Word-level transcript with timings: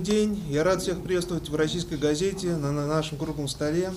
день. 0.00 0.42
Я 0.48 0.64
рад 0.64 0.82
всех 0.82 1.02
приветствовать 1.02 1.48
в 1.48 1.54
российской 1.54 1.96
газете 1.96 2.56
на 2.56 2.72
на 2.72 2.86
нашем 2.86 3.18
круглом 3.18 3.48
столе. 3.48 3.92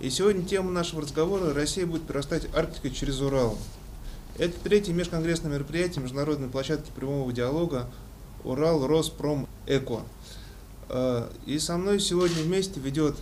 И 0.00 0.10
сегодня 0.10 0.44
тема 0.44 0.70
нашего 0.70 1.02
разговора 1.02 1.54
«Россия 1.54 1.86
будет 1.86 2.02
прирастать 2.02 2.46
Арктикой 2.54 2.90
через 2.90 3.20
Урал». 3.20 3.58
Это 4.38 4.54
третье 4.62 4.92
межконгрессное 4.92 5.50
мероприятие 5.50 6.02
международной 6.02 6.48
площадки 6.48 6.90
прямого 6.94 7.32
диалога 7.32 7.90
«Урал 8.44 8.86
Роспром 8.86 9.48
Эко». 9.66 10.02
Э, 10.88 11.28
И 11.46 11.58
со 11.58 11.76
мной 11.78 12.00
сегодня 12.00 12.42
вместе 12.42 12.78
ведет 12.80 13.16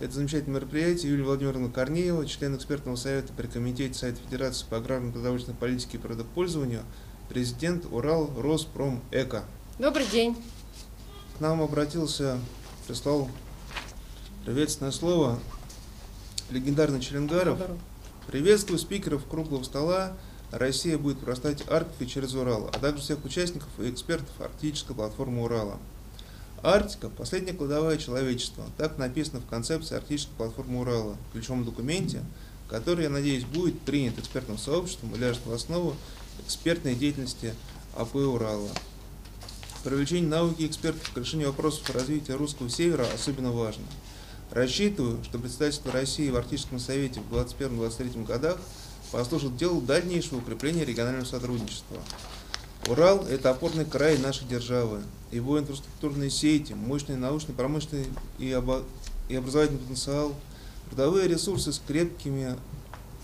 это 0.00 0.12
замечательное 0.12 0.60
мероприятие 0.60 1.10
Юлия 1.10 1.24
Владимировна 1.24 1.70
Корнеева, 1.70 2.24
член 2.26 2.54
экспертного 2.54 2.96
совета 2.96 3.32
при 3.36 3.48
Комитете 3.48 3.94
Совета 3.94 4.20
Федерации 4.24 4.64
по 4.70 4.76
аграрной 4.76 5.12
продовольственной 5.12 5.56
политике 5.56 5.96
и 5.96 6.00
продопользованию, 6.00 6.82
президент 7.28 7.84
Урал 7.90 8.30
Роспром 8.36 9.00
Эко. 9.10 9.44
Добрый 9.78 10.06
день. 10.06 10.36
К 11.38 11.40
нам 11.40 11.62
обратился, 11.62 12.36
прислал 12.88 13.30
приветственное 14.44 14.90
слово 14.90 15.38
легендарный 16.50 16.98
Челенгаров. 16.98 17.60
Приветствую 18.26 18.80
спикеров 18.80 19.24
круглого 19.24 19.62
стола. 19.62 20.14
Россия 20.50 20.98
будет 20.98 21.20
прорастать 21.20 21.62
Арктикой 21.70 22.08
через 22.08 22.34
Урал, 22.34 22.68
а 22.74 22.78
также 22.80 23.04
всех 23.04 23.24
участников 23.24 23.68
и 23.78 23.88
экспертов 23.88 24.30
Арктической 24.40 24.96
платформы 24.96 25.44
Урала. 25.44 25.78
Арктика– 26.64 27.08
последняя 27.16 27.52
кладовая 27.52 27.98
человечества. 27.98 28.64
Так 28.76 28.98
написано 28.98 29.40
в 29.40 29.46
концепции 29.46 29.94
Арктической 29.94 30.34
платформы 30.36 30.80
Урала, 30.80 31.16
ключевом 31.32 31.64
документе, 31.64 32.20
который, 32.68 33.04
я 33.04 33.10
надеюсь, 33.10 33.44
будет 33.44 33.80
принят 33.82 34.18
экспертным 34.18 34.58
сообществом 34.58 35.14
и 35.14 35.18
ляжет 35.18 35.46
в 35.46 35.52
основу 35.52 35.94
экспертной 36.44 36.96
деятельности 36.96 37.54
АП 37.96 38.16
Урала. 38.16 38.70
Привлечение 39.84 40.28
науки 40.28 40.62
и 40.62 40.66
экспертов 40.66 41.08
к 41.12 41.16
решению 41.16 41.48
вопросов 41.48 41.88
развития 41.90 42.34
русского 42.34 42.68
севера 42.68 43.06
особенно 43.14 43.52
важно. 43.52 43.84
Рассчитываю, 44.50 45.22
что 45.22 45.38
представительство 45.38 45.92
России 45.92 46.30
в 46.30 46.36
Арктическом 46.36 46.80
совете 46.80 47.20
в 47.20 47.32
2021-2023 47.32 48.26
годах 48.26 48.56
послужит 49.12 49.56
делу 49.56 49.80
дальнейшего 49.80 50.38
укрепления 50.38 50.84
регионального 50.84 51.24
сотрудничества. 51.24 51.98
Урал– 52.88 53.24
это 53.30 53.50
опорный 53.50 53.84
край 53.84 54.18
нашей 54.18 54.48
державы. 54.48 55.02
Его 55.30 55.60
инфраструктурные 55.60 56.30
сети, 56.30 56.72
мощный 56.72 57.16
научный, 57.16 57.54
промышленный 57.54 58.06
и, 58.38 58.50
обо- 58.50 58.84
и 59.28 59.36
образовательный 59.36 59.78
потенциал, 59.78 60.34
трудовые 60.88 61.28
ресурсы 61.28 61.72
с, 61.72 61.80
крепкими, 61.86 62.56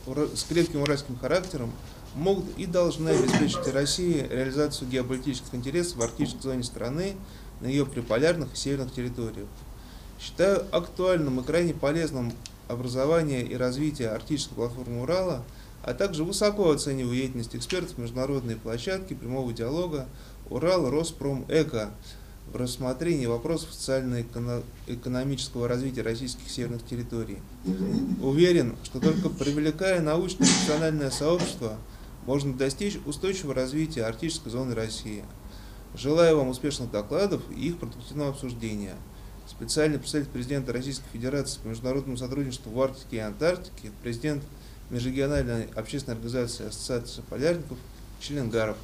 с 0.06 0.44
крепким 0.44 0.82
уральским 0.82 1.18
характером 1.18 1.72
могут 2.14 2.44
и 2.56 2.66
должны 2.66 3.10
обеспечить 3.10 3.66
России 3.72 4.26
реализацию 4.30 4.88
геополитических 4.88 5.54
интересов 5.54 5.96
в 5.96 6.02
арктической 6.02 6.42
зоне 6.42 6.62
страны 6.62 7.16
на 7.60 7.66
ее 7.66 7.86
приполярных 7.86 8.54
и 8.54 8.56
северных 8.56 8.92
территориях. 8.92 9.48
Считаю 10.20 10.64
актуальным 10.70 11.40
и 11.40 11.44
крайне 11.44 11.74
полезным 11.74 12.32
образование 12.68 13.42
и 13.42 13.56
развитие 13.56 14.10
арктической 14.10 14.56
платформы 14.56 15.02
Урала, 15.02 15.42
а 15.82 15.92
также 15.92 16.24
высоко 16.24 16.70
оцениваю 16.70 17.14
деятельность 17.14 17.54
экспертов 17.54 17.98
международной 17.98 18.56
площадки 18.56 19.14
прямого 19.14 19.52
диалога 19.52 20.06
Урал 20.48 20.88
Роспром 20.90 21.44
Эко 21.48 21.90
в 22.52 22.56
рассмотрении 22.56 23.26
вопросов 23.26 23.72
социально-экономического 23.72 25.66
развития 25.66 26.02
российских 26.02 26.48
северных 26.48 26.84
территорий. 26.86 27.38
Уверен, 28.22 28.76
что 28.84 29.00
только 29.00 29.28
привлекая 29.28 30.00
научно-профессиональное 30.00 31.10
сообщество, 31.10 31.76
можно 32.26 32.54
достичь 32.54 32.98
устойчивого 33.06 33.54
развития 33.54 34.04
арктической 34.04 34.50
зоны 34.50 34.74
России. 34.74 35.24
Желаю 35.94 36.38
вам 36.38 36.48
успешных 36.48 36.90
докладов 36.90 37.42
и 37.50 37.68
их 37.68 37.78
продуктивного 37.78 38.30
обсуждения. 38.30 38.94
Специальный 39.46 39.98
представитель 39.98 40.32
президента 40.32 40.72
Российской 40.72 41.08
Федерации 41.12 41.60
по 41.60 41.68
международному 41.68 42.16
сотрудничеству 42.16 42.72
в 42.72 42.80
Арктике 42.80 43.16
и 43.16 43.20
Антарктике, 43.20 43.92
президент 44.02 44.42
Межрегиональной 44.90 45.66
общественной 45.74 46.16
организации 46.16 46.66
Ассоциации 46.66 47.22
полярников 47.28 47.78
Челенгаров. 48.20 48.76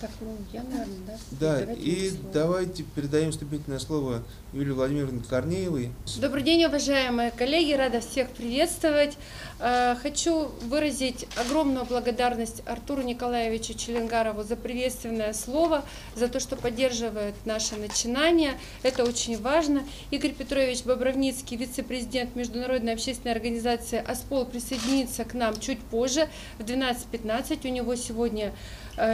Так, 0.00 0.10
ну, 0.20 0.36
я, 0.52 0.62
наверное, 0.62 0.98
да? 1.06 1.16
Да, 1.40 1.60
Давайте 1.60 1.80
и 1.80 2.12
давайте 2.32 2.82
передаем 2.82 3.30
вступительное 3.30 3.78
слово 3.78 4.22
Юлии 4.52 4.72
Владимировне 4.72 5.22
Корнеевой. 5.28 5.90
Добрый 6.20 6.42
день, 6.42 6.64
уважаемые 6.66 7.30
коллеги, 7.30 7.72
рада 7.72 8.00
всех 8.00 8.28
приветствовать. 8.28 9.16
Э, 9.58 9.96
Хочу 10.02 10.50
выразить 10.68 11.26
огромную 11.36 11.86
благодарность 11.86 12.62
Артуру 12.66 13.02
Николаевичу 13.02 13.72
Челенгарову 13.72 14.42
за 14.42 14.56
приветственное 14.56 15.32
слово, 15.32 15.82
за 16.14 16.28
то, 16.28 16.40
что 16.40 16.56
поддерживает 16.56 17.34
наше 17.46 17.76
начинание. 17.76 18.52
Это 18.82 19.04
очень 19.04 19.40
важно. 19.40 19.82
Игорь 20.10 20.32
Петрович 20.32 20.82
Бобровницкий, 20.84 21.56
вице-президент 21.56 22.36
Международной 22.36 22.92
общественной 22.92 23.32
организации 23.34 24.02
ОСПОЛ, 24.06 24.46
присоединится 24.46 25.24
к 25.24 25.32
нам 25.32 25.58
чуть 25.58 25.80
позже, 25.80 26.28
в 26.58 26.64
12.15. 26.64 27.66
У 27.66 27.72
него 27.72 27.96
сегодня 27.96 28.52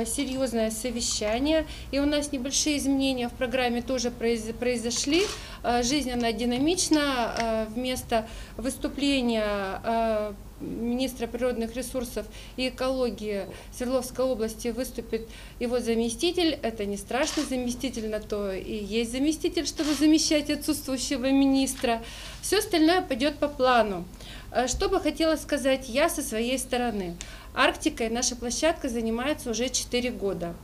серьезное 0.06 0.70
совещание, 0.70 1.66
и 1.90 1.98
у 1.98 2.06
нас 2.06 2.32
небольшие 2.32 2.78
изменения 2.78 3.28
в 3.28 3.32
программе 3.32 3.82
тоже 3.82 4.08
произ- 4.08 4.52
произошли. 4.54 5.22
Э, 5.64 5.82
Жизнь, 5.82 6.10
она 6.10 6.32
динамична. 6.32 7.34
Э, 7.38 7.66
Вместо 7.72 8.26
выступления 8.56 9.44
э, 9.84 10.32
министра 10.60 11.26
природных 11.26 11.74
ресурсов 11.76 12.26
и 12.56 12.68
экологии 12.68 13.46
Свердловской 13.76 14.24
области 14.24 14.68
выступит 14.68 15.28
его 15.58 15.80
заместитель. 15.80 16.58
Это 16.62 16.84
не 16.84 16.96
страшно, 16.96 17.42
заместитель 17.44 18.08
на 18.08 18.20
то 18.20 18.52
и 18.52 18.72
есть 18.84 19.12
заместитель, 19.12 19.66
чтобы 19.66 19.94
замещать 19.94 20.50
отсутствующего 20.50 21.30
министра. 21.30 22.02
Все 22.42 22.58
остальное 22.58 23.00
пойдет 23.02 23.38
по 23.38 23.48
плану. 23.48 24.04
Э, 24.52 24.66
Что 24.68 24.88
бы 24.88 25.00
хотела 25.00 25.36
сказать 25.36 25.88
я 25.88 26.08
со 26.08 26.22
своей 26.22 26.58
стороны? 26.58 27.16
Арктикой 27.54 28.08
наша 28.08 28.34
площадка 28.36 28.88
занимается 28.88 29.50
уже 29.50 29.68
4 29.68 30.10
года. 30.10 30.54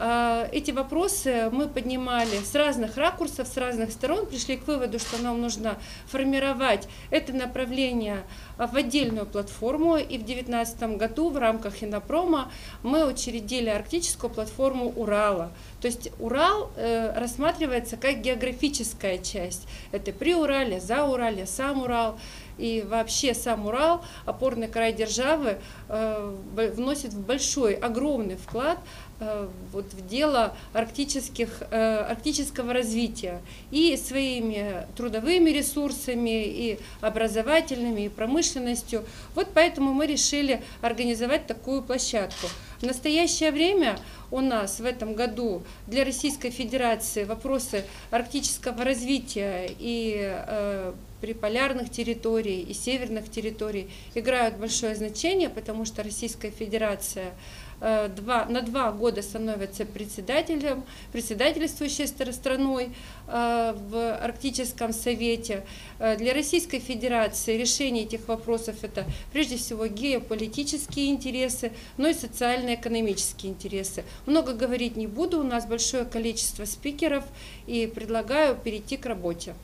А, 0.00 0.48
Эти 0.52 0.70
вопросы 0.70 1.50
мы 1.50 1.66
поднимали 1.66 2.38
с 2.44 2.54
разных 2.54 2.96
ракурсов, 2.96 3.48
с 3.48 3.56
разных 3.56 3.90
сторон, 3.90 4.26
пришли 4.26 4.56
к 4.56 4.68
выводу, 4.68 5.00
что 5.00 5.20
нам 5.20 5.40
нужно 5.40 5.76
формировать 6.06 6.88
это 7.10 7.32
направление 7.32 8.22
в 8.56 8.76
отдельную 8.76 9.26
платформу. 9.26 9.96
И 9.96 10.16
в 10.18 10.24
2019 10.24 10.96
году 10.96 11.30
в 11.30 11.36
рамках 11.36 11.82
Инопрома 11.82 12.52
мы 12.84 13.06
учредили 13.06 13.68
арктическую 13.68 14.30
платформу 14.30 14.90
Урала. 14.90 15.50
То 15.80 15.88
есть 15.88 16.10
Урал 16.20 16.70
э, 16.76 17.18
рассматривается 17.18 17.96
как 17.96 18.20
географическая 18.20 19.18
часть. 19.18 19.66
Это 19.90 20.12
при 20.12 20.34
Урале, 20.34 20.80
за 20.80 21.04
Урале, 21.04 21.44
сам 21.46 21.82
Урал. 21.82 22.18
И 22.58 22.84
вообще 22.86 23.34
сам 23.34 23.66
Урал, 23.66 24.04
опорный 24.26 24.68
край 24.68 24.92
державы, 24.92 25.58
э, 25.88 26.34
вносит 26.74 27.14
большой, 27.14 27.74
огромный 27.74 28.36
вклад 28.36 28.78
э, 29.20 29.48
вот 29.72 29.86
в 29.92 30.06
дело 30.06 30.56
арктических, 30.72 31.62
э, 31.70 31.96
арктического 32.10 32.72
развития 32.72 33.40
и 33.70 33.96
своими 33.96 34.86
трудовыми 34.96 35.50
ресурсами, 35.50 36.44
и 36.44 36.78
образовательными, 37.00 38.02
и 38.02 38.08
промышленностью. 38.08 39.04
Вот 39.34 39.48
поэтому 39.54 39.92
мы 39.92 40.06
решили 40.06 40.62
организовать 40.82 41.46
такую 41.46 41.82
площадку. 41.82 42.48
В 42.80 42.82
настоящее 42.84 43.50
время 43.50 43.98
у 44.30 44.40
нас 44.40 44.80
в 44.80 44.84
этом 44.84 45.14
году 45.14 45.62
для 45.86 46.04
Российской 46.04 46.50
Федерации 46.50 47.24
вопросы 47.24 47.84
арктического 48.10 48.84
развития 48.84 49.70
и 49.78 50.18
э, 50.20 50.92
приполярных 51.20 51.90
территорий 51.90 52.60
и 52.60 52.72
северных 52.74 53.30
территорий 53.30 53.90
играют 54.14 54.56
большое 54.56 54.94
значение, 54.94 55.48
потому 55.48 55.84
что 55.84 56.02
Российская 56.02 56.50
Федерация 56.50 57.32
два, 57.80 58.44
на 58.46 58.62
два 58.62 58.90
года 58.92 59.22
становится 59.22 59.84
председателем, 59.84 60.84
председательствующей 61.12 62.04
стра- 62.04 62.32
страной 62.32 62.90
э, 63.28 63.74
в 63.88 64.16
Арктическом 64.16 64.92
совете. 64.92 65.64
Э, 65.98 66.16
Для 66.16 66.34
Российской 66.34 66.80
Федерации 66.80 67.56
решение 67.56 68.04
этих 68.04 68.26
вопросов 68.28 68.76
это 68.82 69.06
прежде 69.32 69.56
всего 69.56 69.86
геополитические 69.86 71.10
интересы, 71.10 71.72
но 71.96 72.08
и 72.08 72.14
социально-экономические 72.14 73.52
интересы. 73.52 74.04
Много 74.26 74.54
говорить 74.54 74.96
не 74.96 75.06
буду, 75.06 75.40
у 75.40 75.44
нас 75.44 75.66
большое 75.66 76.04
количество 76.04 76.64
спикеров 76.64 77.24
и 77.66 77.86
предлагаю 77.86 78.56
перейти 78.56 78.96
к 78.96 79.06
работе. 79.06 79.54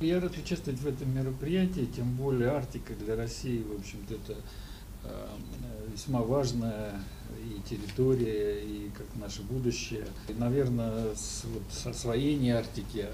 Я 0.00 0.20
рад 0.20 0.36
участвовать 0.36 0.80
в 0.80 0.86
этом 0.86 1.14
мероприятии, 1.14 1.88
тем 1.96 2.12
более 2.14 2.50
Арктика 2.50 2.94
для 2.94 3.16
России, 3.16 3.62
в 3.62 3.80
общем-то, 3.80 4.14
это 4.14 4.34
э, 5.04 5.26
весьма 5.92 6.20
важная 6.20 6.92
и 7.44 7.68
территория, 7.68 8.62
и 8.62 8.90
как 8.90 9.06
наше 9.16 9.42
будущее. 9.42 10.06
И, 10.28 10.32
наверное, 10.32 11.14
с, 11.14 11.44
вот, 11.44 11.62
с 11.70 11.86
освоением 11.86 12.56
Арктики 12.56 13.06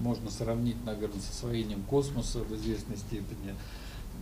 можно 0.00 0.30
сравнить, 0.30 0.76
наверное, 0.84 1.20
с 1.20 1.30
освоением 1.30 1.82
космоса 1.82 2.38
в 2.40 2.54
известной 2.54 2.96
степени. 2.96 3.54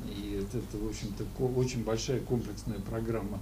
И 0.09 0.43
это, 0.43 0.77
в 0.77 0.89
общем-то, 0.89 1.25
очень 1.57 1.85
большая 1.85 2.21
комплексная 2.21 2.79
программа. 2.79 3.39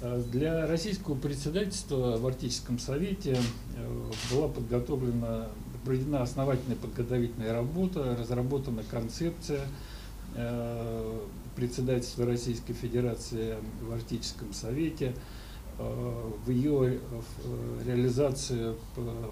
Э, 0.00 0.22
Для 0.32 0.66
российского 0.66 1.14
председательства 1.14 2.16
в 2.18 2.26
Арктическом 2.26 2.78
совете 2.78 3.38
э, 3.76 4.10
была 4.30 4.48
подготовлена, 4.48 5.48
проведена 5.84 6.22
основательная 6.22 6.76
подготовительная 6.76 7.52
работа, 7.52 8.16
разработана 8.18 8.82
концепция 8.90 9.60
э, 10.34 11.20
председательства 11.56 12.26
Российской 12.26 12.72
Федерации 12.72 13.56
в 13.82 13.92
Арктическом 13.92 14.52
совете. 14.52 15.14
Э, 15.78 16.30
В 16.44 16.50
ее 16.50 16.98
э, 17.00 18.74
э, 18.96 19.30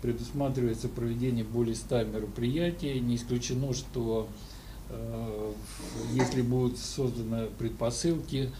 предусматривается 0.00 0.88
проведение 0.88 1.44
более 1.44 1.74
100 1.74 2.04
мероприятий. 2.04 3.00
Не 3.00 3.16
исключено, 3.16 3.72
что 3.72 4.28
если 6.12 6.42
будут 6.42 6.78
созданы 6.78 7.46
предпосылки, 7.58 8.50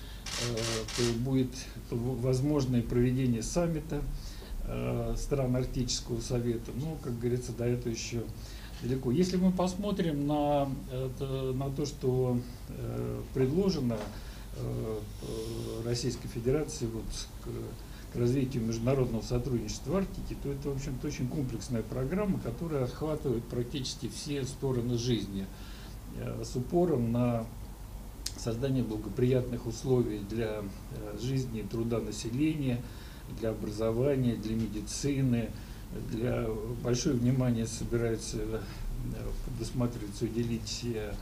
то 0.97 1.03
будет 1.19 1.51
возможно 1.91 2.77
и 2.77 2.81
проведение 2.81 3.43
саммита 3.43 4.01
стран 5.19 5.55
Арктического 5.55 6.23
совета. 6.23 6.71
Ну, 6.75 6.97
как 7.03 7.19
говорится, 7.19 7.53
до 7.53 7.67
этого 7.67 7.93
еще 7.93 8.23
далеко. 8.83 9.11
Если 9.11 9.37
мы 9.37 9.53
посмотрим 9.53 10.27
на, 10.27 10.67
на 11.21 11.71
то, 11.77 11.85
что 11.85 12.39
предложено 13.35 13.99
Российской 15.85 16.29
Федерации 16.29 16.87
вот, 16.87 17.05
к, 17.45 18.15
к 18.15 18.17
развитию 18.17 18.65
международного 18.65 19.23
сотрудничества 19.23 19.93
в 19.93 19.97
Арктике, 19.97 20.37
то 20.43 20.51
это, 20.51 20.71
в 20.71 20.77
общем-то, 20.77 21.07
очень 21.07 21.29
комплексная 21.29 21.83
программа, 21.83 22.39
которая 22.41 22.85
охватывает 22.85 23.45
практически 23.45 24.09
все 24.09 24.45
стороны 24.45 24.97
жизни 24.97 25.47
э, 26.17 26.43
с 26.45 26.57
упором 26.57 27.13
на 27.13 27.47
создание 28.37 28.83
благоприятных 28.83 29.67
условий 29.67 30.21
для 30.21 30.63
э, 30.63 31.19
жизни 31.21 31.61
и 31.61 31.65
труда 31.65 32.01
населения, 32.01 32.81
для 33.41 33.51
образования, 33.51 34.37
для 34.37 34.55
медицины, 34.55 35.51
для 36.11 36.47
большое 36.83 37.17
внимание 37.17 37.67
собирается 37.67 38.39
э, 38.39 38.61
предусматривается 39.47 40.25
уделить 40.25 40.81
э, 40.85 41.15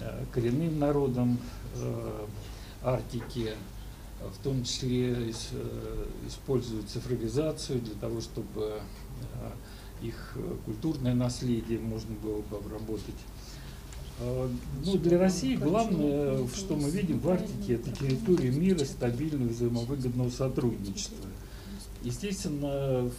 э, 0.00 0.24
коренным 0.32 0.78
народам 0.78 1.38
э, 2.82 2.88
Арктики, 2.88 3.50
в 4.20 4.42
том 4.42 4.64
числе 4.64 5.12
ис- 5.12 5.48
э, 5.52 6.06
используют 6.26 6.88
цифровизацию 6.88 7.80
для 7.80 7.94
того, 7.94 8.20
чтобы 8.20 8.80
э, 9.40 9.50
их 10.06 10.32
э, 10.36 10.56
культурное 10.64 11.14
наследие 11.14 11.78
можно 11.78 12.14
было 12.16 12.40
бы 12.42 12.56
обработать. 12.56 13.14
Э, 14.20 14.48
Ну, 14.84 14.96
для 14.98 15.18
России 15.18 15.54
главное, 15.56 16.46
что 16.48 16.74
мы 16.76 16.90
видим 16.90 17.20
в 17.20 17.28
Арктике, 17.28 17.74
это 17.74 17.92
территория 17.92 18.50
мира, 18.50 18.84
стабильного, 18.84 19.48
взаимовыгодного 19.50 20.30
сотрудничества. 20.30 21.16
Естественно, 22.02 23.10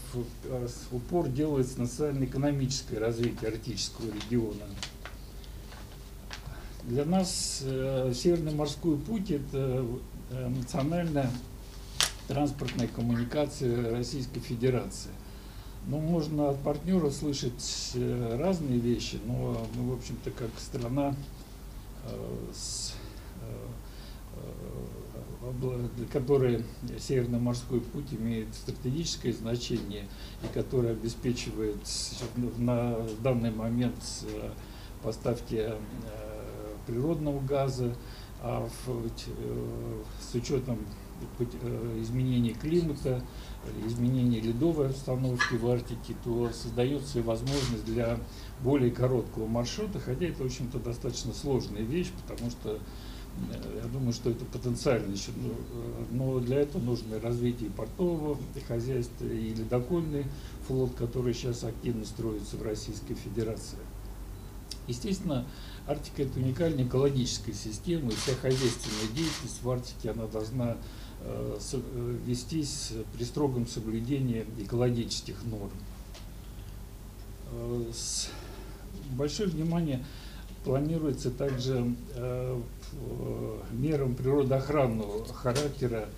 э, 0.46 0.68
упор 0.92 1.28
делается 1.30 1.80
на 1.82 1.88
социально-экономическое 1.88 2.98
развитие 3.00 3.50
арктического 3.52 4.08
региона. 4.12 4.64
Для 6.84 7.04
нас 7.06 7.62
э, 7.66 8.14
Северный 8.16 8.54
морской 8.54 8.98
путь– 8.98 9.32
это 9.32 9.86
э, 10.32 10.48
национальная 10.48 11.30
транспортная 12.28 12.88
коммуникация 12.88 13.92
Российской 13.92 14.40
Федерации. 14.40 15.12
Ну, 15.88 16.00
можно 16.00 16.50
от 16.50 16.60
партнеров 16.60 17.14
слышать 17.14 17.92
э, 17.96 18.38
разные 18.40 18.80
вещи, 18.80 19.20
но 19.26 19.68
мы, 19.76 19.92
в 19.92 19.98
общем-то, 19.98 20.32
как 20.32 20.50
страна 20.58 21.16
с, 22.54 22.94
для 25.62 26.08
которой 26.08 26.64
Северный 26.98 27.40
морской 27.40 27.82
путь 27.82 28.14
имеет 28.14 28.56
стратегическое 28.56 29.34
значение 29.34 30.06
и 30.44 30.48
которая 30.54 30.94
обеспечивает 30.94 31.78
на 32.58 32.96
данный 33.22 33.52
момент 33.52 33.96
поставки 35.04 35.74
природного 36.90 37.40
газа, 37.42 37.96
а 38.42 38.68
э, 38.88 40.02
с 40.32 40.36
учетом 40.36 40.78
путь- 41.38 41.56
э, 41.62 42.00
изменений 42.02 42.54
климата, 42.54 43.22
э, 43.66 43.88
изменений 43.88 44.40
ледовой 44.40 44.90
обстановки 44.90 45.56
в 45.56 45.68
Арктике, 45.68 46.16
то 46.24 46.50
создается 46.52 47.22
возможность 47.22 47.86
для 47.86 48.18
более 48.64 48.92
короткого 48.92 49.46
маршрута, 49.48 50.00
хотя 50.00 50.26
это, 50.28 50.44
в 50.44 50.46
общем-то, 50.46 50.80
достаточно 50.80 51.34
сложная 51.34 51.82
вещь, 51.82 52.12
потому 52.26 52.50
что 52.50 52.80
э, 53.52 53.82
я 53.84 53.90
думаю, 53.90 54.14
что 54.14 54.30
это 54.30 54.46
потенциально 54.46 55.12
еще, 55.12 55.32
ну, 55.36 55.50
э, 55.50 56.06
но 56.12 56.40
для 56.40 56.62
этого 56.62 56.82
нужно 56.82 57.20
развитие 57.20 57.70
портового 57.70 58.38
хозяйства, 58.68 59.26
и 59.26 59.54
ледокольный 59.54 60.26
флот, 60.68 60.96
который 60.96 61.34
сейчас 61.34 61.66
активно 61.66 62.06
строится 62.06 62.56
в 62.56 62.62
Российской 62.64 63.16
Федерации. 63.16 63.80
Естественно, 64.88 65.46
Арктика 65.90 66.22
это 66.22 66.40
уникальная 66.40 66.84
экологическая 66.86 67.52
система, 67.54 68.12
и 68.12 68.16
вся 68.16 68.36
хозяйственная 68.36 69.08
деятельность 69.16 69.64
в 69.64 69.70
Арктике 69.72 70.12
она 70.12 70.28
должна 70.28 70.78
э, 71.22 71.58
э, 71.74 72.18
вестись 72.28 72.92
при 73.18 73.24
строгом 73.24 73.66
соблюдении 73.66 74.46
экологических 74.60 75.44
норм. 75.46 75.72
Э, 77.54 77.86
с- 77.92 78.30
Большое 79.12 79.50
внимание 79.50 80.06
планируется 80.64 81.32
также 81.32 81.96
мерам 83.72 84.14
природоохранного 84.16 85.26
характера 85.34 86.10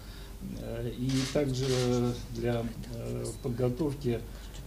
и 0.97 1.09
также 1.33 2.13
для 2.31 2.65
подготовки 3.44 4.19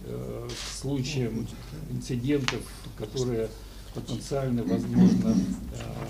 к 0.03 0.49
случаям 0.81 1.47
инцидентов, 1.91 2.61
которые 2.97 3.49
потенциально, 3.95 4.61
возможно, 4.63 5.35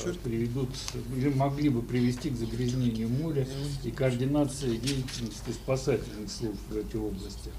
э, 0.03 0.13
приведут 0.23 0.69
или 1.15 1.29
могли 1.29 1.69
бы 1.69 1.81
привести 1.81 2.31
к 2.31 2.35
загрязнению 2.35 3.09
моря 3.09 3.47
и 3.83 3.91
координации 3.91 4.77
деятельности 4.77 5.51
спасательных 5.51 6.29
служб 6.29 6.59
в 6.69 6.77
этой 6.77 6.99
области. 6.99 7.51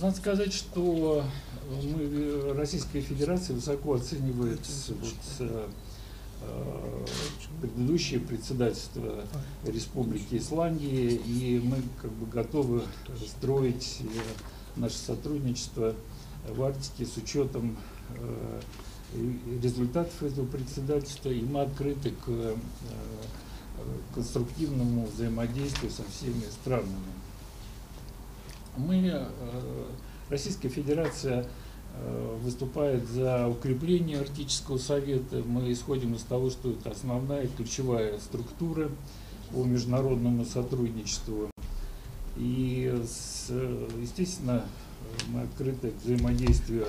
Надо 0.00 0.16
сказать, 0.16 0.52
что 0.52 1.24
мы, 1.82 2.52
Российская 2.54 3.00
Федерация 3.00 3.54
высоко 3.54 3.94
оценивает 3.94 4.60
вот, 4.88 5.14
э, 5.40 5.68
э, 6.42 7.06
предыдущее 7.60 8.20
председательство 8.20 9.24
Республики 9.64 10.36
Исландии, 10.36 11.20
и 11.26 11.60
мы 11.64 11.78
как 12.00 12.12
бы 12.12 12.26
готовы 12.26 12.82
строить 13.26 14.00
наше 14.76 14.96
сотрудничество 14.96 15.94
в 16.54 16.62
Арктике 16.62 17.06
с 17.06 17.16
учетом 17.16 17.76
э, 18.14 18.60
результатов 19.62 20.22
этого 20.22 20.46
председательства, 20.46 21.30
и 21.30 21.42
мы 21.42 21.62
открыты 21.62 22.10
к 22.10 22.28
э, 22.28 22.54
конструктивному 24.14 25.06
взаимодействию 25.06 25.90
со 25.90 26.02
всеми 26.04 26.42
странами. 26.50 27.12
Мы, 28.76 29.06
э, 29.06 29.28
Российская 30.28 30.68
Федерация 30.68 31.46
выступает 32.42 33.08
за 33.08 33.48
укрепление 33.48 34.20
Арктического 34.20 34.78
совета. 34.78 35.42
Мы 35.44 35.72
исходим 35.72 36.14
из 36.14 36.22
того, 36.22 36.50
что 36.50 36.70
это 36.70 36.90
основная 36.90 37.48
ключевая 37.48 38.20
структура 38.20 38.90
по 39.50 39.64
международному 39.64 40.44
сотрудничеству. 40.44 41.50
И, 42.36 42.94
естественно, 44.00 44.64
мы 45.28 45.42
открыты 45.42 45.90
к 45.90 46.02
взаимодействию 46.04 46.86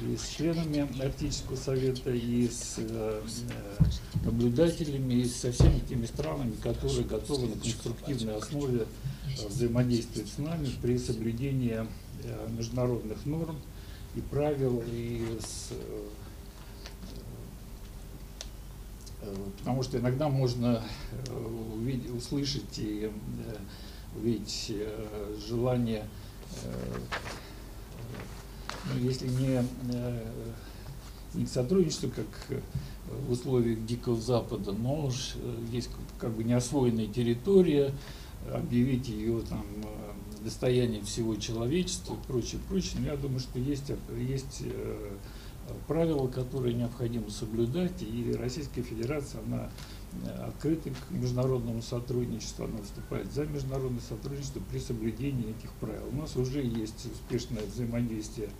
и 0.00 0.16
с 0.16 0.28
членами 0.36 0.88
Арктического 1.02 1.56
совета, 1.56 2.10
и 2.10 2.48
с 2.48 2.74
э, 2.78 3.22
э, 3.48 3.84
наблюдателями, 4.24 5.14
и 5.14 5.24
со 5.24 5.50
всеми 5.50 5.80
теми 5.80 6.06
странами, 6.06 6.54
которые 6.62 7.04
готовы 7.04 7.48
на 7.48 7.60
конструктивной 7.60 8.36
основе 8.36 8.86
э, 9.26 9.48
взаимодействовать 9.48 10.28
с 10.28 10.38
нами 10.38 10.68
при 10.80 10.98
соблюдении 10.98 11.86
э, 12.22 12.48
международных 12.56 13.26
норм 13.26 13.56
и 14.14 14.20
правил, 14.20 14.82
и 14.86 15.38
с, 15.40 15.72
э, 15.72 16.08
э, 19.22 19.34
потому 19.58 19.82
что 19.82 19.98
иногда 19.98 20.28
можно 20.28 20.84
увидеть, 21.74 22.10
услышать 22.10 22.78
и 22.78 23.10
увидеть 24.14 24.72
желание, 25.46 26.04
если 29.00 29.28
не, 29.28 29.64
э, 29.92 30.24
не 31.34 31.44
к 31.44 31.48
сотрудничеству, 31.48 32.10
как 32.10 32.26
э, 32.50 32.60
в 33.26 33.32
условиях 33.32 33.84
Дикого 33.84 34.20
Запада, 34.20 34.72
но 34.72 35.06
уж 35.06 35.34
э, 35.36 35.64
есть 35.72 35.90
как 36.18 36.32
бы 36.32 36.44
неосвоенная 36.44 37.06
территория, 37.06 37.92
объявить 38.52 39.08
ее 39.08 39.40
там 39.42 39.64
э, 39.82 40.44
достоянием 40.44 41.04
всего 41.04 41.36
человечества 41.36 42.14
и 42.14 42.26
прочее, 42.26 42.60
прочее. 42.68 43.00
Но 43.00 43.06
я 43.08 43.16
думаю, 43.16 43.40
что 43.40 43.58
есть, 43.58 43.90
есть 44.16 44.62
э, 44.62 45.10
правила, 45.86 46.28
которые 46.28 46.74
необходимо 46.74 47.30
соблюдать, 47.30 48.02
и 48.02 48.34
Российская 48.38 48.82
Федерация, 48.82 49.40
она 49.46 49.70
э, 50.24 50.44
открыта 50.48 50.90
к 50.90 51.10
международному 51.10 51.82
сотрудничеству, 51.82 52.64
она 52.64 52.78
выступает 52.78 53.32
за 53.32 53.46
международное 53.46 54.00
сотрудничество 54.00 54.60
при 54.70 54.78
соблюдении 54.78 55.50
этих 55.50 55.70
правил. 55.74 56.08
У 56.12 56.16
нас 56.16 56.36
уже 56.36 56.62
есть 56.62 57.06
успешное 57.06 57.64
взаимодействие 57.64 58.50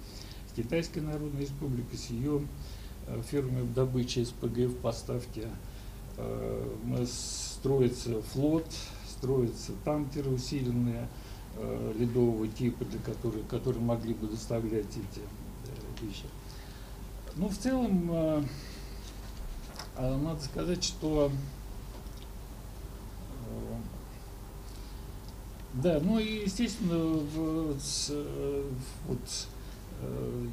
с 0.50 0.56
Китайской 0.56 1.00
Народной 1.00 1.42
Республикой, 1.42 1.98
с 1.98 2.10
ее 2.10 2.42
э, 3.06 3.22
фирмами 3.28 3.66
добычи 3.72 4.24
СПГ 4.24 4.70
в 4.70 4.76
поставке. 4.76 5.48
Э, 6.16 6.76
Мы 6.84 7.06
строится 7.06 8.22
флот, 8.22 8.66
строятся 9.08 9.72
танкеры 9.84 10.30
усиленные 10.30 11.08
ледового 11.98 12.46
типа, 12.46 12.84
для 12.84 13.00
которых, 13.00 13.48
которые 13.48 13.82
могли 13.82 14.14
бы 14.14 14.28
доставлять 14.28 14.86
эти 14.86 16.04
вещи. 16.04 16.22
Ну, 17.34 17.48
в 17.48 17.58
целом, 17.58 18.46
надо 20.00 20.42
сказать, 20.42 20.84
что 20.84 21.30
э, 23.30 23.74
да, 25.74 26.00
ну 26.02 26.18
и 26.18 26.44
естественно, 26.44 27.20
э, 27.38 28.64
вот 29.06 29.18
э, 30.00 30.46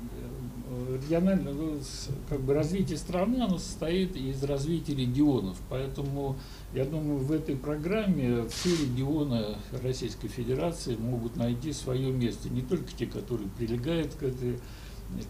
э, 0.70 0.98
региональное 1.04 1.80
с- 1.82 2.10
как 2.30 2.42
бы 2.42 2.54
развитие 2.54 2.98
страны, 2.98 3.42
оно 3.42 3.58
состоит 3.58 4.16
из 4.16 4.44
развития 4.44 4.96
регионов, 4.96 5.58
поэтому 5.70 6.36
я 6.74 6.86
думаю, 6.86 7.20
в 7.20 7.32
этой 7.32 7.56
программе 7.56 8.46
все 8.50 8.70
регионы 8.72 9.56
Российской 9.84 10.28
Федерации 10.28 10.96
могут 10.96 11.38
найти 11.38 11.72
свое 11.74 12.12
место, 12.12 12.50
не 12.50 12.62
только 12.62 12.92
те, 12.92 13.06
которые 13.06 13.48
прилегают 13.50 14.16
к 14.16 14.24
этой 14.24 14.60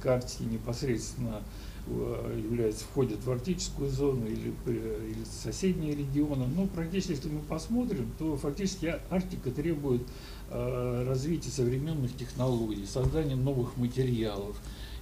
карте 0.02 0.46
непосредственно 0.46 1.42
э, 1.88 2.42
являются, 2.44 2.86
входят 2.86 3.24
в 3.24 3.32
арктическую 3.32 3.90
зону 3.90 4.26
или, 4.28 4.54
при- 4.64 4.76
или 4.76 5.24
соседние 5.24 5.96
регионы. 5.96 6.46
Но 6.56 6.68
практически, 6.68 7.12
если 7.12 7.30
мы 7.30 7.40
посмотрим, 7.42 8.12
то 8.18 8.38
фактически 8.38 8.96
Арктика 9.10 9.52
требует 9.52 10.02
э, 10.50 11.06
развития 11.08 11.50
современных 11.50 12.16
технологий, 12.16 12.86
создания 12.86 13.36
новых 13.36 13.78
материалов. 13.78 14.56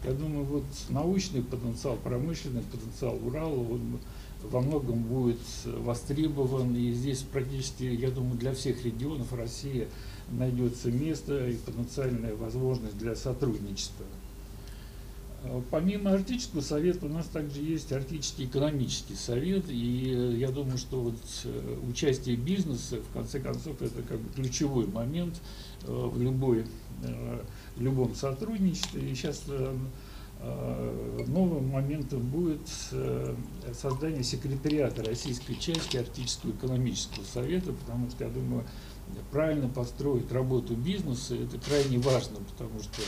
Я 0.04 0.12
думаю, 0.12 0.44
вот 0.44 0.66
научный 0.90 1.42
потенциал, 1.42 1.98
промышленный 2.04 2.64
потенциал 2.64 3.18
Урала, 3.26 3.56
он 3.56 4.00
во 4.44 4.60
многом 4.60 5.02
будет 5.04 5.40
востребован. 5.66 6.76
И 6.76 6.92
здесь 6.92 7.20
практически, 7.20 7.84
я 7.84 8.12
думаю, 8.12 8.38
для 8.38 8.54
всех 8.54 8.84
регионов 8.84 9.32
России 9.34 9.88
найдется 10.30 10.92
место 10.92 11.48
и 11.48 11.56
потенциальная 11.56 12.36
возможность 12.36 12.98
для 12.98 13.16
сотрудничества. 13.16 14.06
Э, 15.44 15.62
Помимо 15.70 16.12
Арктического 16.12 16.62
совета 16.62 17.06
у 17.06 17.10
нас 17.10 17.28
также 17.28 17.62
есть 17.62 17.92
Арктический 17.92 18.46
экономический 18.46 19.16
совет, 19.16 19.66
и 19.70 20.14
э, 20.16 20.38
я 20.38 20.50
думаю, 20.50 20.78
что 20.78 21.02
вот 21.02 21.20
э, 21.44 21.78
участие 21.90 22.36
бизнеса, 22.36 22.98
в 22.98 23.14
конце 23.14 23.40
концов, 23.40 23.82
это 23.82 24.02
как 24.04 24.20
бы 24.20 24.34
ключевой 24.34 24.88
момент 24.88 25.42
в 25.86 26.22
любой, 26.22 26.66
в 27.76 27.82
любом 27.82 28.16
сотрудничестве. 28.16 29.02
И 29.02 29.16
сейчас 29.16 29.44
новым 31.28 31.68
моментом 31.68 32.22
будет 32.22 32.62
создание 33.74 34.24
секретариата 34.24 35.04
российской 35.04 35.56
части 35.56 35.98
Арктического 35.98 36.52
экономического 36.52 37.26
совета, 37.26 37.74
потому 37.74 38.10
что, 38.10 38.24
я 38.24 38.30
думаю, 38.30 38.64
правильно 39.32 39.68
построить 39.68 40.32
работу 40.32 40.74
бизнеса, 40.76 41.36
это 41.36 41.60
крайне 41.60 41.98
важно, 41.98 42.38
потому 42.50 42.80
что 42.82 43.02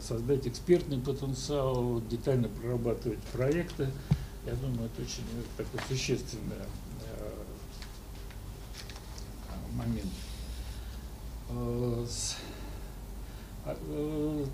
создать 0.00 0.46
экспертный 0.46 0.98
потенциал, 0.98 2.00
детально 2.10 2.48
прорабатывать 2.48 3.20
проекты, 3.32 3.88
я 4.44 4.54
думаю, 4.54 4.86
это 4.86 5.02
очень 5.02 5.22
э, 5.22 5.42
такой 5.56 5.80
существенный 5.88 6.56
э, 7.06 7.30
момент. 9.76 10.10
Э, 11.50 12.04
а, 13.64 14.44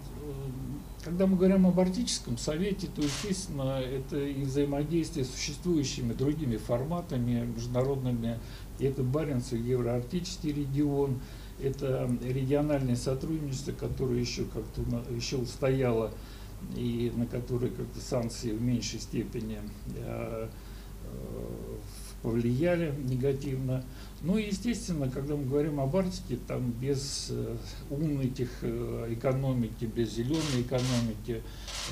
Когда 1.03 1.27
мы 1.27 1.39
говорим 1.39 1.67
об 1.67 1.81
Арктическом 1.81 2.37
совете, 2.37 2.89
то, 2.95 3.01
естественно, 3.01 3.81
это 3.81 4.19
и 4.19 4.43
взаимодействие 4.43 5.25
с 5.25 5.31
существующими 5.31 6.13
другими 6.13 6.59
форматами 6.59 7.47
международными. 7.47 8.39
И 8.79 8.85
Это 8.85 9.03
Баренц 9.03 9.55
и 9.55 9.57
Евроарктический 9.57 10.53
регион, 10.53 11.19
это 11.63 12.11
региональное 12.23 12.97
сотрудничество, 12.97 13.73
которое 13.73 14.21
еще 14.21 14.45
как-то 14.45 14.83
еще 15.15 15.37
устояло 15.37 16.13
и 16.75 17.13
на 17.15 17.27
которое 17.27 17.71
как-то 17.71 18.01
санкции 18.01 18.51
в 18.51 18.61
меньшей 18.61 19.01
степени 19.01 19.61
э, 19.97 20.49
повлияли 22.23 22.93
негативно. 23.05 23.85
Ну 24.23 24.37
и 24.37 24.47
естественно, 24.47 25.09
когда 25.09 25.37
мы 25.37 25.45
говорим 25.45 25.81
об 25.81 25.95
Арктике, 25.97 26.39
там 26.49 26.73
без 26.73 27.29
э, 27.31 27.57
умной 27.91 28.29
тех, 28.29 28.49
э, 28.63 29.07
экономики, 29.11 29.85
без 29.85 30.15
зеленой 30.15 30.63
экономики 30.63 31.43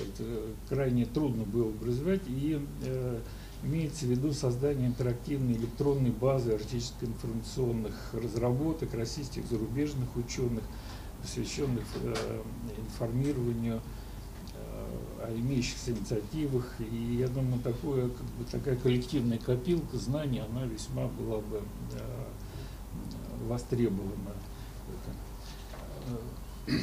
это 0.03 0.25
крайне 0.69 1.07
трудно 1.07 1.45
было 1.45 1.71
бы 1.71 1.87
развивать. 1.87 2.23
И 2.27 2.61
э, 2.83 3.21
имеется 3.63 4.07
в 4.07 4.09
виду 4.09 4.33
создание 4.33 4.89
интерактивной 4.89 5.55
электронной 5.55 6.11
базы 6.11 6.53
арктических 6.53 7.09
информационных 7.09 7.95
разработок 8.13 8.95
российских 8.95 9.47
зарубежных 9.47 10.15
ученых, 10.17 10.63
посвященных 11.23 11.85
э, 12.03 12.43
информированию 12.79 13.81
э, 14.55 15.25
о 15.25 15.35
имеющихся 15.35 15.93
инициативах. 15.93 16.75
И 16.79 17.17
я 17.19 17.29
думаю, 17.29 17.61
такое, 17.63 18.09
как 18.09 18.27
бы, 18.39 18.45
такая 18.51 18.77
коллективная 18.77 19.39
копилка 19.39 19.97
знаний, 19.97 20.41
она 20.41 20.65
весьма 20.65 21.09
была 21.09 21.39
бы 21.39 21.63
э, 21.93 22.27
востребована. 23.49 24.35
Это, 24.89 26.73
э, 26.73 26.81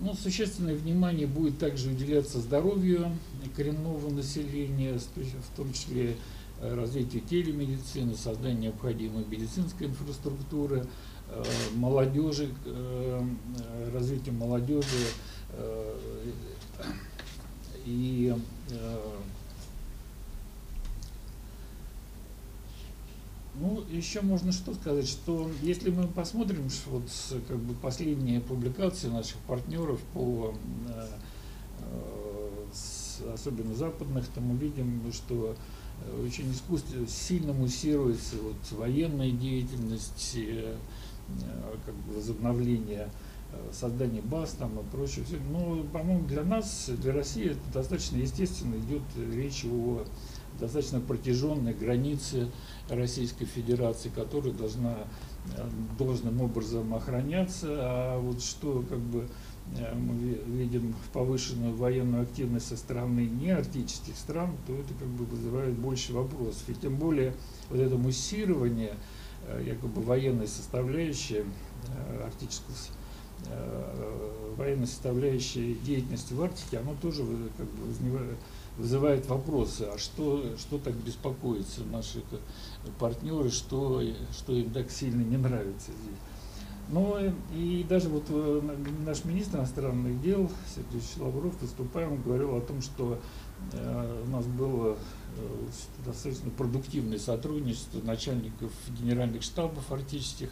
Ну, 0.00 0.14
существенное 0.14 0.74
внимание 0.74 1.26
будет 1.26 1.58
также 1.58 1.90
уделяться 1.90 2.40
здоровью 2.40 3.10
коренного 3.56 4.10
населения, 4.10 4.98
в 4.98 5.56
том 5.56 5.72
числе 5.72 6.16
э, 6.60 6.74
развитию 6.74 7.22
телемедицины, 7.22 8.14
созданию 8.14 8.60
необходимой 8.60 9.24
медицинской 9.24 9.88
инфраструктуры, 9.88 10.86
э, 11.28 11.44
молодежи, 11.74 12.50
э, 12.64 13.22
развитию 13.92 14.34
молодежи 14.34 15.06
и 17.86 18.34
Ну, 23.54 23.82
еще 23.90 24.20
можно 24.20 24.52
что 24.52 24.74
сказать, 24.74 25.08
что 25.08 25.50
если 25.60 25.90
мы 25.90 26.06
посмотрим 26.06 26.68
вот 26.86 27.02
как 27.48 27.58
бы 27.58 27.74
последние 27.74 28.40
публикации 28.40 29.08
наших 29.08 29.38
партнеров 29.38 30.00
по 30.14 30.54
э, 30.88 31.06
особенно 33.34 33.74
западных, 33.74 34.28
то 34.28 34.40
мы 34.40 34.56
видим, 34.56 35.02
что 35.12 35.56
очень 36.24 36.50
искусственно, 36.52 37.06
сильно 37.06 37.52
муссируется 37.52 38.36
вот 38.36 38.56
военная 38.78 39.30
деятельность, 39.30 40.34
э, 40.36 40.76
э, 41.28 41.76
как 41.84 41.94
бы 41.94 42.14
возобновление 42.14 43.08
создание 43.72 44.22
баз 44.22 44.50
там 44.52 44.78
и 44.78 44.82
прочее. 44.92 45.24
Но, 45.50 45.82
по-моему, 45.92 46.24
для 46.26 46.44
нас, 46.44 46.88
для 46.88 47.12
России 47.12 47.50
это 47.50 47.72
достаточно 47.74 48.16
естественно 48.18 48.76
идет 48.76 49.02
речь 49.34 49.64
о 49.64 50.04
достаточно 50.60 51.00
протяженной 51.00 51.74
границе 51.74 52.48
Российской 52.88 53.46
Федерации, 53.46 54.10
которая 54.14 54.52
должна 54.52 54.94
э, 55.56 55.68
должным 55.98 56.40
образом 56.40 56.94
охраняться, 56.94 57.66
а 57.70 58.18
вот 58.20 58.42
что 58.42 58.84
как 58.88 58.98
бы 58.98 59.26
э, 59.76 59.94
мы 59.94 60.14
ви- 60.18 60.40
видим 60.46 60.94
повышенную 61.12 61.74
военную 61.74 62.22
активность 62.22 62.68
со 62.68 62.76
стороны 62.76 63.20
неарктических 63.20 64.16
стран, 64.16 64.56
то 64.66 64.74
это 64.74 64.92
как 64.98 65.08
бы 65.08 65.24
вызывает 65.24 65.74
больше 65.74 66.12
вопросов. 66.12 66.68
И 66.68 66.74
тем 66.74 66.96
более 66.96 67.34
вот 67.70 67.80
это 67.80 67.96
муссирование, 67.96 68.94
э, 69.46 69.64
якобы 69.66 70.02
военной 70.02 70.46
составляющей 70.46 71.44
арктического 72.22 72.76
военной 74.58 74.86
составляющей 74.86 75.74
деятельности 75.82 76.34
в 76.34 76.42
Арктике, 76.42 76.76
оно 76.76 76.94
тоже 77.00 77.24
как 77.56 77.66
бы 77.66 78.36
вызывает 78.78 79.26
вопросы, 79.28 79.82
а 79.92 79.98
что, 79.98 80.44
что 80.58 80.78
так 80.78 80.94
беспокоится 80.94 81.82
наши 81.92 82.20
к- 82.20 82.90
партнеры, 82.98 83.50
что, 83.50 84.02
что 84.32 84.52
им 84.54 84.70
так 84.70 84.90
сильно 84.90 85.22
не 85.22 85.36
нравится 85.36 85.90
здесь. 85.92 86.18
Ну 86.92 87.16
э, 87.18 87.32
и 87.54 87.84
даже 87.88 88.08
вот 88.08 88.24
э, 88.30 88.60
на- 88.62 89.06
наш 89.10 89.24
министр 89.24 89.58
иностранных 89.58 90.20
дел 90.22 90.50
Сергей 90.74 91.00
Лавров, 91.18 91.60
выступая, 91.60 92.08
он 92.08 92.20
говорил 92.22 92.56
о 92.56 92.60
том, 92.60 92.80
что 92.82 93.20
э, 93.72 94.24
у 94.26 94.30
нас 94.30 94.44
было 94.46 94.96
э, 95.36 95.66
достаточно 96.04 96.50
продуктивное 96.50 97.18
сотрудничество 97.18 98.00
начальников 98.02 98.72
генеральных 98.98 99.42
штабов 99.42 99.92
арктических 99.92 100.50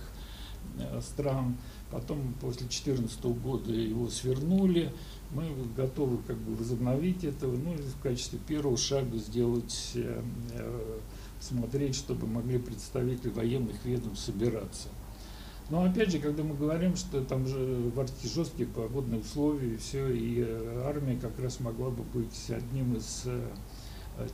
э, 0.78 1.00
стран, 1.00 1.56
Потом 1.90 2.34
после 2.40 2.66
2014 2.66 3.24
года 3.24 3.72
его 3.72 4.08
свернули. 4.10 4.92
Мы 5.30 5.50
готовы 5.76 6.18
как 6.26 6.36
бы 6.36 6.54
возобновить 6.54 7.24
это, 7.24 7.46
ну 7.46 7.74
и 7.74 7.78
в 7.78 7.98
качестве 8.02 8.38
первого 8.46 8.76
шага 8.76 9.16
сделать, 9.16 9.92
э, 9.94 10.22
э, 10.52 10.98
смотреть, 11.40 11.94
чтобы 11.94 12.26
могли 12.26 12.58
представители 12.58 13.30
военных 13.30 13.84
ведомств 13.84 14.26
собираться. 14.26 14.88
Но 15.70 15.84
опять 15.84 16.10
же, 16.10 16.18
когда 16.18 16.42
мы 16.42 16.54
говорим, 16.54 16.96
что 16.96 17.22
там 17.22 17.46
же 17.46 17.90
в 17.94 18.00
Арктике 18.00 18.28
жесткие 18.34 18.68
погодные 18.68 19.20
условия 19.20 19.74
и 19.74 19.76
все, 19.78 20.08
и 20.08 20.44
э, 20.46 20.82
армия 20.86 21.18
как 21.18 21.38
раз 21.38 21.60
могла 21.60 21.88
бы 21.90 22.02
быть 22.02 22.50
одним 22.50 22.96
из 22.96 23.24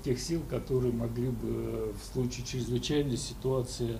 тех 0.02 0.18
сил, 0.18 0.42
которые 0.48 0.92
могли 0.92 1.28
бы 1.28 1.92
в 1.92 2.12
случае 2.12 2.46
чрезвычайной 2.46 3.18
ситуации 3.18 3.98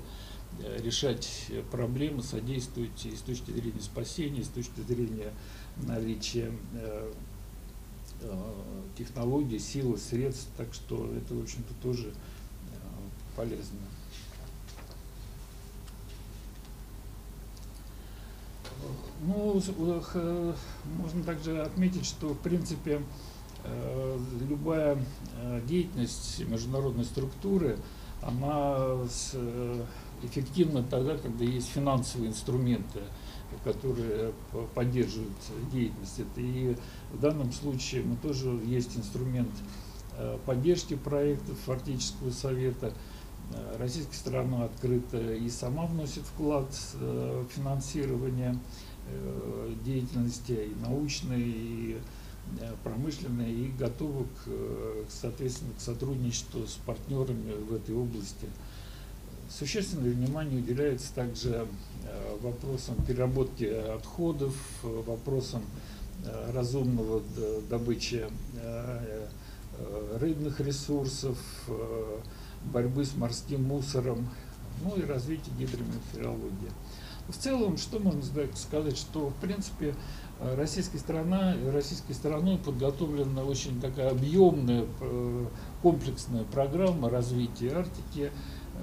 решать 0.79 1.51
проблемы, 1.71 2.23
содействовать 2.23 3.07
и 3.07 3.17
с 3.17 3.21
точки 3.21 3.51
зрения 3.51 3.81
спасения, 3.81 4.41
и 4.41 4.45
с 4.45 4.49
точки 4.49 4.81
зрения 4.81 5.33
наличия 5.77 6.53
технологий, 8.97 9.59
силы, 9.59 9.99
средств. 9.99 10.49
Так 10.57 10.73
что 10.73 11.13
это, 11.15 11.35
в 11.35 11.43
общем-то, 11.43 11.75
тоже 11.83 12.13
полезно. 13.37 13.79
Ну, 19.23 19.61
можно 20.99 21.23
также 21.25 21.63
отметить, 21.63 22.05
что 22.05 22.35
в 22.35 22.39
принципе 22.39 23.01
э, 23.65 24.19
любая 24.49 24.99
э, 25.37 25.63
деятельность 25.67 26.41
международной 26.47 27.05
структуры, 27.05 27.79
она 28.21 28.99
э, 30.25 30.27
эффективна 30.27 30.83
тогда, 30.83 31.17
когда 31.17 31.45
есть 31.45 31.69
финансовые 31.69 32.31
инструменты, 32.31 33.01
которые 33.63 34.33
поддерживают 34.75 35.33
деятельность. 35.73 36.21
И 36.37 36.77
в 37.13 37.21
данном 37.21 37.53
случае 37.53 38.03
мы 38.03 38.17
тоже 38.17 38.49
есть 38.65 38.97
инструмент 38.97 39.51
поддержки 40.47 40.95
проектов 40.95 41.69
Арктического 41.69 42.31
совета– 42.31 42.93
Э, 43.53 43.77
российская 43.79 44.17
сторона 44.17 44.65
открыта 44.65 45.19
и 45.35 45.49
сама 45.49 45.87
вносит 45.87 46.23
вклад 46.23 46.69
в 46.95 47.47
финансирование 47.49 48.59
э, 49.09 49.75
деятельности 49.85 50.53
и 50.53 50.75
научной, 50.81 51.43
и 51.43 51.99
э, 52.61 52.75
промышленной, 52.83 53.53
и 53.53 53.69
готова 53.79 54.25
к, 54.25 54.49
соответственно, 55.09 55.73
к 55.75 55.81
сотрудничеству 55.81 56.67
с 56.67 56.79
партнерами 56.87 57.53
в 57.53 57.75
этой 57.75 57.95
области. 57.95 58.49
Существенное 59.51 60.11
внимание 60.11 60.59
уделяется 60.59 61.13
также 61.15 61.67
вопросам 62.41 62.97
переработки 63.07 63.65
отходов, 63.65 64.55
вопросам 64.83 65.63
разумного 66.53 67.23
добычи 67.69 68.27
рыбных 70.19 70.61
ресурсов, 70.61 71.39
борьбы 72.73 73.05
с 73.05 73.15
морским 73.15 73.65
мусором, 73.65 74.29
ну 74.83 74.97
и 74.97 75.03
развитие 75.03 75.55
гидрометеорологии. 75.59 76.71
В 77.29 77.37
целом, 77.37 77.79
что 77.79 77.99
можно 77.99 78.23
сказать, 78.55 78.97
что 78.97 79.31
в 79.31 79.35
принципе 79.37 79.95
российская 80.57 80.99
страна, 80.99 81.57
российской 81.73 82.13
стороной 82.13 82.59
подготовлена 82.59 83.45
очень 83.45 83.81
такая 83.81 84.11
объемная, 84.11 84.85
э, 85.01 85.47
комплексная 85.81 86.45
программа 86.45 87.09
развития 87.09 87.71
Арктики. 87.71 88.31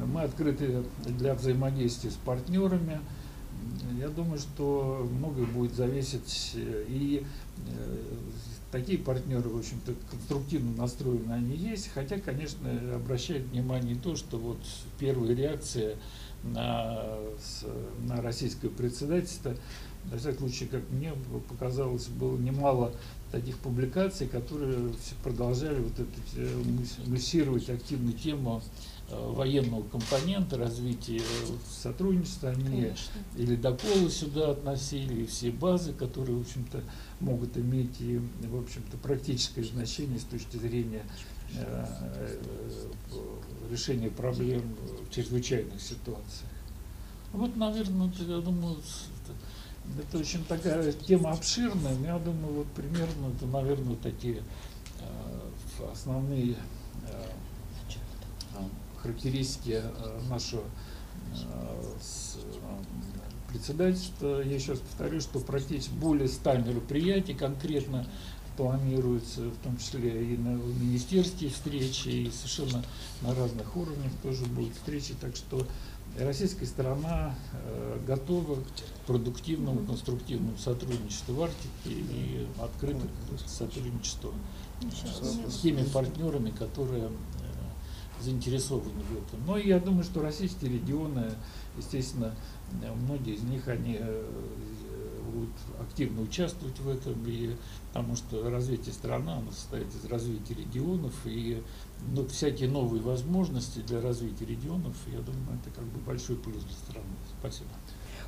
Мы 0.06 0.22
открыты 0.22 0.84
для 1.06 1.36
взаимодействия 1.36 2.12
с 2.12 2.16
партнерами. 2.16 3.00
Я 4.00 4.10
думаю, 4.10 4.40
что 4.40 5.08
многое 5.12 5.46
будет 5.46 5.76
зависеть 5.76 6.54
э, 6.56 6.86
и 6.88 7.24
э, 7.68 7.98
такие 8.72 8.98
партнеры, 8.98 9.50
в 9.50 9.60
общем-то, 9.60 9.94
конструктивно 10.10 10.76
настроены 10.78 11.32
они 11.32 11.56
есть, 11.56 11.90
хотя, 11.94 12.20
конечно, 12.20 12.70
обращают 12.96 13.48
внимание 13.50 13.96
то, 13.96 14.16
что 14.16 14.38
вот 14.38 14.60
первая 14.98 15.36
реакция 15.36 15.98
на, 16.44 17.18
на 18.08 18.22
российское 18.22 18.70
председательство, 18.70 19.56
на 20.10 20.18
всякий 20.18 20.40
случай, 20.40 20.66
как 20.66 20.82
мне 20.90 21.14
показалось, 21.50 22.08
было 22.08 22.38
немало 22.38 22.94
таких 23.32 23.58
публикаций, 23.58 24.28
которые 24.28 24.94
продолжали 25.24 25.80
вот 25.80 25.94
это, 25.94 26.10
э, 26.36 26.64
муссировать 27.06 27.70
активную 27.70 28.14
тему 28.14 28.62
военного 29.12 29.84
компонента 29.84 30.58
развития 30.58 31.18
э, 31.20 31.22
сотрудничества, 31.70 32.50
они 32.50 32.64
Конечно. 32.64 33.12
и 33.36 33.46
ледоколы 33.46 34.10
сюда 34.10 34.52
относили, 34.52 35.24
и 35.24 35.26
все 35.26 35.52
базы, 35.52 35.94
которые, 35.94 36.38
в 36.38 36.42
общем-то, 36.42 36.82
могут 37.20 37.58
иметь 37.58 38.00
и, 38.00 38.20
в 38.42 38.60
общем-то, 38.60 38.98
практическое 38.98 39.64
значение 39.64 40.20
с 40.20 40.24
точки 40.24 40.58
зрения 40.58 41.04
э, 41.54 42.38
решения 43.70 44.10
проблем 44.10 44.64
в 45.08 45.14
чрезвычайных 45.14 45.82
ситуациях. 45.82 46.52
Вот, 47.34 47.56
наверное, 47.56 48.12
я 48.20 48.40
думаю, 48.40 48.78
это 50.00 50.18
очень 50.18 50.44
такая 50.46 50.92
тема 50.92 51.32
обширная, 51.32 51.96
но 51.96 52.06
я 52.06 52.20
думаю, 52.20 52.54
вот 52.54 52.68
примерно 52.68 53.28
это, 53.36 53.46
наверное, 53.46 53.96
такие 53.96 54.42
основные 55.92 56.56
характеристики 59.02 59.82
э, 59.84 60.20
нашего 60.30 60.64
э, 61.34 61.82
председательства. 63.50 64.42
Я 64.42 64.60
сейчас 64.60 64.80
повторю, 64.80 65.22
что 65.22 65.40
практически 65.40 65.94
более 65.94 66.28
100 66.28 66.58
мероприятий 66.58 67.34
конкретно 67.34 68.08
планируется, 68.58 69.42
в 69.42 69.58
том 69.64 69.78
числе 69.78 70.34
и 70.34 70.38
на 70.38 70.50
министерские 70.50 71.50
встречи, 71.50 72.10
и 72.10 72.32
совершенно 72.32 72.84
на 73.22 73.34
разных 73.34 73.76
уровнях 73.76 74.12
тоже 74.22 74.46
будут 74.46 74.76
встречи. 74.76 75.14
Так 75.20 75.36
что 75.36 75.66
российская 76.20 76.66
сторона 76.66 77.36
э, 77.54 78.00
готова 78.06 78.56
к 78.56 79.08
продуктивному, 79.08 79.86
конструктивному 79.86 80.58
сотрудничеству 80.58 81.36
в 81.36 81.44
Арктике 81.44 81.70
и 81.86 82.48
открыта 82.60 83.08
к 83.30 83.50
сотрудничеству 83.50 84.34
с 85.48 85.60
теми 85.62 85.84
партнерами, 85.84 86.52
которые 86.52 87.10
заинтересованы 88.22 89.02
в 89.04 89.12
этом. 89.14 89.46
Но 89.46 89.58
я 89.58 89.80
думаю, 89.80 90.04
что 90.04 90.22
российские 90.22 90.72
регионы, 90.72 91.32
естественно, 91.78 92.34
многие 93.08 93.36
из 93.36 93.44
них, 93.44 93.68
они 93.68 93.98
э, 94.00 94.26
будут 95.32 95.52
активно 95.80 96.22
участвовать 96.22 96.80
в 96.80 96.90
этом, 96.90 97.16
и, 97.26 97.56
потому 97.88 98.16
что 98.16 98.50
развитие 98.50 98.94
страны 98.94 99.30
оно 99.30 99.52
состоит 99.52 99.88
из 99.96 100.06
развития 100.06 100.54
регионов, 100.56 101.14
и 101.26 101.62
ну, 102.14 102.28
всякие 102.28 102.70
новые 102.70 103.02
возможности 103.02 103.80
для 103.80 104.02
развития 104.02 104.46
регионов, 104.46 104.96
я 105.08 105.20
думаю, 105.20 105.60
это 105.62 105.74
как 105.74 105.86
бы 105.86 106.00
большой 106.00 106.36
плюс 106.36 106.64
для 106.64 106.74
страны. 106.74 107.08
Спасибо. 107.40 107.70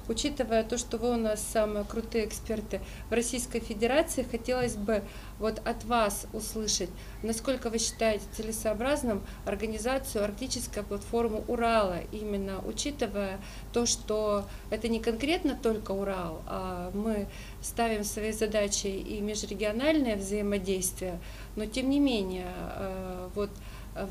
Учитывая 0.09 0.63
то, 0.63 0.77
что 0.77 0.97
вы 0.97 1.11
у 1.11 1.17
нас 1.17 1.41
самые 1.41 1.85
крутые 1.85 2.25
эксперты 2.25 2.81
в 3.09 3.13
Российской 3.13 3.59
Федерации, 3.59 4.23
хотелось 4.29 4.75
бы 4.75 5.01
вот 5.39 5.61
от 5.65 5.85
вас 5.85 6.27
услышать, 6.33 6.89
насколько 7.21 7.69
вы 7.69 7.77
считаете 7.77 8.25
целесообразным 8.35 9.23
организацию 9.45 10.25
арктической 10.25 10.83
платформы 10.83 11.43
Урала, 11.47 11.99
именно 12.11 12.59
учитывая 12.65 13.39
то, 13.71 13.85
что 13.85 14.45
это 14.69 14.89
не 14.89 14.99
конкретно 14.99 15.57
только 15.61 15.91
Урал, 15.91 16.41
а 16.47 16.91
мы 16.93 17.27
ставим 17.61 18.03
своей 18.03 18.33
задачей 18.33 18.99
и 18.99 19.21
межрегиональное 19.21 20.17
взаимодействие, 20.17 21.19
но 21.55 21.65
тем 21.65 21.89
не 21.89 21.99
менее, 21.99 22.51
э, 22.75 23.29
вот 23.35 23.51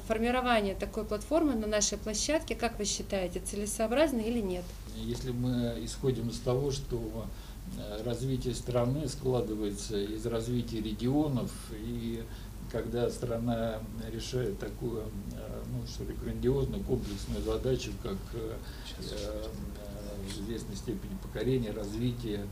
формирование 0.06 0.74
такой 0.74 1.04
платформы 1.04 1.54
на 1.54 1.66
нашей 1.66 1.98
площадке, 1.98 2.54
как 2.54 2.78
вы 2.78 2.84
считаете, 2.84 3.40
целесообразно 3.40 4.20
или 4.20 4.40
нет? 4.40 4.64
Если 4.96 5.30
мы 5.32 5.78
исходим 5.82 6.28
из 6.28 6.38
того, 6.38 6.70
что 6.70 7.26
э, 7.78 8.02
развитие 8.04 8.54
страны 8.54 9.08
складывается 9.08 9.98
из 9.98 10.24
развития 10.26 10.80
регионов, 10.80 11.50
и 11.72 12.22
когда 12.70 13.10
страна 13.10 13.80
решает 14.12 14.58
такую, 14.58 15.02
э, 15.32 15.62
ну, 15.72 15.86
что 15.86 16.04
ли, 16.04 16.14
грандиозную 16.14 16.82
комплексную 16.84 17.42
задачу, 17.42 17.90
как 18.02 18.18
э, 18.34 18.56
в 18.98 20.40
известной 20.40 20.76
степени 20.76 21.16
покорение, 21.22 21.72
развитие 21.72 22.46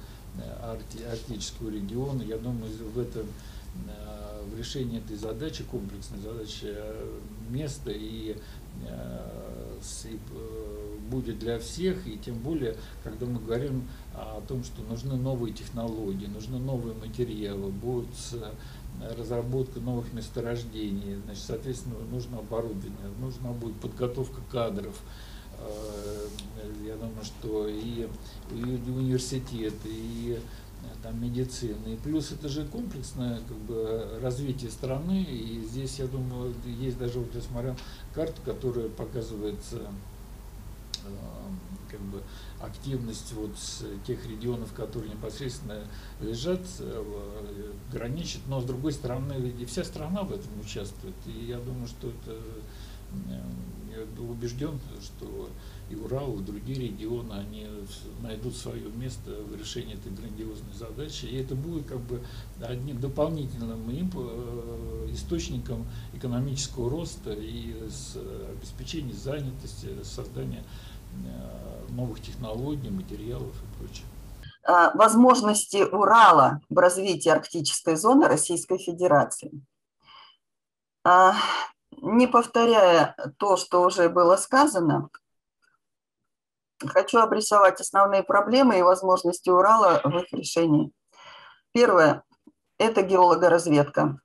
арти, 0.62 1.02
арктического 1.02 1.70
региона, 1.70 2.22
я 2.22 2.38
думаю, 2.38 2.72
в 2.94 2.98
этом 2.98 3.26
в 4.52 4.58
решении 4.58 4.98
этой 4.98 5.16
задачи, 5.16 5.62
комплексной 5.62 6.18
задачи, 6.20 6.74
место 7.50 7.90
и, 7.92 8.36
и 9.80 10.04
будет 11.10 11.38
для 11.38 11.58
всех, 11.58 12.06
и 12.06 12.16
тем 12.16 12.36
более, 12.36 12.76
когда 13.02 13.26
мы 13.26 13.40
говорим 13.40 13.88
о 14.14 14.40
том, 14.46 14.62
что 14.64 14.82
нужны 14.82 15.16
новые 15.16 15.52
технологии, 15.52 16.26
нужны 16.26 16.58
новые 16.58 16.94
материалы, 16.94 17.70
будет 17.70 18.08
разработка 19.18 19.80
новых 19.80 20.12
месторождений, 20.12 21.16
значит, 21.24 21.42
соответственно, 21.44 21.96
нужно 22.10 22.38
оборудование, 22.38 22.96
нужна 23.20 23.50
будет 23.52 23.76
подготовка 23.76 24.40
кадров, 24.50 25.00
э, 25.58 26.26
я 26.86 26.94
думаю, 26.96 27.24
что 27.24 27.68
и, 27.68 28.08
и 28.52 28.90
университет, 28.90 29.74
и 29.84 30.38
там, 31.02 31.22
медицины. 31.22 31.94
И 31.94 31.96
плюс 31.96 32.32
это 32.32 32.48
же 32.48 32.64
комплексное 32.66 33.40
как 33.48 33.56
бы, 33.58 34.18
развитие 34.22 34.70
страны. 34.70 35.22
И 35.22 35.64
здесь, 35.66 35.98
я 35.98 36.06
думаю, 36.06 36.54
есть 36.66 36.98
даже, 36.98 37.20
вот 37.20 37.34
я 37.34 37.40
смотрел 37.40 37.76
карту, 38.14 38.40
которая 38.44 38.88
показывается 38.88 39.76
э, 39.76 39.86
как 41.90 42.00
бы 42.00 42.22
активность 42.60 43.32
вот 43.32 43.56
тех 44.06 44.24
регионов, 44.26 44.72
которые 44.72 45.10
непосредственно 45.10 45.82
лежат, 46.20 46.60
э, 46.78 47.72
граничит, 47.92 48.40
но 48.46 48.60
с 48.60 48.64
другой 48.64 48.92
стороны, 48.92 49.34
и 49.58 49.64
вся 49.64 49.84
страна 49.84 50.22
в 50.22 50.32
этом 50.32 50.60
участвует. 50.60 51.14
И 51.26 51.46
я 51.46 51.58
думаю, 51.58 51.86
что 51.86 52.08
это, 52.08 52.38
э, 53.28 53.42
я 53.90 54.22
убежден, 54.22 54.78
что 55.00 55.48
и 55.90 55.96
Урал, 55.96 56.38
и 56.38 56.44
другие 56.44 56.78
регионы, 56.78 57.32
они 57.32 57.66
найдут 58.22 58.54
свое 58.54 58.88
место 58.92 59.32
в 59.42 59.56
решении 59.56 59.94
этой 59.94 60.12
грандиозной 60.12 60.72
задачи. 60.72 61.24
И 61.24 61.36
это 61.36 61.56
будет 61.56 61.86
как 61.86 61.98
бы 62.00 62.22
одним 62.60 63.00
дополнительным 63.00 63.90
э, 63.90 65.08
источником 65.12 65.86
экономического 66.12 66.88
роста 66.88 67.32
и 67.32 67.74
обеспечения 68.56 69.14
занятости, 69.14 69.88
создания 70.04 70.62
э, 70.62 70.89
новых 71.88 72.22
технологий, 72.22 72.90
материалов 72.90 73.54
и 73.62 73.78
прочее 73.78 74.06
а, 74.64 74.92
возможности 74.94 75.82
Урала 75.82 76.60
в 76.68 76.78
развитии 76.78 77.28
арктической 77.28 77.96
зоны 77.96 78.28
Российской 78.28 78.78
Федерации. 78.78 79.50
А, 81.04 81.34
не 82.00 82.26
повторяя 82.26 83.16
то, 83.38 83.56
что 83.56 83.82
уже 83.82 84.08
было 84.08 84.36
сказано, 84.36 85.10
Хочу 86.86 87.18
обрисовать 87.18 87.78
основные 87.80 88.22
проблемы 88.22 88.78
и 88.78 88.82
возможности 88.82 89.50
Урала 89.50 90.00
в 90.02 90.16
их 90.16 90.32
решении. 90.32 90.92
Первое– 91.72 92.24
это 92.78 93.02
геологоразведка. 93.02 94.18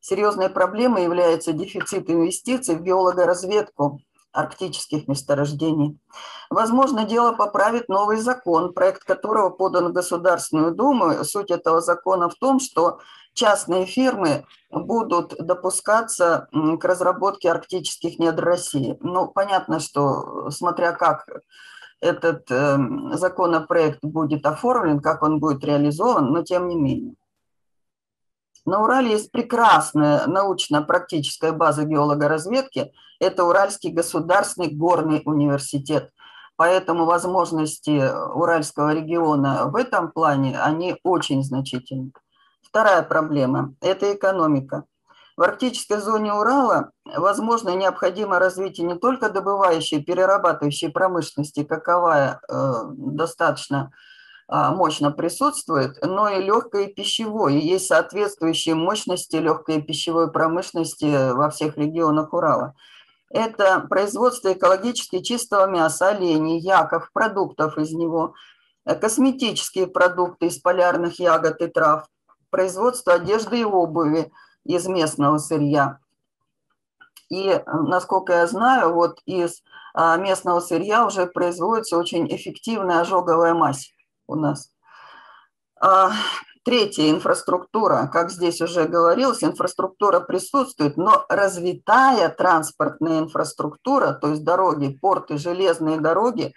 Серьезной 0.00 0.50
проблемой 0.50 1.04
является 1.04 1.52
дефицит 1.52 2.10
инвестиций 2.10 2.74
в 2.74 2.82
геологоразведку 2.82 4.00
арктических 4.32 5.08
месторождений. 5.08 5.98
Возможно, 6.50 7.04
дело 7.04 7.32
поправит 7.32 7.88
новый 7.88 8.18
закон, 8.18 8.72
проект 8.72 9.04
которого 9.04 9.50
подан 9.50 9.88
в 9.88 9.92
Государственную 9.92 10.74
Думу. 10.74 11.24
Суть 11.24 11.50
этого 11.50 11.80
закона 11.80 12.28
в 12.28 12.34
том, 12.34 12.60
что 12.60 13.00
частные 13.34 13.86
фирмы 13.86 14.44
будут 14.70 15.34
допускаться 15.38 16.48
к 16.52 16.84
разработке 16.84 17.50
арктических 17.50 18.18
недр 18.18 18.44
России. 18.44 18.96
Ну, 19.00 19.28
понятно, 19.28 19.80
что 19.80 20.50
смотря 20.50 20.92
как 20.92 21.26
этот 22.00 22.50
э, 22.50 22.78
законопроект 23.12 24.00
будет 24.02 24.46
оформлен, 24.46 25.00
как 25.00 25.22
он 25.22 25.38
будет 25.38 25.62
реализован, 25.64 26.32
но 26.32 26.42
тем 26.42 26.68
не 26.68 26.76
менее. 26.76 27.14
На 28.66 28.82
Урале 28.82 29.12
есть 29.12 29.32
прекрасная 29.32 30.26
научно-практическая 30.26 31.52
база 31.52 31.84
геологоразведки. 31.84 32.92
Это 33.18 33.44
Уральский 33.44 33.90
государственный 33.90 34.70
горный 34.70 35.22
университет. 35.24 36.10
Поэтому 36.56 37.06
возможности 37.06 38.10
Уральского 38.34 38.92
региона 38.92 39.64
в 39.64 39.76
этом 39.76 40.10
плане, 40.10 40.60
они 40.60 40.96
очень 41.02 41.42
значительны. 41.42 42.12
Вторая 42.62 43.02
проблема– 43.02 43.74
это 43.80 44.14
экономика. 44.14 44.84
В 45.36 45.42
арктической 45.42 45.96
зоне 45.96 46.34
Урала 46.34 46.90
возможно 47.04 47.74
необходимо 47.74 48.38
развитие 48.38 48.86
не 48.86 48.94
только 48.94 49.30
добывающей, 49.30 50.02
перерабатывающей 50.02 50.90
промышленности, 50.90 51.64
каковая 51.64 52.42
э, 52.46 52.72
достаточно 52.94 53.90
э, 53.90 54.09
мощно 54.50 55.12
присутствует, 55.12 55.98
но 56.02 56.28
и 56.28 56.92
пищевой. 56.92 57.54
И 57.56 57.66
есть 57.66 57.86
соответствующие 57.86 58.74
мощности 58.74 59.36
легкой 59.36 59.80
пищевой 59.80 60.32
промышленности 60.32 61.32
во 61.32 61.50
всех 61.50 61.76
регионах 61.76 62.32
Урала. 62.32 62.74
Это 63.30 63.86
производство 63.88 64.52
экологически 64.52 65.20
чистого 65.20 65.66
мяса, 65.66 66.08
оленей, 66.08 66.58
яков, 66.58 67.10
продуктов 67.12 67.78
из 67.78 67.92
него, 67.92 68.34
косметические 68.84 69.86
продукты 69.86 70.46
из 70.46 70.58
полярных 70.58 71.20
ягод 71.20 71.60
и 71.62 71.68
трав, 71.68 72.06
производство 72.50 73.14
одежды 73.14 73.60
и 73.60 73.64
обуви– 73.64 74.32
из 74.64 74.86
местного 74.86 75.38
сырья. 75.38 75.98
И, 77.28 77.48
э, 77.48 77.62
насколько 77.66 78.32
я 78.32 78.46
знаю, 78.46 78.94
вот 78.94 79.20
из 79.24 79.62
а, 79.94 80.16
местного 80.16 80.60
сырья 80.60 81.06
уже 81.06 81.26
производится 81.26 81.96
очень 81.96 82.26
эффективная 82.28 83.00
ожоговая 83.00 83.54
мазь 83.54 83.92
у 84.30 84.36
нас. 84.36 84.70
А, 85.80 86.12
третье– 86.64 87.10
инфраструктура. 87.10 88.08
Как 88.12 88.30
здесь 88.30 88.60
уже 88.60 88.84
говорилось, 88.84 89.42
инфраструктура 89.42 90.20
присутствует, 90.20 90.96
но 90.96 91.24
развитая 91.28 92.28
транспортная 92.28 93.20
инфраструктура, 93.20 94.12
то 94.12 94.28
есть 94.28 94.44
дороги, 94.44 94.96
порты, 95.00 95.38
железные 95.38 96.00
дороги, 96.00 96.54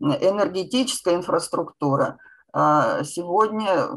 энергетическая 0.00 1.14
инфраструктура 1.14 2.18
а, 2.52 3.02
сегодня 3.04 3.88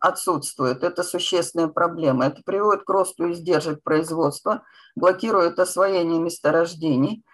отсутствует. 0.00 0.82
Это 0.82 1.02
существенная 1.02 1.68
проблема. 1.68 2.26
Это 2.26 2.42
приводит 2.44 2.84
к 2.84 2.90
росту 2.90 3.30
издержек 3.30 3.82
производства, 3.82 4.62
блокирует 4.96 5.58
освоение 5.58 6.18
месторождений 6.18 7.24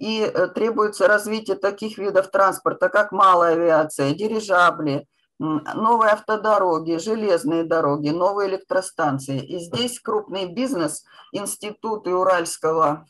и 0.00 0.22
э, 0.22 0.48
требуется 0.48 1.06
развитие 1.06 1.56
таких 1.56 1.98
видов 1.98 2.30
транспорта, 2.30 2.88
как 2.88 3.12
малая 3.12 3.52
авиация, 3.52 4.14
дирижабли, 4.14 5.06
новые 5.38 6.12
автодороги, 6.12 6.98
железные 6.98 7.64
дороги, 7.64 8.10
новые 8.10 8.50
электростанции. 8.50 9.40
И 9.40 9.58
здесь 9.58 10.00
крупный 10.00 10.52
бизнес, 10.52 11.04
институты 11.32 12.14
Уральского 12.14 13.06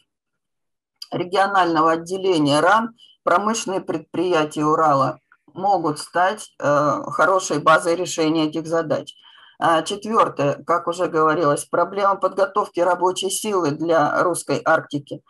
регионального 1.11 1.92
отделения 1.92 2.61
РАН, 2.61 2.94
промышленные 3.24 3.81
предприятия 3.81 4.64
Урала– 4.64 5.18
могут 5.55 5.98
стать 5.98 6.53
э, 6.59 7.03
хорошей 7.12 7.59
базой 7.59 7.96
решения 7.96 8.48
этих 8.48 8.66
задач. 8.66 9.14
А 9.59 9.83
четвертое, 9.83 10.62
как 10.66 10.88
уже 10.88 11.07
говорилось, 11.07 11.64
проблема 11.64 12.16
подготовки 12.16 12.81
рабочей 12.81 13.31
силы 13.31 13.72
для 13.72 14.22
русской 14.22 14.61
Арктики. 14.64 15.22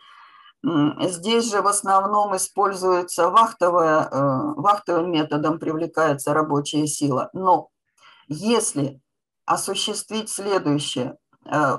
Здесь 0.63 1.49
же 1.49 1.61
в 1.61 1.67
основном 1.67 2.35
используется 2.35 3.29
вахтовая, 3.29 4.03
э, 4.03 4.53
вахтовым 4.57 5.11
методом 5.11 5.57
привлекается 5.57 6.33
рабочая 6.33 6.85
сила. 6.85 7.29
Но 7.33 7.69
если 8.27 9.01
осуществить 9.45 10.29
следующее, 10.29 11.17
э, 11.45 11.77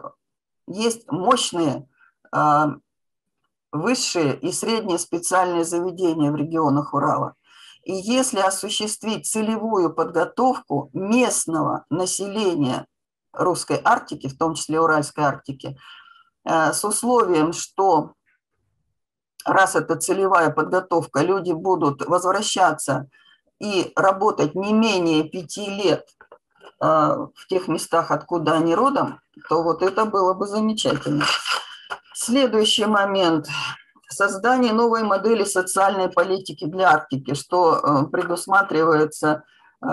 есть 0.66 1.10
мощные 1.10 1.88
высшие 3.72 4.38
и 4.38 4.52
средние 4.52 4.98
специальные 4.98 5.64
заведения 5.64 6.30
в 6.30 6.36
регионах 6.36 6.94
Урала– 6.94 7.34
и 7.82 7.92
если 7.92 8.38
осуществить 8.38 9.26
целевую 9.26 9.92
подготовку 9.92 10.90
местного 10.92 11.84
населения 11.90 12.86
русской 13.32 13.80
Арктики, 13.82 14.28
в 14.28 14.38
том 14.38 14.54
числе 14.54 14.80
Уральской 14.80 15.24
Арктики, 15.24 15.76
э, 16.44 16.72
с 16.72 16.84
условием, 16.84 17.52
что 17.52 18.12
раз 19.44 19.76
это 19.76 19.96
целевая 19.96 20.50
подготовка, 20.50 21.20
люди 21.22 21.52
будут 21.52 22.06
возвращаться 22.06 23.08
и 23.60 23.92
работать 23.96 24.54
не 24.54 24.72
менее 24.72 25.24
пяти 25.24 25.66
лет 25.66 26.06
э, 26.80 26.86
в 26.86 27.46
тех 27.48 27.68
местах, 27.68 28.10
откуда 28.10 28.54
они 28.54 28.74
родом, 28.74 29.20
то 29.48 29.62
вот 29.62 29.82
это 29.82 30.04
было 30.04 30.34
бы 30.34 30.46
замечательно. 30.46 31.24
Следующий 32.14 32.86
момент– 32.86 33.48
создание 34.12 34.72
новой 34.72 35.02
модели 35.02 35.44
социальной 35.44 36.08
политики 36.08 36.66
для 36.66 36.90
Арктики, 36.90 37.34
что 37.34 37.76
э, 37.76 38.06
предусматривается 38.10 39.44
э, 39.80 39.86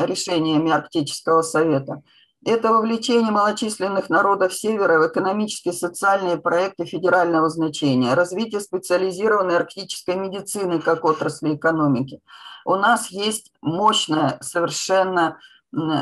решениями 0.00 0.70
Арктического 0.70 1.42
совета. 1.42 2.02
Это 2.44 2.72
вовлечение 2.72 3.30
малочисленных 3.30 4.08
народов 4.08 4.54
Севера 4.54 4.98
в 4.98 5.08
экономические 5.08 5.74
и 5.74 5.76
социальные 5.76 6.38
проекты 6.38 6.86
федерального 6.86 7.50
значения, 7.50 8.14
развитие 8.14 8.60
специализированной 8.60 9.56
арктической 9.56 10.16
медицины 10.16 10.80
как 10.80 11.04
отрасли 11.04 11.54
экономики. 11.54 12.20
У 12.64 12.76
нас 12.76 13.10
есть 13.10 13.52
мощная 13.60 14.38
совершенно 14.40 15.38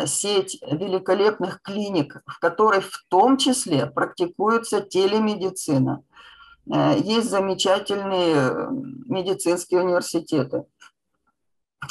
сеть 0.07 0.63
великолепных 0.63 1.61
клиник, 1.61 2.23
в 2.27 2.39
которой 2.39 2.81
в 2.81 3.05
том 3.09 3.37
числе 3.37 3.87
практикуется 3.87 4.81
телемедицина. 4.81 6.03
Э, 6.73 6.99
есть 6.99 7.29
замечательные 7.29 8.35
э, 8.35 8.69
медицинские 9.07 9.83
университеты. 9.83 10.65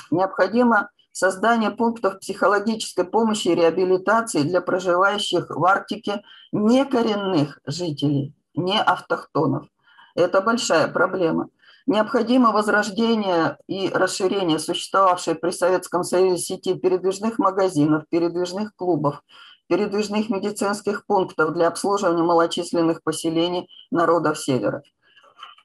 Необходимо 0.10 0.90
создание 1.18 1.72
пунктов 1.72 2.20
психологической 2.20 3.04
помощи 3.04 3.48
и 3.48 3.56
реабилитации 3.56 4.44
для 4.44 4.62
проживающих 4.62 5.50
в 5.50 5.66
Арктике 5.66 6.22
некоренных 6.52 7.60
жителей, 7.66 8.36
не 8.54 8.80
автохтонов. 8.80 9.66
Это 10.14 10.42
большая 10.42 10.88
проблема. 10.88 11.50
Необходимо 11.88 12.52
возрождение 12.52 13.58
и 13.66 13.90
расширение 13.90 14.60
существовавшей 14.60 15.34
при 15.34 15.50
Советском 15.50 16.04
Союзе 16.04 16.38
сети 16.38 16.76
передвижных 16.76 17.40
магазинов, 17.40 18.04
передвижных 18.10 18.76
клубов, 18.76 19.24
передвижных 19.68 20.30
медицинских 20.30 21.08
пунктов 21.08 21.54
для 21.54 21.68
обслуживания 21.68 22.22
малочисленных 22.22 23.02
поселений 23.02 23.68
народов 23.90 24.38
Севера. 24.38 24.84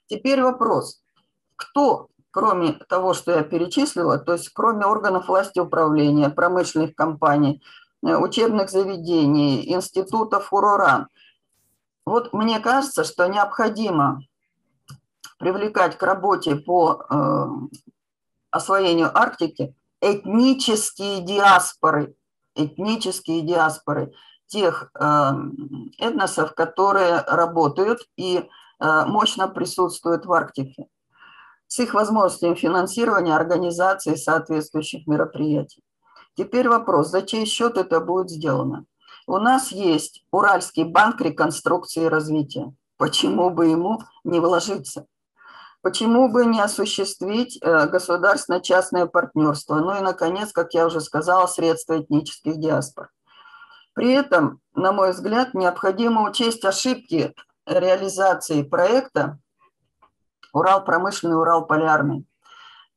Теперь 0.07 0.41
вопрос. 0.41 1.03
Кто, 1.57 2.09
кроме 2.33 2.73
того, 2.89 3.15
что 3.15 3.33
я 3.33 3.43
перечислила, 3.45 4.19
то 4.19 4.33
есть 4.33 4.49
кроме 4.49 4.87
органов 4.87 5.29
власти 5.29 5.61
управления, 5.61 6.31
промышленных 6.31 6.97
компаний, 6.97 7.63
э, 8.05 8.17
учебных 8.17 8.71
заведений, 8.71 9.73
институтов 9.73 10.53
УРОРАН, 10.53 11.09
вот 12.05 12.33
мне 12.33 12.59
кажется, 12.59 13.05
что 13.05 13.27
необходимо 13.27 14.23
привлекать 15.39 15.97
к 15.97 16.03
работе 16.03 16.57
по 16.57 17.05
э, 17.09 17.47
освоению 18.51 19.17
Арктики 19.17 19.75
этнические 20.01 21.21
диаспоры, 21.21 22.15
этнические 22.55 23.43
диаспоры 23.43 24.13
тех 24.47 24.91
э, 24.95 25.31
этносов, 25.99 26.55
которые 26.55 27.21
работают 27.21 28.01
и 28.17 28.39
э, 28.39 29.05
мощно 29.07 29.49
присутствуют 29.49 30.27
в 30.27 30.33
Арктике, 30.33 30.89
с 31.73 31.79
их 31.79 31.95
возможностями 31.95 32.55
финансирования 32.55 33.35
организации 33.35 34.15
соответствующих 34.15 35.07
мероприятий. 35.07 35.83
Теперь 36.37 36.69
вопрос, 36.69 37.09
за 37.09 37.23
чей 37.23 37.47
счет 37.47 37.79
это 37.79 38.01
будет 38.01 38.29
сделано? 38.29 38.85
У 39.27 39.39
нас 39.39 39.73
есть 39.73 40.23
Уральский 40.31 40.85
банк 40.85 41.23
реконструкции 41.23 42.05
и 42.05 42.09
развития. 42.09 42.75
Почему 42.99 43.49
бы 43.49 43.69
ему 43.69 44.03
не 44.23 44.39
вложиться? 44.39 45.07
Почему 45.81 46.31
бы 46.31 46.45
не 46.45 46.61
осуществить 46.61 47.59
э, 47.63 47.87
государственно-частное 47.87 49.07
партнерство? 49.07 49.77
Ну 49.77 49.97
и, 49.97 50.03
наконец, 50.03 50.53
как 50.53 50.75
я 50.75 50.85
уже 50.87 51.01
сказала, 51.01 51.47
средства 51.47 51.99
этнических 51.99 52.61
диаспор. 52.61 53.09
При 53.95 54.13
этом, 54.13 54.61
на 54.75 54.93
мой 54.93 55.13
взгляд, 55.13 55.55
необходимо 55.55 56.29
учесть 56.29 56.67
ошибки 56.67 57.35
реализации 57.65 58.63
проекта 58.63 59.39
«Урал 60.53 60.85
промышленный, 60.85 61.39
Урал 61.39 61.67
полярный», 61.67 62.27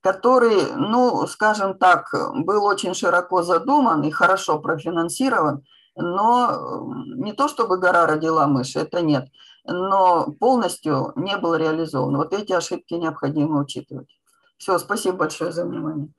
который, 0.02 0.74
ну, 0.76 1.26
скажем 1.28 1.78
так, 1.78 2.14
был 2.34 2.66
очень 2.66 2.94
широко 2.94 3.42
задуман 3.42 4.04
и 4.04 4.12
хорошо 4.12 4.60
профинансирован, 4.60 5.64
но 5.96 6.86
не 7.16 7.34
то 7.34 7.48
чтобы 7.48 7.78
гора 7.78 8.06
родила 8.06 8.48
мышь, 8.48 8.76
это 8.76 9.02
нет– 9.02 9.30
но 9.68 10.32
полностью 10.40 11.12
не 11.16 11.38
было 11.38 11.56
реализовано. 11.56 12.20
Вот 12.20 12.34
эти 12.34 12.54
ошибки 12.54 12.94
необходимо 12.94 13.60
учитывать. 13.60 14.10
Все, 14.58 14.78
спасибо 14.78 15.18
большое 15.18 15.52
за 15.52 15.66
внимание. 15.66 16.10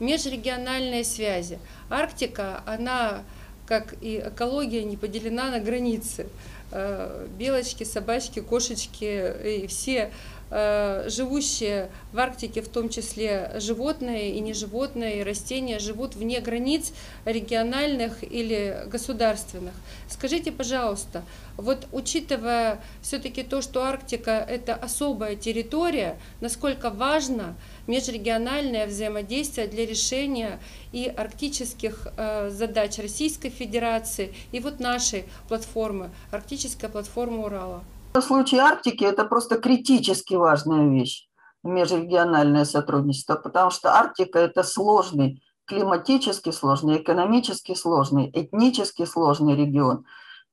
Межрегиональные 0.00 1.04
связи. 1.04 1.58
Арктика, 1.88 2.62
она, 2.66 3.22
как 3.66 3.94
и 4.00 4.22
экология, 4.24 4.84
не 4.84 4.96
поделена 4.96 5.50
на 5.50 5.60
границы. 5.60 6.26
Э, 6.72 7.26
белочки, 7.38 7.84
собачки, 7.84 8.40
кошечки 8.40 9.62
и 9.62 9.66
все 9.66 10.10
Э, 10.10 10.10
живущие 10.50 11.90
в 12.12 12.18
Арктике, 12.18 12.62
в 12.62 12.68
том 12.68 12.88
числе 12.88 13.52
животные 13.56 14.34
и 14.34 14.40
неживотные, 14.40 15.20
и 15.20 15.22
растения, 15.24 15.78
живут 15.78 16.14
вне 16.14 16.40
границ 16.40 16.92
региональных 17.24 18.22
или 18.22 18.84
государственных. 18.86 19.74
Скажите, 20.08 20.52
пожалуйста, 20.52 21.22
вот 21.56 21.86
учитывая 21.92 22.80
все-таки 23.02 23.42
то, 23.42 23.62
что 23.62 23.82
Арктика– 23.82 24.30
это 24.48 24.74
особая 24.74 25.36
территория, 25.36 26.18
насколько 26.40 26.90
важно 26.90 27.56
межрегиональное 27.86 28.86
взаимодействие 28.86 29.66
для 29.66 29.86
решения 29.86 30.60
и 30.92 31.06
арктических 31.06 32.08
э, 32.16 32.50
задач 32.50 32.98
Российской 32.98 33.50
Федерации, 33.50 34.34
и 34.52 34.60
вот 34.60 34.80
нашей 34.80 35.24
платформы, 35.48 36.10
арктическая 36.30 36.90
платформа 36.90 37.46
Урала? 37.46 37.84
В 38.16 38.22
случае 38.22 38.62
Арктики 38.62 39.04
это 39.04 39.26
просто 39.26 39.58
критически 39.58 40.34
важная 40.36 40.88
вещь, 40.88 41.28
межрегиональное 41.62 42.64
сотрудничество, 42.64 43.34
потому 43.34 43.70
что 43.70 43.94
Арктика– 43.94 44.38
это 44.40 44.62
сложный, 44.62 45.42
климатически 45.66 46.50
сложный, 46.50 46.96
экономически 46.96 47.74
сложный, 47.74 48.30
этнически 48.32 49.04
сложный 49.04 49.54
регион. 49.54 50.06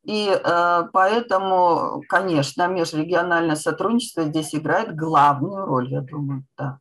И 0.04 0.28
э, 0.28 0.84
поэтому, 0.92 2.04
конечно, 2.10 2.68
межрегиональное 2.68 3.56
сотрудничество 3.56 4.24
здесь 4.24 4.54
играет 4.54 4.94
главную 4.94 5.66
роль, 5.66 5.90
я 5.90 6.02
думаю. 6.02 6.44
Да. 6.58 6.80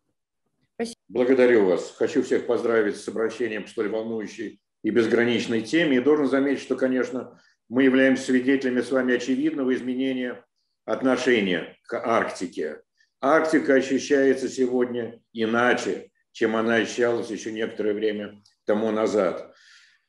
Благодарю 1.09 1.67
вас. 1.67 1.95
Хочу 1.97 2.25
всех 2.25 2.49
поздравить 2.49 2.97
с 2.97 3.07
обращением 3.07 3.67
к 3.67 3.69
столь 3.69 3.89
волнующей 3.89 4.61
и 4.83 4.91
безграничной 4.91 5.63
теме. 5.63 5.99
И 5.99 6.01
должен 6.01 6.27
заметить, 6.27 6.63
что, 6.63 6.75
конечно, 6.75 7.39
мы 7.69 7.85
являемся 7.85 8.25
свидетелями 8.25 8.81
с 8.81 8.91
вами 8.91 9.15
очевидного 9.15 9.73
изменения 9.77 10.45
отношение 10.85 11.77
к 11.85 11.95
Арктике. 11.95 12.83
Арктика 13.21 13.75
ощущается 13.75 14.49
сегодня 14.49 15.21
иначе, 15.33 16.11
чем 16.33 16.57
она 16.57 16.77
ощущалась 16.77 17.31
еще 17.31 17.53
некоторое 17.53 17.95
время 17.95 18.43
тому 18.65 18.91
назад. 18.91 19.55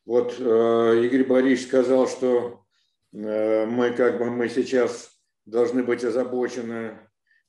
Вот 0.05 0.35
э, 0.39 0.43
Игорь 1.05 1.25
Борисович 1.25 1.67
сказал, 1.67 2.07
что 2.07 2.65
э, 3.13 3.65
мы 3.65 3.91
как 3.91 4.17
бы 4.17 4.31
мы 4.31 4.49
сейчас 4.49 5.11
должны 5.45 5.83
быть 5.83 6.03
озабочены 6.03 6.99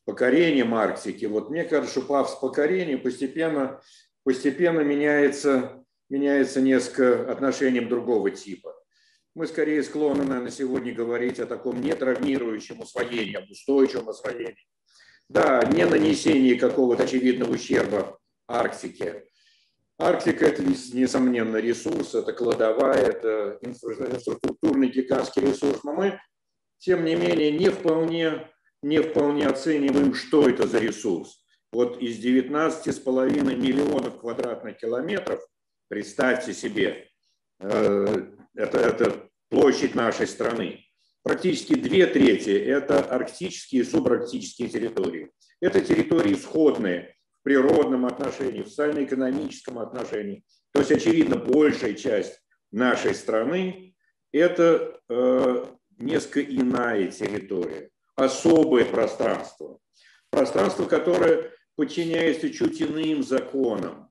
покорением 0.05 0.75
Арктики. 0.75 1.25
Вот 1.25 1.51
мне 1.51 1.65
кажется, 1.65 1.99
что 1.99 2.07
пафос 2.07 2.39
покорения 2.39 2.99
постепенно, 2.99 3.81
постепенно 4.23 4.81
меняется, 4.81 5.85
меняется 6.09 6.61
несколько 6.61 7.31
отношением 7.31 7.89
другого 7.89 8.31
типа. 8.31 8.74
Мы 9.35 9.49
скорее 9.49 9.83
склонны, 9.83 10.25
наверное, 10.25 10.53
сегодня 10.53 10.94
говорить 10.94 11.40
о 11.40 11.47
таком 11.47 11.81
нетравмирующем 11.81 12.81
усвоении, 12.81 13.35
об 13.35 13.51
устойчивом 13.51 14.11
освоении. 14.11 14.66
Да, 15.29 15.64
не 15.64 15.85
нанесении 15.87 16.55
какого-то 16.55 17.03
очевидного 17.03 17.53
ущерба 17.53 18.18
Арктике. 18.47 19.25
Арктика– 19.99 20.44
это, 20.47 20.62
несомненно, 20.62 21.57
ресурс, 21.57 22.14
это 22.14 22.33
кладовая, 22.33 23.07
это 23.07 23.59
инфраструктурный 23.62 24.88
гигантский 24.88 25.42
ресурс. 25.42 25.83
Но 25.83 25.94
мы, 25.94 26.20
тем 26.79 27.05
не 27.05 27.16
менее, 27.16 27.51
не 27.51 27.70
вполне, 27.70 28.49
не 28.83 29.01
вполне 29.01 29.47
оцениваем, 29.47 30.14
что 30.14 30.49
это 30.49 30.68
за 30.68 30.79
ресурс. 30.79 31.44
Вот 31.73 32.01
из 32.01 32.25
19,5 32.25 33.57
миллионов 33.57 34.20
квадратных 34.20 34.77
километров, 34.77 35.40
представьте 35.88 36.53
себе, 36.53 37.09
э, 37.61 38.27
это, 38.55 38.79
это 38.79 39.29
площадь 39.49 39.95
нашей 39.95 40.27
страны. 40.27 40.85
Практически 41.23 41.75
две 41.75 42.07
трети– 42.07 42.51
это 42.51 42.99
арктические 43.01 43.83
и 43.83 43.85
субарктические 43.85 44.69
территории. 44.69 45.31
Это 45.61 45.81
территории 45.81 46.35
сходные 46.35 47.17
в 47.40 47.45
природном 47.45 48.05
отношении, 48.05 48.62
в 48.62 48.69
социально-экономическом 48.69 49.79
отношении. 49.79 50.45
То 50.73 50.81
есть, 50.81 50.93
очевидно, 50.93 51.37
большая 51.37 51.95
часть 51.95 52.40
нашей 52.71 53.14
страны– 53.14 53.95
это 54.33 55.01
э, 55.09 55.64
несколько 55.99 56.43
иная 56.43 57.11
территория, 57.11 57.90
особое 58.17 58.85
пространство. 58.85 59.79
Пространство, 60.31 60.85
которое 60.85 61.53
подчиняется 61.77 62.51
чуть 62.51 62.83
иным 62.83 63.23
законам, 63.23 64.04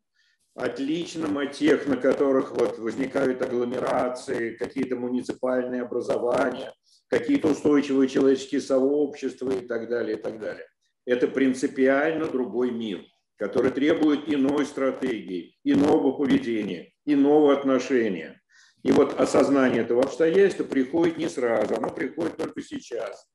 отличным 0.56 1.38
от 1.38 1.54
тех, 1.54 1.88
на 1.88 1.98
которых 1.98 2.52
вот 2.52 2.78
возникают 2.78 3.42
агломерации, 3.42 4.56
какие-то 4.56 4.96
муниципальные 4.96 5.82
образования, 5.82 6.74
какие-то 7.08 7.50
устойчивые 7.50 8.08
человеческие 8.08 8.62
сообщества 8.62 9.52
и 9.52 9.66
так 9.66 9.90
далее, 9.90 10.18
и 10.18 10.22
так 10.22 10.40
далее. 10.40 10.68
Это 11.06 11.28
принципиально 11.28 12.28
другой 12.28 12.72
мир, 12.72 13.04
который 13.38 13.72
требует 13.72 14.30
иной 14.32 14.66
стратегии, 14.66 15.58
иного 15.64 16.12
поведения, 16.12 16.94
иного 17.06 17.54
отношения. 17.54 18.42
И 18.84 18.92
вот 18.92 19.20
осознание 19.20 19.82
этого 19.82 20.04
обстоятельства 20.04 20.66
приходит 20.66 21.18
не 21.18 21.30
сразу, 21.30 21.76
оно 21.76 21.90
приходит 21.90 22.38
только 22.38 22.62
сейчас. 22.62 23.28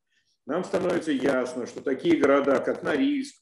Нам 0.47 0.65
становится 0.65 1.13
ясно, 1.13 1.67
что 1.67 1.83
такие 1.83 2.17
города, 2.17 2.59
как 2.61 2.83
Норильск, 2.83 3.35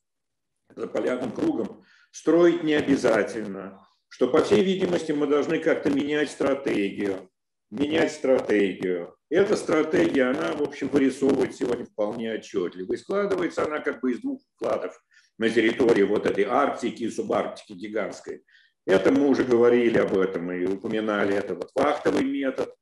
за 0.74 0.88
полярным 0.88 1.32
кругом, 1.32 1.84
строить 2.16 2.64
не 2.64 2.72
обязательно, 2.72 3.86
что, 4.08 4.28
по 4.28 4.42
всей 4.42 4.64
видимости, 4.64 5.12
мы 5.12 5.26
должны 5.26 5.58
как-то 5.58 5.90
менять 5.90 6.30
стратегию, 6.30 7.28
менять 7.70 8.12
стратегию. 8.12 9.14
Эта 9.28 9.54
стратегия, 9.54 10.30
она, 10.30 10.52
в 10.52 10.62
общем, 10.62 10.88
вырисовывает 10.88 11.54
сегодня 11.54 11.84
вполне 11.84 12.32
отчетливо. 12.32 12.94
И 12.94 12.96
складывается 12.96 13.64
она 13.64 13.80
как 13.80 14.00
бы 14.00 14.12
из 14.12 14.20
двух 14.20 14.40
вкладов 14.54 14.98
на 15.38 15.50
территории 15.50 16.04
вот 16.04 16.24
этой 16.24 16.44
Арктики 16.44 17.02
и 17.02 17.10
субарктики 17.10 17.74
гигантской. 17.74 18.44
Это 18.86 19.12
мы 19.12 19.28
уже 19.28 19.44
говорили 19.44 19.98
об 19.98 20.16
этом 20.16 20.50
и 20.52 20.64
упоминали. 20.64 21.34
Это 21.34 21.54
вот 21.54 21.70
вахтовый 21.74 22.24
метод, 22.24 22.74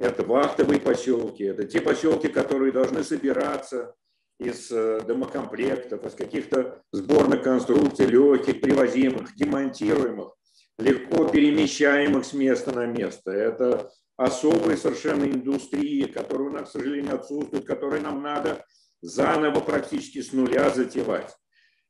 это 0.00 0.24
вахтовые 0.24 0.80
поселки, 0.80 1.44
это 1.44 1.64
те 1.64 1.80
поселки, 1.80 2.26
которые 2.26 2.72
должны 2.72 3.04
собираться 3.04 3.94
из 4.40 4.70
э, 4.72 5.02
домокомплектов, 5.06 6.04
из 6.06 6.14
каких-то 6.14 6.82
сборных 6.92 7.42
конструкций, 7.42 8.06
легких, 8.06 8.60
привозимых, 8.60 9.36
демонтируемых, 9.36 10.34
легко 10.78 11.28
перемещаемых 11.28 12.24
с 12.24 12.32
места 12.32 12.72
на 12.72 12.86
место. 12.86 13.30
Это 13.30 13.90
особые 14.16 14.76
совершенно 14.76 15.24
индустрии, 15.24 16.04
которые 16.04 16.48
у 16.48 16.52
нас, 16.52 16.70
к 16.70 16.72
сожалению, 16.72 17.16
отсутствуют, 17.16 17.66
которые 17.66 18.02
нам 18.02 18.22
надо 18.22 18.64
заново 19.02 19.60
практически 19.60 20.22
с 20.22 20.32
нуля 20.32 20.70
затевать. 20.70 21.36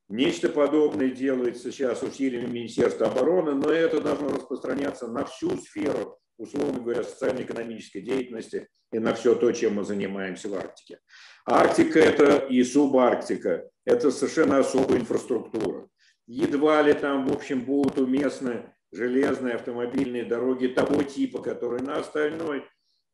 Нечто 0.09 0.49
подобное 0.49 1.11
делается 1.11 1.71
сейчас 1.71 2.03
усилиями 2.03 2.47
Министерства 2.47 3.07
обороны, 3.07 3.55
но 3.55 3.71
это 3.71 4.01
должно 4.01 4.29
распространяться 4.29 5.07
на 5.07 5.25
всю 5.25 5.57
сферу, 5.57 6.20
условно 6.41 6.81
говоря, 6.81 7.05
социально-экономической 7.05 8.01
деятельности 8.01 8.69
и 8.93 8.99
на 8.99 9.15
все 9.15 9.35
то, 9.35 9.53
чем 9.53 9.75
мы 9.75 9.85
занимаемся 9.85 10.49
в 10.49 10.55
Арктике. 10.55 10.99
Арктика 11.45 12.01
это 12.01 12.39
и 12.39 12.65
субарктика, 12.65 13.69
это 13.85 14.11
совершенно 14.11 14.59
особая 14.59 14.99
инфраструктура. 14.99 15.89
Едва 16.27 16.83
ли 16.83 16.95
там, 16.95 17.27
в 17.27 17.33
общем, 17.33 17.65
будут 17.65 17.99
уместны 17.99 18.73
железные 18.93 19.55
автомобильные 19.55 20.25
дороги 20.25 20.67
того 20.69 21.03
типа, 21.03 21.43
которые 21.43 21.83
на 21.83 21.99
остальной 21.99 22.65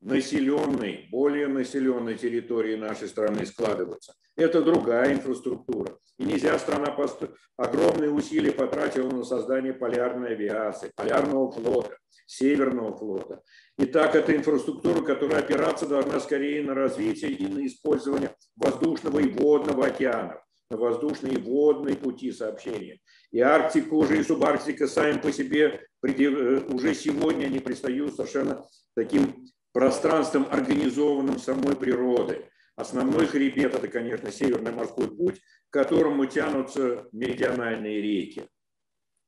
населенной, 0.00 1.08
более 1.10 1.48
населенной 1.48 2.16
территории 2.16 2.76
нашей 2.76 3.08
страны 3.08 3.46
складываются. 3.46 4.14
Это 4.36 4.62
другая 4.62 5.14
инфраструктура. 5.14 5.98
И 6.18 6.24
нельзя, 6.24 6.58
страна 6.58 6.92
пост... 6.92 7.22
огромные 7.56 8.10
усилия 8.10 8.52
потратила 8.52 9.10
на 9.10 9.24
создание 9.24 9.72
полярной 9.72 10.32
авиации, 10.32 10.92
полярного 10.94 11.50
флота, 11.50 11.96
северного 12.26 12.96
флота. 12.96 13.42
И 13.78 13.86
так 13.86 14.14
это 14.14 14.34
инфраструктура, 14.34 15.02
которая 15.02 15.40
опираться 15.40 15.86
должна 15.86 16.20
скорее 16.20 16.62
на 16.62 16.74
развитие 16.74 17.32
и 17.32 17.46
на 17.46 17.66
использование 17.66 18.34
воздушного 18.56 19.20
и 19.20 19.28
водного 19.28 19.86
океанов, 19.86 20.40
на 20.70 20.76
воздушные 20.76 21.34
и 21.34 21.42
водные 21.42 21.96
пути 21.96 22.32
сообщения. 22.32 23.00
И 23.30 23.40
Арктика 23.40 23.92
уже, 23.94 24.18
и 24.18 24.22
субарктика 24.22 24.86
сами 24.86 25.18
по 25.18 25.32
себе 25.32 25.80
э, 26.02 26.60
уже 26.68 26.94
сегодня 26.94 27.46
не 27.46 27.58
предстают 27.58 28.14
совершенно 28.14 28.66
таким 28.94 29.46
пространством, 29.76 30.46
организованным 30.50 31.38
самой 31.38 31.76
природой. 31.76 32.46
Основной 32.76 33.26
хребет– 33.26 33.74
это, 33.74 33.88
конечно, 33.88 34.32
Северный 34.32 34.72
морской 34.72 35.06
путь, 35.14 35.42
к 35.68 35.72
которому 35.74 36.24
тянутся 36.24 37.06
меридиональные 37.12 38.00
реки. 38.00 38.48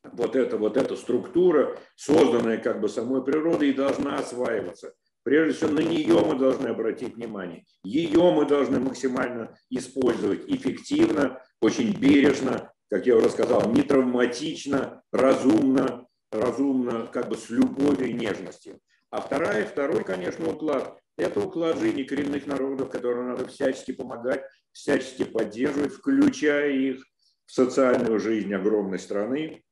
Вот 0.04 0.37
эта, 0.37 0.56
вот 0.56 0.78
эта 0.78 0.96
структура, 0.96 1.78
созданная 1.96 2.56
как 2.56 2.80
бы 2.80 2.88
самой 2.88 3.22
природой, 3.22 3.68
и 3.68 3.74
должна 3.74 4.16
осваиваться. 4.16 4.94
Прежде 5.22 5.52
всего, 5.52 5.72
на 5.72 5.80
нее 5.80 6.18
мы 6.18 6.38
должны 6.38 6.68
обратить 6.68 7.16
внимание. 7.16 7.66
Ее 7.84 8.32
мы 8.32 8.46
должны 8.46 8.80
максимально 8.80 9.54
использовать 9.68 10.48
эффективно, 10.48 11.42
очень 11.61 11.92
бережно, 11.92 12.72
как 12.88 13.04
я 13.04 13.16
уже 13.16 13.28
сказал, 13.28 13.70
не 13.70 13.82
травматично, 13.82 15.02
разумно, 15.12 16.06
разумно, 16.32 17.06
как 17.12 17.28
бы 17.28 17.37
с 17.37 17.50
любовью 17.50 18.08
и 18.08 18.14
нежностью. 18.14 18.80
А 19.11 19.21
вторая, 19.21 19.64
второй, 19.64 20.05
конечно, 20.05 20.51
уклад– 20.51 21.01
это 21.16 21.40
уклад 21.40 21.79
жизни 21.79 22.03
коренных 22.03 22.47
народов, 22.47 22.90
которым 22.90 23.29
надо 23.29 23.47
всячески 23.47 23.92
помогать, 23.92 24.44
всячески 24.73 25.25
поддерживать, 25.25 25.92
включая 25.92 26.73
их 26.73 27.03
в 27.47 27.53
социальную 27.53 28.21
жизнь 28.21 28.53
огромной 28.53 28.99
страны, 28.99 29.64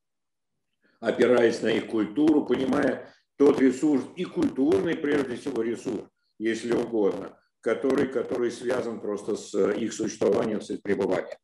опираясь 1.00 1.60
на 1.60 1.68
их 1.68 1.88
культуру, 1.88 2.46
понимая 2.46 3.12
тот 3.36 3.60
ресурс 3.60 4.04
и 4.16 4.24
культурный, 4.24 4.96
прежде 4.96 5.36
всего, 5.36 5.62
ресурс, 5.62 6.08
если 6.38 6.72
угодно, 6.72 7.38
который, 7.60 8.08
который 8.08 8.50
связан 8.50 9.00
просто 9.00 9.36
с 9.36 9.72
их 9.72 9.92
существованием, 9.92 10.62
с 10.62 10.70
их 10.70 10.82
пребыванием. 10.82 11.36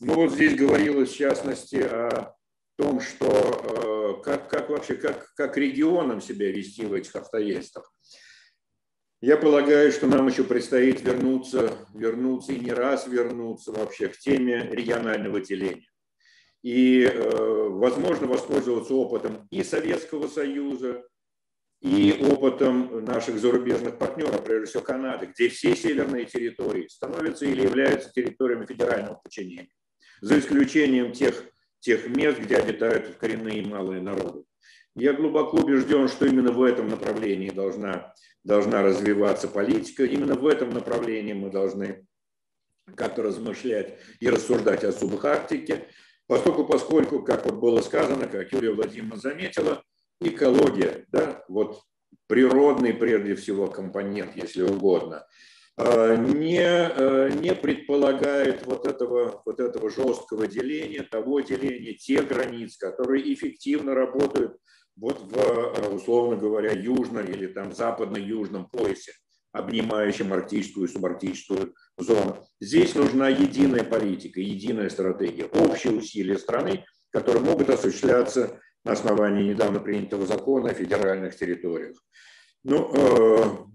Ну 0.00 0.14
вот 0.14 0.32
здесь 0.32 0.56
говорилось 0.56 1.10
в 1.10 1.16
частности 1.16 1.76
о 1.76 2.35
том, 2.76 3.00
что 3.00 3.26
э, 3.26 4.22
как, 4.22 4.48
как 4.48 4.70
вообще, 4.70 4.94
как, 4.94 5.32
как 5.34 5.56
регионам 5.56 6.20
себя 6.20 6.50
вести 6.50 6.84
в 6.84 6.92
этих 6.92 7.16
обстоятельствах. 7.16 7.92
Я 9.22 9.38
полагаю, 9.38 9.90
что 9.92 10.06
нам 10.06 10.28
еще 10.28 10.44
предстоит 10.44 11.00
вернуться, 11.00 11.72
вернуться 11.94 12.52
и 12.52 12.60
не 12.60 12.72
раз 12.72 13.06
вернуться 13.06 13.72
вообще 13.72 14.08
к 14.08 14.18
теме 14.18 14.68
регионального 14.70 15.40
деления. 15.40 15.88
И, 16.62 17.02
э, 17.02 17.68
возможно, 17.70 18.26
воспользоваться 18.26 18.92
опытом 18.94 19.46
и 19.50 19.62
Советского 19.62 20.28
Союза, 20.28 21.04
и 21.80 22.24
опытом 22.30 23.04
наших 23.04 23.38
зарубежных 23.38 23.98
партнеров, 23.98 24.44
прежде 24.44 24.66
всего 24.66 24.82
Канады, 24.82 25.26
где 25.26 25.48
все 25.48 25.76
северные 25.76 26.24
территории 26.24 26.88
становятся 26.88 27.44
или 27.46 27.62
являются 27.62 28.10
территориями 28.10 28.66
федерального 28.66 29.14
подчинения, 29.14 29.68
за 30.20 30.38
исключением 30.38 31.12
тех 31.12 31.44
тех 31.80 32.08
мест, 32.08 32.38
где 32.38 32.56
обитают 32.56 33.16
коренные 33.16 33.66
малые 33.66 34.00
народы. 34.00 34.44
Я 34.94 35.12
глубоко 35.12 35.58
убежден, 35.58 36.08
что 36.08 36.26
именно 36.26 36.52
в 36.52 36.62
этом 36.62 36.88
направлении 36.88 37.50
должна, 37.50 38.14
должна 38.44 38.82
развиваться 38.82 39.46
политика, 39.48 40.04
именно 40.04 40.34
в 40.34 40.46
этом 40.46 40.70
направлении 40.70 41.34
мы 41.34 41.50
должны 41.50 42.06
как-то 42.94 43.22
размышлять 43.22 43.98
и 44.20 44.28
рассуждать 44.28 44.84
о 44.84 44.92
субарктике, 44.92 45.88
поскольку, 46.26 46.64
поскольку, 46.64 47.22
как 47.22 47.44
вот 47.44 47.56
было 47.56 47.80
сказано, 47.82 48.26
как 48.26 48.52
Юлия 48.52 48.72
Владимировна 48.72 49.16
заметила, 49.16 49.82
экология, 50.20 51.04
да, 51.08 51.44
вот 51.48 51.82
природный 52.26 52.94
прежде 52.94 53.34
всего 53.34 53.66
компонент, 53.68 54.34
если 54.34 54.62
угодно– 54.62 55.26
не, 55.78 56.58
э, 56.58 57.30
не 57.40 57.54
предполагает 57.54 58.64
вот 58.66 58.86
этого, 58.86 59.42
вот 59.44 59.60
этого 59.60 59.90
жесткого 59.90 60.46
деления, 60.46 61.02
того 61.02 61.40
деления, 61.40 61.94
тех 61.94 62.26
границ, 62.28 62.78
которые 62.78 63.32
эффективно 63.34 63.94
работают 63.94 64.56
вот 64.96 65.20
в, 65.20 65.36
э, 65.36 65.88
условно 65.90 66.36
говоря, 66.36 66.72
южном 66.72 67.26
или 67.26 67.46
там 67.46 67.74
западно-южном 67.74 68.70
поясе, 68.70 69.12
обнимающем 69.52 70.32
арктическую 70.32 70.88
и 70.88 70.90
субарктическую 70.90 71.74
зону. 71.98 72.46
Здесь 72.58 72.94
нужна 72.94 73.28
единая 73.28 73.84
политика, 73.84 74.40
единая 74.40 74.88
стратегия, 74.88 75.44
общие 75.44 75.92
усилия 75.92 76.38
страны, 76.38 76.86
которые 77.10 77.42
могут 77.42 77.68
осуществляться 77.68 78.60
на 78.84 78.92
основании 78.92 79.50
недавно 79.50 79.80
принятого 79.80 80.24
закона 80.24 80.70
о 80.70 80.74
федеральных 80.74 81.36
территориях. 81.36 81.96
Ну, 82.64 83.68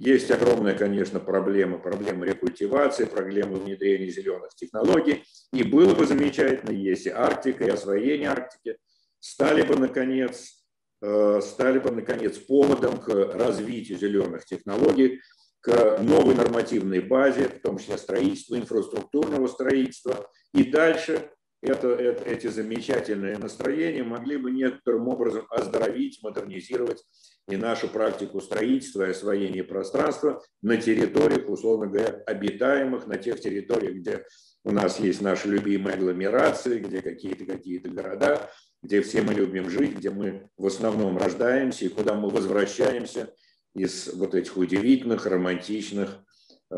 есть 0.00 0.30
огромная, 0.30 0.74
конечно, 0.74 1.20
проблема, 1.20 1.78
проблема 1.78 2.24
рекультивации, 2.24 3.04
проблема 3.04 3.56
внедрения 3.56 4.08
зеленых 4.08 4.54
технологий. 4.54 5.24
И 5.52 5.62
было 5.62 5.94
бы 5.94 6.06
замечательно, 6.06 6.70
если 6.70 7.10
Арктика 7.10 7.64
и 7.64 7.68
освоение 7.68 8.30
Арктики 8.30 8.78
стали 9.18 9.60
бы, 9.60 9.76
наконец, 9.76 10.64
э, 11.02 11.40
стали 11.42 11.80
бы, 11.80 11.90
наконец, 11.90 12.38
поводом 12.38 12.96
к 12.96 13.08
развитию 13.10 13.98
зеленых 13.98 14.46
технологий, 14.46 15.20
к 15.60 15.98
новой 16.00 16.34
нормативной 16.34 17.00
базе, 17.00 17.48
в 17.48 17.60
том 17.60 17.76
числе 17.76 17.98
строительства, 17.98 18.56
инфраструктурного 18.56 19.48
строительства. 19.48 20.30
И 20.54 20.64
дальше 20.64 21.30
это, 21.62 21.88
это, 21.88 22.24
эти 22.24 22.46
замечательные 22.46 23.36
настроения 23.36 24.02
могли 24.02 24.36
бы 24.38 24.50
некоторым 24.50 25.08
образом 25.08 25.46
оздоровить, 25.50 26.22
модернизировать 26.22 27.04
и 27.48 27.56
нашу 27.56 27.88
практику 27.88 28.40
строительства 28.40 29.06
и 29.06 29.10
освоения 29.10 29.62
пространства 29.62 30.42
на 30.62 30.76
территориях, 30.78 31.48
условно 31.48 31.86
говоря, 31.86 32.22
обитаемых, 32.26 33.06
на 33.06 33.18
тех 33.18 33.40
территориях, 33.40 33.96
где 33.96 34.24
у 34.64 34.70
нас 34.70 35.00
есть 35.00 35.20
наши 35.20 35.48
любимые 35.48 35.94
агломерации, 35.94 36.78
где 36.78 37.02
какие-то 37.02 37.44
какие-то 37.44 37.90
города, 37.90 38.50
где 38.82 39.02
все 39.02 39.22
мы 39.22 39.34
любим 39.34 39.68
жить, 39.68 39.96
где 39.96 40.10
мы 40.10 40.48
в 40.56 40.66
основном 40.66 41.18
рождаемся 41.18 41.84
и 41.84 41.88
куда 41.88 42.14
мы 42.14 42.30
возвращаемся 42.30 43.34
из 43.74 44.12
вот 44.14 44.34
этих 44.34 44.56
удивительных, 44.56 45.26
романтичных, 45.26 46.24
э, 46.70 46.76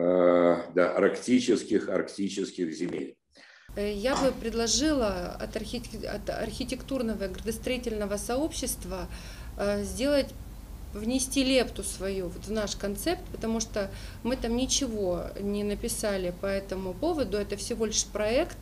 да, 0.75 0.95
арктических, 0.97 1.89
арктических 1.89 2.73
земель. 2.73 3.17
Э, 3.75 3.93
я 3.93 4.17
бы 4.17 4.33
предложила 4.33 5.37
от, 5.41 5.57
архитектурного 6.31 7.25
и 7.25 7.29
градостроительного 7.29 8.17
сообщества 8.17 9.09
э, 9.57 9.83
сделать 9.85 10.29
внести 10.93 11.43
лепту 11.43 11.83
свою 11.83 12.29
вот 12.29 12.45
в 12.45 12.53
наш 12.53 12.77
концепт, 12.77 13.23
потому 13.33 13.61
что 13.61 13.91
мы 14.23 14.37
там 14.37 14.57
ничего 14.57 15.25
не 15.41 15.65
написали 15.65 16.35
по 16.43 16.47
этому 16.47 16.93
поводу, 16.93 17.39
это 17.39 17.57
всего 17.57 17.87
лишь 17.87 18.05
проект 18.05 18.59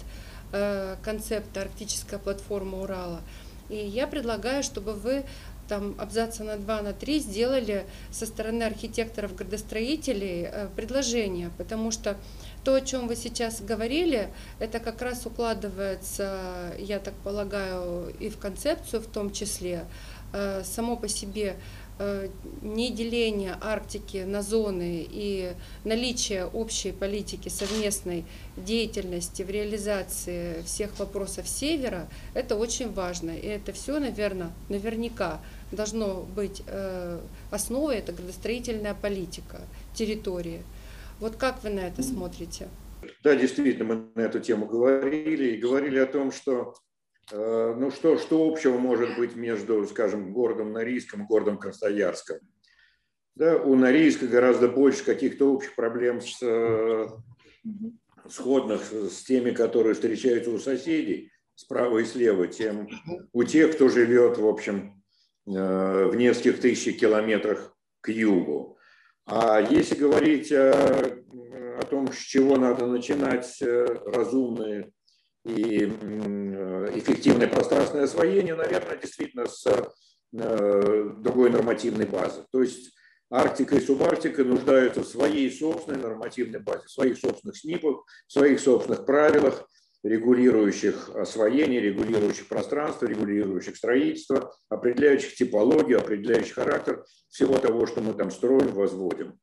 э, 0.53 0.97
концепта 1.03 1.63
«Арктическая 1.63 2.21
платформа 2.21 2.83
Урала». 2.83 3.21
И 3.69 3.77
я 3.77 4.07
предлагаю, 4.07 4.63
чтобы 4.63 4.93
вы 4.93 5.25
там 5.69 5.95
абзаца 5.99 6.45
на 6.45 6.57
два, 6.57 6.83
на 6.83 6.93
три 6.93 7.21
сделали 7.21 7.85
со 8.11 8.27
стороны 8.27 8.65
архитекторов-градостроителей 8.65 10.49
предложение, 10.75 11.51
потому 11.57 11.93
что 11.93 12.17
то, 12.65 12.75
о 12.75 12.81
чем 12.81 13.09
вы 13.09 13.17
сейчас 13.17 13.61
говорили, 13.61 14.29
это 14.59 14.81
как 14.81 15.01
раз 15.03 15.25
укладывается, 15.27 16.75
я 16.79 16.99
так 16.99 17.15
полагаю, 17.15 18.15
и 18.19 18.29
в 18.29 18.39
концепцию 18.39 19.03
в 19.03 19.07
том 19.07 19.33
числе. 19.33 19.87
Э, 20.33 20.63
само 20.65 20.97
по 20.97 21.09
себе 21.09 21.57
э, 21.99 22.29
неделение 22.63 23.57
Арктики 23.61 24.19
на 24.19 24.43
зоны 24.43 25.05
и 25.11 25.55
наличие 25.85 26.47
общей 26.47 26.93
политики 26.93 27.49
совместной 27.49 28.25
деятельности 28.57 29.43
в 29.43 29.51
реализации 29.51 30.63
всех 30.63 30.97
вопросов 31.01 31.49
Севера, 31.49 32.09
это 32.35 32.55
очень 32.55 32.93
важно. 32.93 33.31
И 33.31 33.47
это 33.47 33.73
все, 33.73 33.99
наверное, 33.99 34.53
наверняка 34.69 35.41
должно 35.73 36.23
быть 36.23 36.63
э, 36.67 37.21
основой, 37.51 37.97
это 37.97 38.13
градостроительная 38.13 38.95
политика 38.95 39.61
территории. 39.95 40.63
Вот 41.21 41.37
как 41.37 41.63
вы 41.63 41.71
на 41.71 41.81
это 41.81 42.03
смотрите? 42.03 42.69
Да, 43.23 43.37
действительно, 43.37 43.85
мы 43.85 44.11
на 44.15 44.23
эту 44.23 44.41
тему 44.41 44.67
говорили 44.67 45.53
и 45.53 45.61
говорили 45.61 45.99
о 45.99 46.07
том, 46.07 46.33
что 46.33 46.75
э, 47.31 47.75
ну 47.79 47.91
что, 47.91 48.17
что 48.17 48.49
общего 48.49 48.79
может 48.79 49.17
быть 49.17 49.37
между, 49.37 49.87
скажем, 49.87 50.33
городом 50.33 50.73
Норильском 50.73 51.23
и 51.23 51.27
городом 51.27 51.59
Красноярском? 51.59 52.39
Да, 53.35 53.57
у 53.57 53.77
Норильска 53.77 54.27
гораздо 54.27 54.69
больше 54.69 55.05
каких-то 55.05 55.53
общих 55.53 55.75
проблем 55.75 56.23
с, 56.23 56.39
э, 56.43 57.09
сходных 58.29 58.83
с 58.91 59.23
теми, 59.25 59.51
которые 59.51 59.95
встречаются 59.95 60.51
у 60.51 60.59
соседей 60.59 61.31
справа 61.55 61.99
и 61.99 62.05
слева, 62.05 62.47
тем 62.47 62.89
у 63.33 63.45
тех, 63.45 63.75
кто 63.75 63.89
живет, 63.89 64.39
в 64.39 64.47
общем, 64.47 65.03
э, 65.47 66.05
в 66.07 66.17
нескольких 66.17 66.61
тысяч 66.61 66.99
километрах 66.99 67.77
к 68.01 68.09
югу. 68.09 68.79
А 69.27 69.61
если 69.61 69.95
говорить 69.95 70.51
о 70.53 71.21
о 71.81 71.87
том, 71.87 72.13
с 72.13 72.19
чего 72.19 72.57
надо 72.57 72.87
начинать 72.87 73.61
э, 73.63 73.87
разумное 74.07 74.91
и 75.45 75.85
эффективное 76.95 77.49
пространственное 77.49 78.05
освоение, 78.05 78.55
наверное, 78.55 78.99
действительно 78.99 79.47
с 79.47 79.67
э, 79.67 81.11
другой 81.19 81.51
нормативной 81.51 82.05
базы. 82.05 82.45
То 82.53 82.63
есть 82.63 82.93
Арктика 83.31 83.77
и 83.77 83.81
Субарктика 83.81 84.45
нуждаются 84.45 85.01
в 85.01 85.07
своей 85.07 85.51
собственной 85.51 86.01
нормативной 86.01 86.61
базе, 86.61 86.85
в 86.87 86.91
своих 86.91 87.19
собственных 87.19 87.57
СНИПах, 87.57 88.05
в 88.27 88.33
своих 88.33 88.61
собственных 88.61 89.07
правилах, 89.07 89.67
регулирующих 90.03 91.11
освоение, 91.15 91.81
регулирующих 91.81 92.49
пространство, 92.49 93.07
регулирующих 93.07 93.77
строительство, 93.77 94.55
определяющих 94.69 95.35
типологию, 95.35 95.99
определяющих 95.99 96.55
характер 96.55 97.05
всего 97.29 97.59
того, 97.59 97.87
что 97.87 98.01
мы 98.01 98.15
там 98.15 98.31
строим, 98.31 98.73
возводим. 98.73 99.39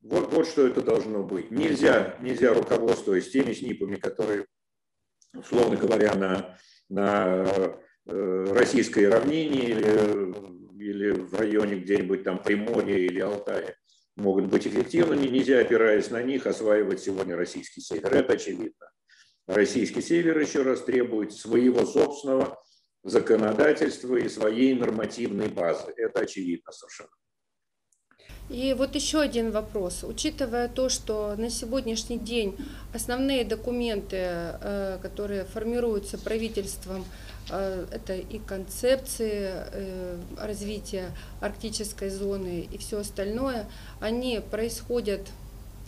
Вот, 0.00 0.32
вот 0.32 0.46
что 0.46 0.66
это 0.66 0.82
должно 0.82 1.22
быть. 1.22 1.50
Нельзя, 1.50 2.16
нельзя 2.20 2.52
руководствуясь 2.52 3.30
теми 3.30 3.52
СНИПами, 3.52 3.96
которые, 3.96 4.46
условно 5.34 5.76
говоря, 5.76 6.14
на, 6.14 6.58
на 6.90 7.78
э, 8.06 8.44
российской 8.50 9.08
равнине 9.08 9.70
или, 9.70 10.84
или 10.84 11.10
в 11.12 11.32
районе 11.34 11.76
где-нибудь 11.76 12.22
там 12.24 12.42
Приморья 12.42 12.98
или 12.98 13.20
Алтая, 13.20 13.76
могут 14.16 14.46
быть 14.46 14.66
эффективными. 14.66 15.26
Нельзя, 15.26 15.60
опираясь 15.60 16.10
на 16.10 16.22
них, 16.22 16.46
осваивать 16.46 17.00
сегодня 17.00 17.36
российский 17.36 17.80
север. 17.80 18.14
Это 18.14 18.34
очевидно. 18.34 18.90
Российский 19.46 20.00
север, 20.00 20.38
еще 20.38 20.62
раз, 20.62 20.82
требует 20.82 21.32
своего 21.32 21.84
собственного 21.84 22.58
законодательства 23.02 24.16
и 24.16 24.28
своей 24.28 24.74
нормативной 24.74 25.48
базы. 25.48 25.92
Это 25.96 26.20
очевидно 26.20 26.72
совершенно. 26.72 27.10
И 28.50 28.74
вот 28.76 28.94
еще 28.94 29.20
один 29.20 29.50
вопрос. 29.50 30.04
Учитывая 30.04 30.68
то, 30.68 30.90
что 30.90 31.34
на 31.36 31.48
сегодняшний 31.48 32.18
день 32.18 32.56
основные 32.92 33.42
документы, 33.44 34.16
э, 34.18 34.98
которые 35.00 35.44
формируются 35.44 36.18
правительством, 36.18 37.06
э, 37.50 37.86
это 37.90 38.14
и 38.14 38.38
концепции 38.38 39.50
э, 39.50 40.18
развития 40.38 41.10
арктической 41.40 42.10
зоны 42.10 42.68
и 42.70 42.76
все 42.76 43.00
остальное, 43.00 43.66
они 44.00 44.42
происходят 44.50 45.22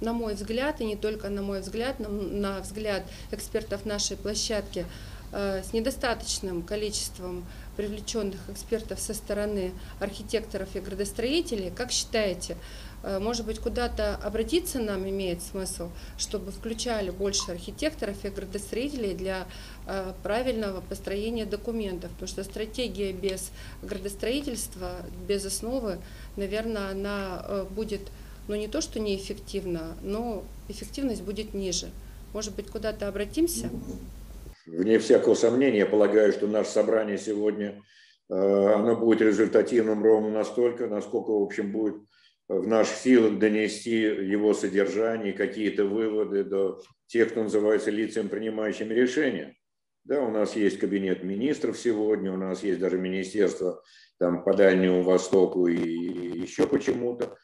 на 0.00 0.12
мой 0.12 0.34
взгляд, 0.34 0.80
и 0.80 0.84
не 0.84 0.96
только 0.96 1.28
на 1.28 1.42
мой 1.42 1.60
взгляд, 1.60 2.00
на, 2.00 2.08
на 2.08 2.60
взгляд 2.60 3.02
экспертов 3.30 3.84
нашей 3.84 4.16
площадки, 4.16 4.86
с 5.32 5.72
недостаточным 5.72 6.62
количеством 6.62 7.44
привлеченных 7.76 8.40
экспертов 8.48 8.98
со 8.98 9.14
стороны 9.14 9.72
архитекторов 10.00 10.74
и 10.74 10.80
градостроителей. 10.80 11.70
Как 11.70 11.92
считаете, 11.92 12.56
э, 13.02 13.18
может 13.18 13.44
быть, 13.44 13.58
куда-то 13.58 14.16
обратиться 14.16 14.78
нам 14.78 15.08
имеет 15.08 15.42
смысл, 15.42 15.90
чтобы 16.16 16.52
включали 16.52 17.10
больше 17.10 17.52
архитекторов 17.52 18.24
и 18.24 18.30
градостроителей 18.30 19.14
для 19.14 19.46
э, 19.86 20.12
правильного 20.22 20.80
построения 20.80 21.44
документов, 21.44 22.10
потому 22.12 22.28
что 22.28 22.42
стратегия 22.44 23.12
без 23.12 23.50
градостроительства, 23.82 25.02
без 25.28 25.44
основы, 25.44 25.98
наверное, 26.36 26.90
она 26.90 27.44
э, 27.44 27.66
будет, 27.70 28.02
ну 28.48 28.54
не 28.54 28.68
то, 28.68 28.80
что 28.80 29.00
неэффективна, 29.00 29.96
но 30.02 30.44
эффективность 30.68 31.22
будет 31.22 31.54
ниже. 31.54 31.90
Может 32.32 32.54
быть, 32.54 32.68
куда-то 32.68 33.08
обратимся? 33.08 33.70
вне 34.66 34.98
всякого 34.98 35.34
сомнения, 35.34 35.78
я 35.78 35.86
полагаю, 35.86 36.32
что 36.32 36.46
наше 36.46 36.70
собрание 36.70 37.18
сегодня, 37.18 37.82
э, 38.28 38.34
оно 38.34 38.96
будет 38.96 39.22
результативным 39.22 40.02
ровно 40.02 40.30
настолько, 40.30 40.86
насколько, 40.88 41.30
в 41.30 41.42
общем, 41.42 41.72
будет 41.72 41.96
в 42.48 42.66
наших 42.66 42.96
силах 42.96 43.38
донести 43.38 43.98
его 43.98 44.54
содержание, 44.54 45.32
какие-то 45.32 45.84
выводы 45.84 46.44
до 46.44 46.80
тех, 47.06 47.30
кто 47.30 47.42
называется 47.42 47.90
лицами, 47.90 48.28
принимающими 48.28 48.94
решения. 48.94 49.56
Да, 50.04 50.22
у 50.22 50.30
нас 50.30 50.54
есть 50.54 50.78
кабинет 50.78 51.24
министров 51.24 51.76
сегодня, 51.76 52.32
у 52.32 52.36
нас 52.36 52.62
есть 52.62 52.78
даже 52.78 52.98
министерство 52.98 53.82
там, 54.18 54.44
по 54.44 54.54
Дальнему 54.54 55.02
Востоку 55.02 55.66
и 55.66 56.40
еще 56.40 56.68
почему-то. 56.68 57.36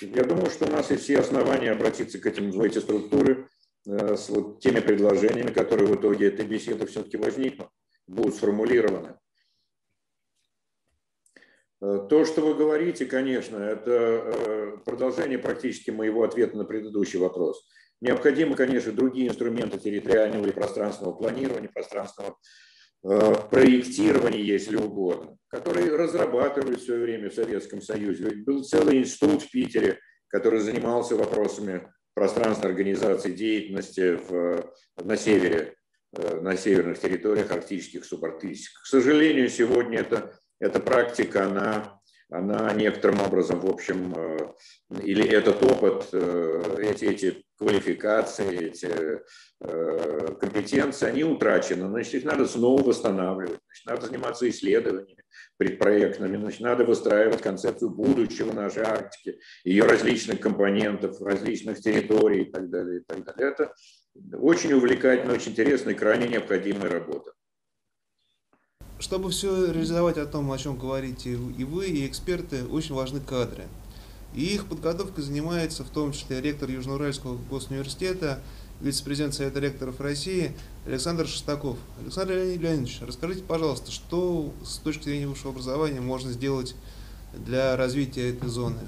Я 0.00 0.24
думаю, 0.24 0.50
что 0.50 0.66
у 0.66 0.70
нас 0.70 0.90
есть 0.90 1.04
все 1.04 1.18
основания 1.18 1.72
обратиться 1.72 2.18
к 2.18 2.26
этим 2.26 2.50
в 2.50 2.60
эти 2.60 2.78
структуры 2.78 3.48
Э, 3.86 4.16
с 4.16 4.28
вот 4.28 4.60
теми 4.60 4.80
предложениями, 4.80 5.52
которые 5.52 5.86
в 5.86 5.94
итоге 5.94 6.26
этой 6.28 6.44
беседы 6.44 6.86
все-таки 6.86 7.16
возникнут, 7.16 7.68
будут 8.08 8.34
сформулированы. 8.34 9.16
Э, 11.80 12.06
то, 12.08 12.24
что 12.24 12.40
вы 12.40 12.54
говорите, 12.54 13.06
конечно, 13.06 13.56
это 13.58 13.90
э, 13.92 14.76
продолжение 14.84 15.38
практически 15.38 15.90
моего 15.90 16.24
ответа 16.24 16.56
на 16.56 16.64
предыдущий 16.64 17.20
вопрос. 17.20 17.64
Необходимы, 18.00 18.56
конечно, 18.56 18.92
другие 18.92 19.28
инструменты 19.28 19.78
территориального 19.78 20.44
или 20.44 20.52
пространственного 20.52 21.14
планирования, 21.14 21.68
пространственного 21.68 22.36
проектирования, 23.50 24.42
если 24.42 24.76
угодно, 24.76 25.36
которые 25.48 25.94
разрабатывались 25.94 26.80
в 26.80 26.86
свое 26.86 27.02
время 27.02 27.30
в 27.30 27.34
Советском 27.34 27.80
Союзе. 27.80 28.30
Был 28.44 28.64
целый 28.64 28.98
институт 28.98 29.42
в 29.42 29.50
Питере, 29.50 30.00
который 30.28 30.60
занимался 30.60 31.14
вопросами 31.16 31.88
пространственной 32.16 32.70
организации 32.70 33.30
деятельности 33.30 34.16
в, 34.16 34.72
на 35.04 35.16
севере, 35.16 35.76
э, 36.16 36.40
на 36.40 36.56
северных 36.56 36.98
территориях 36.98 37.50
арктических, 37.50 38.04
субарктических. 38.04 38.82
К 38.82 38.86
сожалению, 38.86 39.50
сегодня 39.50 39.98
это, 39.98 40.34
эта 40.58 40.80
практика, 40.80 41.44
она, 41.44 42.00
она 42.30 42.72
некоторым 42.72 43.20
образом, 43.20 43.60
в 43.60 43.66
общем, 43.66 44.14
э, 44.16 44.52
или 45.04 45.28
этот 45.28 45.62
опыт, 45.62 46.08
э, 46.12 46.76
эти, 46.80 47.04
эти 47.04 47.44
квалификации, 47.58 48.66
эти 48.66 49.22
компетенции, 50.38 51.08
они 51.08 51.24
утрачены. 51.24 51.88
Значит, 51.88 52.14
их 52.14 52.24
надо 52.24 52.46
снова 52.46 52.82
восстанавливать, 52.82 53.60
значит, 53.66 53.86
надо 53.86 54.06
заниматься 54.06 54.48
исследованиями 54.48 55.22
предпроектными, 55.58 56.36
значит, 56.36 56.60
надо 56.60 56.84
выстраивать 56.84 57.40
концепцию 57.40 57.90
будущего 57.90 58.52
нашей 58.52 58.82
Арктики, 58.82 59.38
ее 59.64 59.84
различных 59.84 60.40
компонентов, 60.40 61.20
различных 61.22 61.80
территорий 61.80 62.42
и 62.42 62.50
так 62.50 62.68
далее. 62.68 63.00
И 63.00 63.04
так 63.04 63.24
далее. 63.24 63.52
Это 63.52 63.74
очень 64.36 64.72
увлекательная, 64.72 65.34
очень 65.34 65.52
интересная 65.52 65.94
и 65.94 65.96
крайне 65.96 66.28
необходимая 66.28 66.90
работа. 66.90 67.32
Чтобы 68.98 69.30
все 69.30 69.66
реализовать 69.66 70.16
о 70.18 70.26
том, 70.26 70.50
о 70.50 70.58
чем 70.58 70.78
говорите 70.78 71.30
и 71.30 71.64
вы, 71.64 71.86
и 71.86 72.06
эксперты, 72.06 72.64
очень 72.64 72.94
важны 72.94 73.20
кадры. 73.20 73.64
И 74.34 74.54
их 74.54 74.66
подготовкой 74.66 75.24
занимается 75.24 75.84
в 75.84 75.90
том 75.90 76.12
числе 76.12 76.40
ректор 76.40 76.68
Южноуральского 76.68 77.38
госуниверситета 77.48 78.40
вице-президент 78.80 79.34
Совета 79.34 79.60
ректоров 79.60 80.00
России 80.00 80.52
Александр 80.86 81.26
Шестаков. 81.26 81.78
Александр 82.00 82.34
Леонидович, 82.34 83.00
расскажите, 83.06 83.42
пожалуйста, 83.42 83.90
что 83.90 84.52
с 84.62 84.78
точки 84.78 85.04
зрения 85.04 85.26
высшего 85.26 85.52
образования 85.52 86.00
можно 86.00 86.30
сделать 86.30 86.74
для 87.34 87.76
развития 87.76 88.30
этой 88.34 88.48
зоны? 88.48 88.80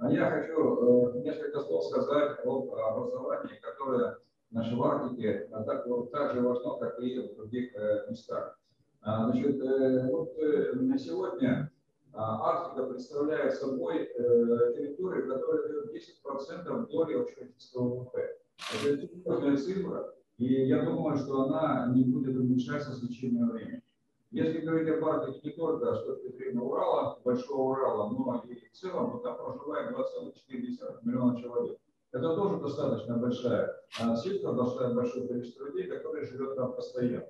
А 0.00 0.10
я 0.10 0.30
хочу 0.30 1.12
э, 1.14 1.22
несколько 1.24 1.60
слов 1.60 1.84
сказать 1.84 2.38
об 2.44 2.70
образовании, 2.70 3.60
которое 3.60 4.18
в 4.50 4.54
нашей 4.54 4.78
Арктике 4.80 5.48
так, 5.50 5.84
так 6.12 6.34
же 6.34 6.40
важно, 6.40 6.78
как 6.78 7.00
и 7.00 7.18
в 7.18 7.36
других 7.36 7.74
э, 7.74 8.06
местах. 8.08 8.58
А, 9.02 9.30
значит, 9.30 9.60
э, 9.60 10.08
вот 10.10 10.34
на 10.74 10.98
сегодня 10.98 11.70
а, 11.70 11.77
Арктика 12.14 12.86
представляет 12.86 13.54
собой 13.54 13.98
э, 13.98 14.74
территорию, 14.76 15.28
которая 15.28 15.68
дает 15.68 15.94
10% 15.94 16.86
доли 16.88 17.14
общероссийского 17.14 17.88
ВВП. 17.88 18.38
Это 18.84 19.06
серьезная 19.06 19.56
цифра, 19.56 20.14
и 20.38 20.66
я 20.66 20.84
думаю, 20.84 21.16
что 21.16 21.42
она 21.42 21.92
не 21.94 22.04
будет 22.04 22.36
уменьшаться 22.36 22.92
с 22.92 23.00
течением 23.00 23.50
времени. 23.50 23.82
Если 24.30 24.60
говорить 24.60 24.88
об 24.90 25.04
Арктике 25.04 25.40
не 25.48 25.54
только 25.54 25.94
с 25.94 26.04
точки 26.04 26.36
зрения 26.36 26.60
Урала, 26.60 27.18
Большого 27.24 27.72
Урала, 27.72 28.10
но 28.10 28.42
и 28.46 28.54
в 28.54 28.72
целом, 28.72 29.12
то 29.12 29.18
там 29.18 29.36
проживает 29.38 29.96
2,4 29.96 30.98
миллиона 31.02 31.40
человек. 31.40 31.78
Это 32.12 32.34
тоже 32.34 32.60
достаточно 32.60 33.16
большая 33.16 33.74
цифра, 34.22 34.52
достаточно 34.52 34.94
большое 34.94 35.28
количество 35.28 35.66
людей, 35.66 35.88
которые 35.88 36.26
живет 36.26 36.56
там 36.56 36.72
постоянно. 36.74 37.26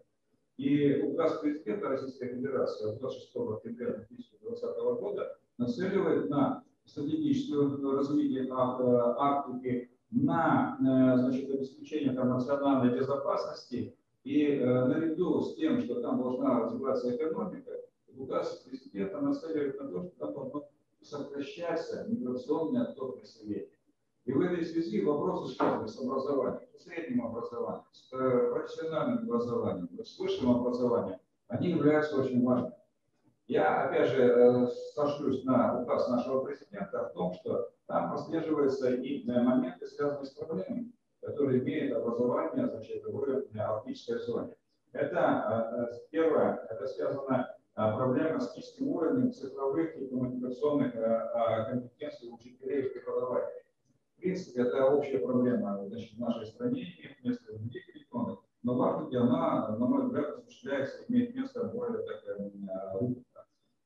И 0.59 1.03
указ 1.03 1.39
президента 1.39 1.89
Российской 1.89 2.35
Федерации 2.35 2.91
от 2.91 2.99
26 2.99 3.37
октября 3.37 3.93
2020 4.09 4.77
года 5.01 5.39
нацеливает 5.57 6.29
на 6.29 6.65
стратегическое 6.85 7.93
развитие 7.97 8.49
Арктики, 8.51 9.91
на 10.11 10.77
значит, 11.17 11.49
обеспечение 11.49 12.13
там, 12.13 12.31
национальной 12.31 12.99
безопасности 12.99 13.95
и 14.25 14.47
э, 14.47 14.85
наряду 14.87 15.43
с 15.43 15.55
тем, 15.55 15.81
что 15.81 16.01
там 16.01 16.21
должна 16.21 16.61
развиваться 16.61 17.15
экономика, 17.15 17.71
указ 18.17 18.65
президента 18.69 19.21
нацеливает 19.21 19.81
на 19.81 19.89
то, 19.89 20.03
что 20.03 20.19
там 20.19 20.35
должно 20.35 20.69
сокращаться 21.01 22.05
миграционный 22.09 22.83
отток 22.83 23.21
населения. 23.21 23.69
И 24.29 24.33
в 24.33 24.43
этой 24.43 24.63
связи 24.63 25.03
вопросы, 25.03 25.55
связанные 25.55 25.89
с 25.89 25.99
образованием, 25.99 26.61
с 26.77 26.85
средним 26.85 27.25
образованием, 27.25 27.85
с 27.93 28.13
э, 28.13 28.51
профессиональным 28.53 29.25
образованием, 29.25 29.89
с 30.05 30.19
высшим 30.19 30.51
образованием, 30.51 31.19
они 31.47 31.71
являются 31.71 32.21
очень 32.21 32.45
важными. 32.45 32.75
Я, 33.47 33.85
опять 33.85 34.11
же, 34.11 34.23
э, 34.23 34.67
сошлюсь 34.95 35.45
на 35.45 35.81
указ 35.81 36.11
нашего 36.11 36.45
президента 36.45 37.07
о 37.07 37.09
том, 37.15 37.33
что 37.33 37.71
там 37.87 38.11
прослеживаются 38.11 38.93
и 38.97 39.27
моменты, 39.27 39.87
связанные 39.87 40.27
с 40.27 40.31
проблемами, 40.33 40.93
которые 41.23 41.63
имеют 41.63 41.97
образование 41.97 42.69
значит, 42.69 43.03
в 43.07 43.41
арктической 43.59 44.19
зоне. 44.19 44.55
Это 44.93 46.03
первое, 46.11 46.67
это 46.69 46.87
связано 46.87 47.57
проблема 47.75 48.41
с 48.41 48.55
низким 48.55 48.89
уровнем 48.89 49.33
цифровых 49.33 49.97
и 49.97 50.07
коммуникационных 50.07 50.93
компетенций 50.93 52.29
учителей 52.31 52.83
и 52.83 52.89
преподавателей. 52.91 53.63
В 54.19 54.21
принципе, 54.21 54.63
это 54.63 54.85
общая 54.85 55.19
проблема 55.21 55.87
значит, 55.87 56.13
в 56.17 56.19
нашей 56.19 56.47
стране, 56.47 56.83
имеет 56.83 57.25
место 57.25 57.53
в 57.53 57.59
других 57.59 57.95
регионах, 57.95 58.41
но 58.65 58.75
в 58.75 58.83
Африке 58.83 59.19
она, 59.19 59.77
на 59.77 59.87
мой 59.87 60.07
взгляд, 60.07 60.39
осуществляется, 60.39 61.05
имеет 61.09 61.37
место 61.37 61.63
более 61.73 62.03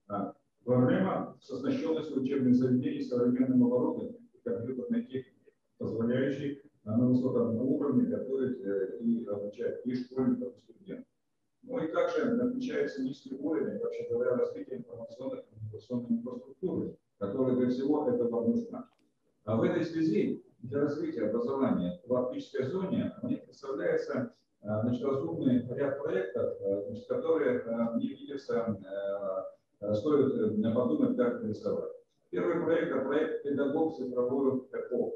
так, 0.07 0.37
Проблема 0.65 1.37
с 1.39 1.51
оснащенностью 1.51 2.23
учебных 2.23 2.55
заведений 2.55 3.03
современным 3.03 3.65
оборудованием 3.65 4.27
и 4.33 4.39
компьютерной 4.43 5.05
техникой, 5.05 5.53
позволяющей 5.77 6.63
на 6.85 6.97
высоком 7.07 7.57
уровне 7.57 8.05
готовить 8.05 8.59
э, 8.65 8.99
и 9.01 9.27
обучать 9.27 9.85
и 9.85 9.95
школьников, 9.95 10.57
и 10.57 10.61
студентов. 10.61 11.07
Ну 11.63 11.79
и 11.79 11.93
также 11.93 12.23
отмечается 12.41 13.03
низкий 13.03 13.35
уровень, 13.35 13.79
вообще 13.81 14.07
говоря, 14.09 14.37
развития 14.37 14.77
информационной 14.77 15.41
и 15.41 15.43
коммуникационной 15.51 16.11
инфраструктуры, 16.11 16.97
которая 17.19 17.57
для 17.57 17.69
всего 17.69 18.09
этого 18.09 18.49
нужна. 18.49 18.89
А 19.45 19.57
в 19.57 19.63
этой 19.63 19.85
связи 19.85 20.43
для 20.63 20.81
развития 20.81 21.29
образования 21.29 22.01
в 22.07 22.15
арктической 22.15 22.67
зоне 22.67 23.15
мне 23.23 23.39
представляется 23.39 24.35
э, 24.63 24.67
значит, 24.83 25.05
разумный 25.05 25.67
ряд 25.75 25.99
проектов, 26.03 26.57
э, 26.61 26.85
значит, 26.87 27.07
которые 27.09 27.65
мне 27.95 28.09
видятся, 28.09 28.79
стоит 29.95 30.75
подумать, 30.75 31.17
как 31.17 31.43
реализовать. 31.43 31.93
Первый 32.31 32.65
проект– 32.65 32.93
это 32.93 33.05
проект 33.05 33.43
«Педагог 33.43 33.97
цифровую 33.97 34.69
эпоху». 34.73 35.15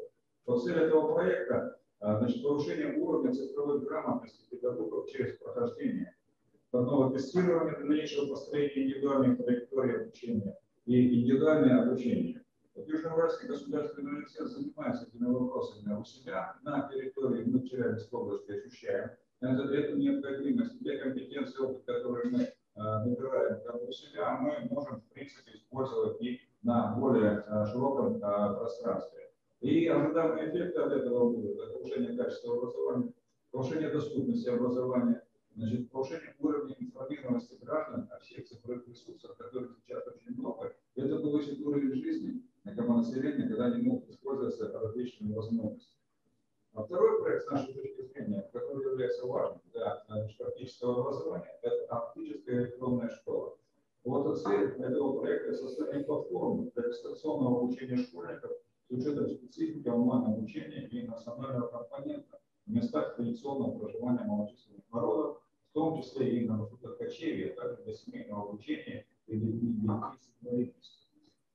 Цель 0.65 0.79
этого 0.79 1.15
проекта 1.15 1.79
значит, 2.01 2.43
повышение 2.43 2.99
уровня 2.99 3.33
цифровой 3.33 3.81
грамотности 3.81 4.51
педагогов 4.51 5.09
через 5.11 5.39
прохождение 5.39 6.17
одного 6.73 7.11
тестирования 7.11 7.77
дальнейшего 7.79 8.31
построения 8.31 8.85
индивидуальной 8.85 9.37
траектории 9.37 10.03
обучения 10.03 10.57
и 10.85 11.21
индивидуальное 11.21 11.83
обучение. 11.83 12.36
Вот 12.77 12.89
Южноуральский 12.89 13.49
государственный 13.49 14.13
университет 14.13 14.49
занимается 14.49 15.07
этими 15.07 15.33
вопросами 15.33 15.95
у 15.95 16.05
себя 16.05 16.57
на 16.63 16.87
территории, 16.93 17.67
Челябинской 17.67 18.19
области 18.21 18.53
ощущаем 18.53 19.13
эту 19.41 19.97
необходимость, 19.97 20.79
те 20.85 20.99
компетенции, 20.99 21.59
опыт, 21.59 21.85
которые 21.87 22.31
мы 22.31 22.43
э, 22.43 22.53
набираем 22.75 23.89
у 23.89 23.93
себя, 23.93 24.37
мы 24.37 24.69
можем, 24.71 25.01
в 25.01 25.05
принципе, 25.15 25.53
использовать 25.53 26.21
и 26.21 26.43
на 26.63 26.95
более 26.97 27.45
э, 27.47 27.65
широком 27.73 28.17
э, 28.17 28.21
пространстве. 28.21 29.31
И 29.61 29.87
ожидаемые 29.87 30.51
эффекты 30.51 30.79
от 30.83 30.93
этого 30.93 31.31
будут 31.31 31.59
это 31.59 31.73
повышение 31.73 32.15
качества 32.15 32.59
образования, 32.59 33.15
повышение 33.53 33.89
доступности 33.89 34.51
образования, 34.51 35.23
значит, 35.55 35.91
повышение 35.91 36.35
уровня 36.41 36.77
информированности 36.79 37.55
граждан 37.55 38.07
о 38.13 38.19
всех 38.19 38.47
цифровых 38.47 38.87
ресурсах, 38.87 39.35
которых 39.39 39.79
сейчас 39.79 40.07
очень 40.09 40.37
много. 40.37 40.77
Это 40.95 41.19
повысит 41.19 41.59
уровень 41.61 41.95
жизни 41.95 42.43
населения, 42.75 43.49
когда 43.49 43.67
они 43.67 43.83
могут 43.83 44.09
использоваться 44.11 44.73
различными 44.73 45.35
возможностями. 45.35 45.97
А 46.75 46.83
второй 46.83 47.23
проект, 47.23 47.45
с 47.45 47.51
нашей 47.51 47.73
точки 47.73 48.03
зрения, 48.03 48.51
который 48.53 48.85
является 48.85 49.27
важным 49.27 49.63
для 49.73 50.05
практического 50.39 51.01
образования, 51.01 51.59
это 51.63 51.87
оптическая 51.87 52.65
электронная 52.65 53.09
школа. 53.09 53.57
Вот 54.05 54.41
цель 54.43 54.73
этого 54.79 55.19
проекта– 55.19 55.53
создание 55.55 56.05
платформы 56.05 56.71
для 56.75 56.89
дистанционного 56.89 57.63
обучения 57.63 57.97
школьников 57.97 58.53
с 58.89 58.91
учетом 58.93 59.29
специфики 59.31 59.89
онлайн-обучения 59.89 60.87
и 60.89 61.07
национального 61.09 61.69
компонента 61.69 62.39
в 62.67 62.71
местах 62.71 63.17
традиционного 63.17 63.79
проживания 63.79 64.25
малочисленных 64.25 64.85
народов, 64.93 65.43
в 65.71 65.73
том 65.73 66.01
числе 66.01 66.41
и 66.41 66.47
на 66.47 66.57
маршрутах 66.57 66.99
кочевья, 66.99 67.53
а 67.53 67.61
также 67.61 67.83
для 67.85 67.95
семейного 67.95 68.49
обучения 68.51 69.07
и 69.27 69.37
для 69.37 69.53
детей 69.53 69.89
с 70.21 70.45
инвалидностью. 70.45 70.96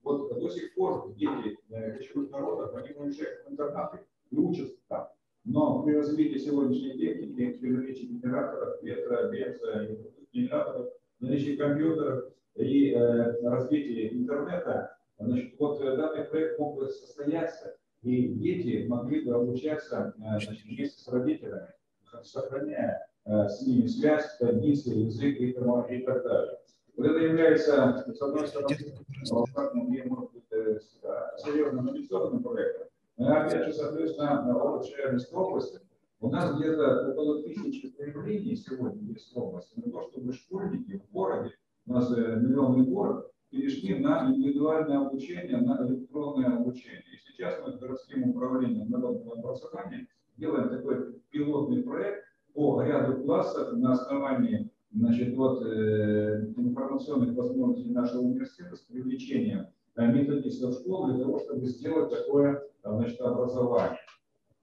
Вот 0.04 0.40
до 0.40 0.50
сих 0.50 0.74
пор 0.76 1.14
дети 1.16 1.58
э, 1.70 1.98
кочевых 1.98 2.32
народов, 2.32 2.76
они 2.76 2.94
уезжают 2.96 3.46
в 3.46 3.52
интернаты 3.52 4.00
и 4.30 4.38
учатся 4.38 4.76
там. 4.88 5.08
Но 5.44 5.84
при 5.84 5.96
развитии 5.96 6.38
сегодняшней 6.38 6.98
техники, 6.98 7.58
при 7.60 7.70
наличии 7.70 8.06
генераторов, 8.06 8.82
ветра, 8.84 9.30
бенза, 9.30 9.98
генераторов, 10.32 10.94
наличии 11.20 11.56
компьютеров 11.56 12.32
и 12.56 12.92
э, 12.92 13.42
развитии 13.42 14.14
интернета, 14.14 14.98
Значит, 15.22 15.54
вот 15.60 15.82
э, 15.82 15.96
данный 15.96 16.24
проект 16.26 16.60
мог 16.60 16.78
бы 16.78 16.90
состояться, 16.90 17.76
и 18.02 18.28
дети 18.30 18.88
могли 18.88 19.22
бы 19.22 19.36
обучаться 19.36 20.14
э, 20.18 20.40
значит, 20.40 20.66
вместе 20.66 21.00
с 21.00 21.08
родителями, 21.08 21.68
сохраняя 22.24 23.08
э, 23.26 23.48
с 23.48 23.62
ними 23.66 23.86
связь, 23.86 24.38
традиции, 24.40 25.06
язык 25.06 25.40
и, 25.40 25.50
и 25.50 26.06
так 26.06 26.24
далее. 26.24 26.58
Вот 26.98 27.08
это 27.08 27.20
является, 27.20 28.06
с 28.14 28.22
одной 28.22 28.48
стороны, 28.48 28.76
может 30.06 30.32
быть, 30.34 30.44
серьезным 31.38 31.90
инвестиционным 31.90 32.44
проектом. 32.44 32.88
Но 33.18 33.32
опять 33.34 33.66
же, 33.66 33.74
соответственно, 33.74 34.44
в 34.54 34.84
Челябинской 34.84 35.38
области 35.38 35.80
у 36.20 36.30
нас 36.30 36.56
где-то 36.56 37.12
около 37.12 37.44
тысячи 37.44 37.88
заявлений 37.98 38.56
сегодня 38.56 39.02
есть 39.10 39.34
в 39.34 39.38
области 39.40 39.80
на 39.80 39.92
то, 39.92 40.02
чтобы 40.10 40.34
школьники 40.34 40.98
в 40.98 41.12
городе, 41.12 41.56
у 41.88 41.94
нас 41.94 42.10
миллионный 42.10 42.86
город, 42.86 43.32
перешли 43.50 44.00
на 44.00 44.30
индивидуальное 44.30 45.00
обучение, 45.00 45.58
на 45.58 45.86
электронное 45.86 46.56
обучение. 46.56 47.04
И 47.12 47.18
сейчас 47.18 47.60
мы 47.66 47.72
с 47.74 47.78
городским 47.78 48.30
управлением 48.30 48.90
народного 48.90 49.38
образования 49.38 50.08
делаем 50.38 50.70
такой 50.70 51.14
пилотный 51.32 51.84
проект 51.84 52.24
по 52.54 52.82
ряду 52.82 53.22
классов 53.24 53.74
на 53.74 53.94
основании 53.94 54.71
значит, 54.94 55.36
вот, 55.36 55.64
э, 55.66 56.46
информационных 56.58 57.36
возможностей 57.36 57.92
нашего 57.92 58.22
университета 58.22 58.76
с 58.76 58.82
привлечением 58.82 59.68
э, 59.96 60.08
методистов 60.08 60.76
школ 60.76 61.08
для 61.08 61.24
того, 61.24 61.40
чтобы 61.40 61.66
сделать 61.66 62.10
такое 62.10 62.64
значит, 62.84 63.20
образование. 63.22 64.00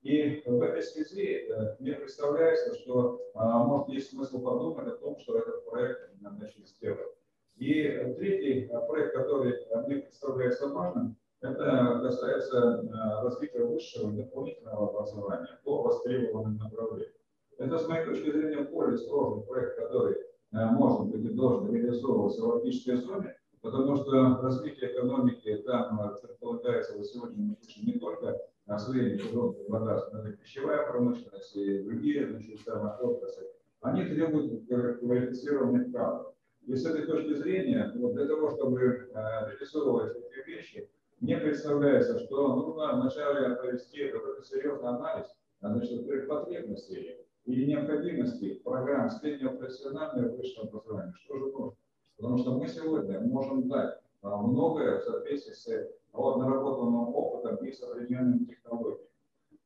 И 0.03 0.43
в 0.47 0.63
этой 0.63 0.83
связи 0.83 1.49
э, 1.49 1.77
мне 1.81 1.93
представляется, 1.95 2.75
что 2.77 3.21
э, 3.35 3.39
может 3.39 3.89
есть 3.89 4.11
смысл 4.11 4.43
подумать 4.43 4.87
о 4.87 4.97
том, 4.97 5.19
что 5.19 5.39
этот 5.39 5.65
проект 5.69 6.11
значит, 6.21 6.69
сделать. 6.69 7.15
И 7.57 7.83
третий 8.17 8.71
проект, 8.87 9.15
который 9.15 9.55
мне 9.87 9.97
представляется 9.97 10.69
важным, 10.69 11.17
это 11.41 12.01
касается 12.03 12.59
э, 12.59 13.23
развития 13.25 13.65
высшего 13.65 14.13
дополнительного 14.13 14.91
образования 14.91 15.59
по 15.65 15.83
востребованным 15.83 16.57
направлениям. 16.57 17.18
Это, 17.59 17.77
с 17.77 17.89
моей 17.89 18.05
точки 18.07 18.31
зрения, 18.31 18.63
более 18.63 18.97
сложный 18.97 19.45
проект, 19.45 19.77
который 19.77 20.15
э, 20.15 20.67
может 20.71 21.09
быть 21.09 21.25
и 21.25 21.35
должен 21.35 21.75
реализовываться 21.75 22.43
в 22.43 22.51
арктической 22.53 22.97
зоне, 22.97 23.37
потому 23.61 23.97
что 23.97 24.39
развитие 24.41 24.93
экономики 24.93 25.63
там 25.67 26.15
предполагается, 26.23 26.97
вот 26.97 27.07
сегодня 27.07 27.57
не 27.83 27.99
только 27.99 28.41
освоение 28.67 29.19
природных 29.19 29.69
вода, 29.69 30.09
но 30.13 30.29
и 30.29 30.37
пищевая 30.37 30.87
промышленность 30.89 31.57
и 31.57 31.83
другие 31.83 32.29
значит, 32.29 32.65
там, 32.65 32.95
отрасли, 33.01 33.49
они 33.81 34.05
требуют 34.05 34.69
квалифицированных 34.69 35.93
кадров. 35.93 36.35
И 36.67 36.77
с 36.77 36.87
этой 36.87 37.07
точки 37.07 37.35
зрения, 37.35 37.91
вот 37.97 38.15
для 38.15 38.27
того, 38.27 38.51
чтобы 38.51 38.81
э, 38.81 39.51
реализовывать 39.51 40.17
эти 40.17 40.47
вещи, 40.47 40.89
мне 41.19 41.39
представляется, 41.39 42.21
что 42.21 42.55
нужно 42.55 43.01
вначале 43.01 43.57
провести 43.57 44.09
какой-то 44.11 44.45
серьезный 44.45 44.89
анализ 44.89 45.27
значит, 45.61 46.29
потребностей 46.29 47.17
и 47.49 47.67
необходимости 47.67 48.61
программ 48.63 49.09
среднего 49.09 49.57
профессионального 49.57 50.35
и 50.35 50.37
высшего 50.37 50.69
образования. 50.69 51.15
Что 51.25 51.39
же 51.39 51.47
нужно? 51.47 51.77
Потому 52.17 52.39
что 52.39 52.59
мы 52.59 52.69
сегодня 52.69 53.21
можем 53.21 53.69
дать 53.69 54.01
многое 54.23 54.99
в 54.99 55.03
соответствии 55.03 55.53
с 55.53 55.89
наработанным 56.13 57.15
опытом 57.15 57.57
и 57.65 57.73
современными 57.73 58.45
технологиями. 58.45 59.09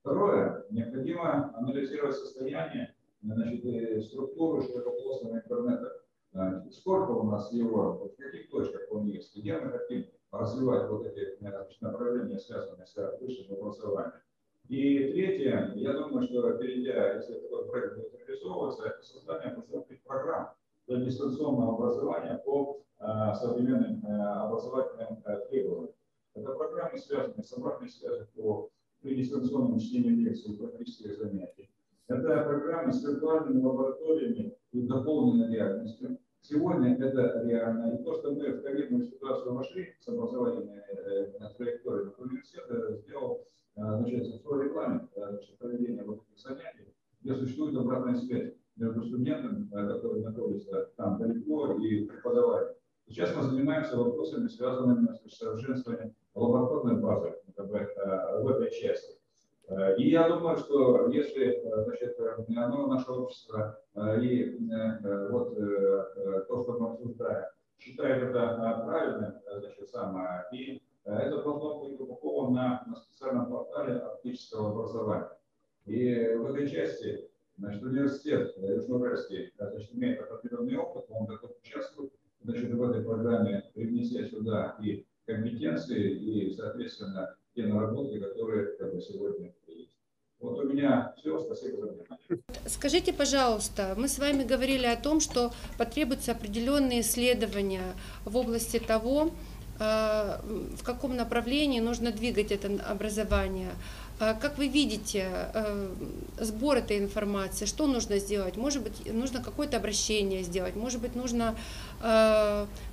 Второе, 0.01 0.65
необходимо 0.71 1.57
анализировать 1.57 2.15
состояние 2.15 2.95
значит, 3.23 4.05
структуры 4.05 4.63
широкополосного 4.63 5.37
интернета. 5.37 6.03
Сколько 6.71 7.11
у 7.11 7.25
нас 7.25 7.53
его, 7.53 7.95
в 7.95 8.23
каких 8.23 8.51
точках 8.51 8.83
он 8.91 9.07
есть, 9.07 9.37
где 9.37 9.59
мы 9.59 9.71
хотим 9.71 10.07
развивать 10.31 10.89
вот 10.89 11.05
эти 11.07 11.37
значит, 11.41 11.81
направления, 11.83 12.39
связанные 12.39 12.87
с 12.87 13.19
высшим 13.21 13.53
образованием. 13.55 14.13
И 14.69 15.13
третье, 15.13 15.73
я 15.75 15.93
думаю, 15.93 16.23
что 16.23 16.53
перейдя, 16.53 17.15
если 17.15 17.35
такой 17.35 17.69
проект 17.69 17.97
будет 17.97 18.19
реализовываться, 18.27 18.87
это 18.87 19.03
создание 19.03 19.55
подготовительных 19.55 20.03
программ 20.03 20.51
для 20.87 21.01
дистанционного 21.05 21.75
образования 21.75 22.41
по 22.45 22.83
э, 22.99 23.05
современным 23.35 24.05
э, 24.05 24.09
образовательным 24.09 25.23
э, 25.25 25.47
требованиям. 25.49 25.95
Это 26.35 26.53
программы, 26.53 26.99
связанные 26.99 27.43
с 27.43 27.53
обратной 27.53 27.89
связью 27.89 28.29
по 28.35 28.71
при 29.03 29.17
дистанционном 29.17 29.79
лекций 29.79 30.55
и 30.55 30.57
практических 30.57 31.19
занятий. 31.19 31.69
Это 32.07 32.45
программы 32.45 32.93
с 32.93 33.03
виртуальными 33.03 33.63
лабораториями 33.63 34.57
и 34.71 34.83
дополненной 34.83 35.53
реальностью. 35.53 36.19
Сегодня 36.41 36.97
это 36.97 37.43
реально. 37.45 37.95
И 37.95 38.05
то, 38.05 38.15
что 38.15 38.33
мы 38.33 38.53
в 38.53 38.63
ковидную 38.63 39.05
ситуацию 39.05 39.55
вошли 39.55 39.97
с 39.99 40.09
образовательной 40.09 40.79
э, 40.79 41.33
траекторией, 41.57 42.13
университет 42.17 42.65
сделал 43.03 43.47
значит, 43.75 44.43
свой 44.43 44.65
регламент 44.65 45.11
значит, 45.15 45.59
проведения 45.59 46.03
вот 46.05 46.23
этих 46.29 46.39
занятий, 46.41 46.95
где 47.23 47.35
существует 47.35 47.77
обратная 47.77 48.17
связь 48.17 48.55
между 48.77 49.03
студентами, 49.05 49.69
которые 49.71 50.25
находятся 50.25 50.91
там 50.97 51.19
далеко, 51.19 51.75
и 51.75 52.05
преподавателем. 52.07 52.75
Сейчас 53.07 53.35
мы 53.37 53.43
занимаемся 53.43 53.97
вопросами, 53.97 54.49
связанными 54.49 55.09
с 55.29 55.37
совершенствованием 55.37 56.15
лабораторной 56.35 57.01
базы 57.01 57.35
в 57.57 58.49
этой 58.49 58.71
части. 58.71 59.19
И 59.99 60.11
я 60.11 60.29
думаю, 60.29 60.57
что 60.57 61.09
если 61.09 61.63
значит, 61.65 62.19
ну, 62.49 62.87
наше 62.89 63.11
общество 63.11 63.79
и 64.21 64.59
вот 65.31 65.55
то, 65.55 66.63
что 66.63 66.79
мы 66.79 66.91
обсуждаем, 66.91 67.45
считает 67.79 68.23
это 68.23 68.83
правильным, 68.87 69.35
значит, 69.61 69.89
самое, 69.89 70.45
и 70.53 70.83
это 71.05 71.43
должно 71.43 71.81
быть 71.81 71.95
опубликовано 71.95 72.85
на, 72.87 72.97
специальном 72.97 73.51
портале 73.51 73.95
оптического 73.95 74.71
образования. 74.71 75.31
И 75.87 76.35
в 76.37 76.47
этой 76.47 76.69
части 76.69 77.29
значит, 77.57 77.83
университет 77.83 78.55
Южноуральский 78.57 79.53
значит, 79.57 79.93
имеет 79.95 80.21
определенный 80.21 80.77
опыт, 80.77 81.05
он 81.09 81.27
готов 81.27 81.53
участвовать 81.61 82.13
значит, 82.43 82.73
в 82.73 82.83
этой 82.83 83.03
программе, 83.03 83.71
привнеся 83.75 84.25
сюда 84.27 84.77
и 84.81 85.05
компетенции, 85.27 86.15
и, 86.15 86.53
соответственно, 86.53 87.37
те 87.55 87.67
наработки, 87.67 88.19
которые 88.19 88.77
как 88.77 88.95
бы, 88.95 89.01
сегодня 89.01 89.55
есть. 89.67 89.97
Вот 90.41 90.59
у 90.59 90.69
меня 90.69 91.15
все. 91.19 91.39
Спасибо 91.39 91.79
за 91.79 91.87
внимание. 91.93 92.43
Скажите, 92.67 93.13
пожалуйста, 93.13 93.95
мы 93.97 94.09
с 94.09 94.19
вами 94.19 94.43
говорили 94.43 94.87
о 94.87 95.01
том, 95.01 95.21
что 95.21 95.53
потребуются 95.79 96.33
определенные 96.33 97.03
исследования 97.03 97.95
в 98.25 98.37
области 98.37 98.81
того, 98.81 99.31
Э, 99.31 99.52
в 99.83 100.83
каком 100.85 101.17
направлении 101.17 101.81
нужно 101.81 102.13
двигать 102.13 102.53
это 102.53 102.69
образование. 102.89 103.71
Э, 104.21 104.35
как 104.41 104.59
вы 104.59 104.69
видите 104.69 105.27
э, 105.55 105.89
сбор 106.39 106.77
этой 106.77 106.99
информации, 106.99 107.65
что 107.65 107.87
нужно 107.87 108.19
сделать? 108.19 108.57
Может 108.57 108.83
быть, 108.83 109.13
нужно 109.13 109.43
какое-то 109.43 109.77
обращение 109.77 110.43
сделать, 110.43 110.77
может 110.77 111.01
быть, 111.01 111.15
нужно 111.15 111.55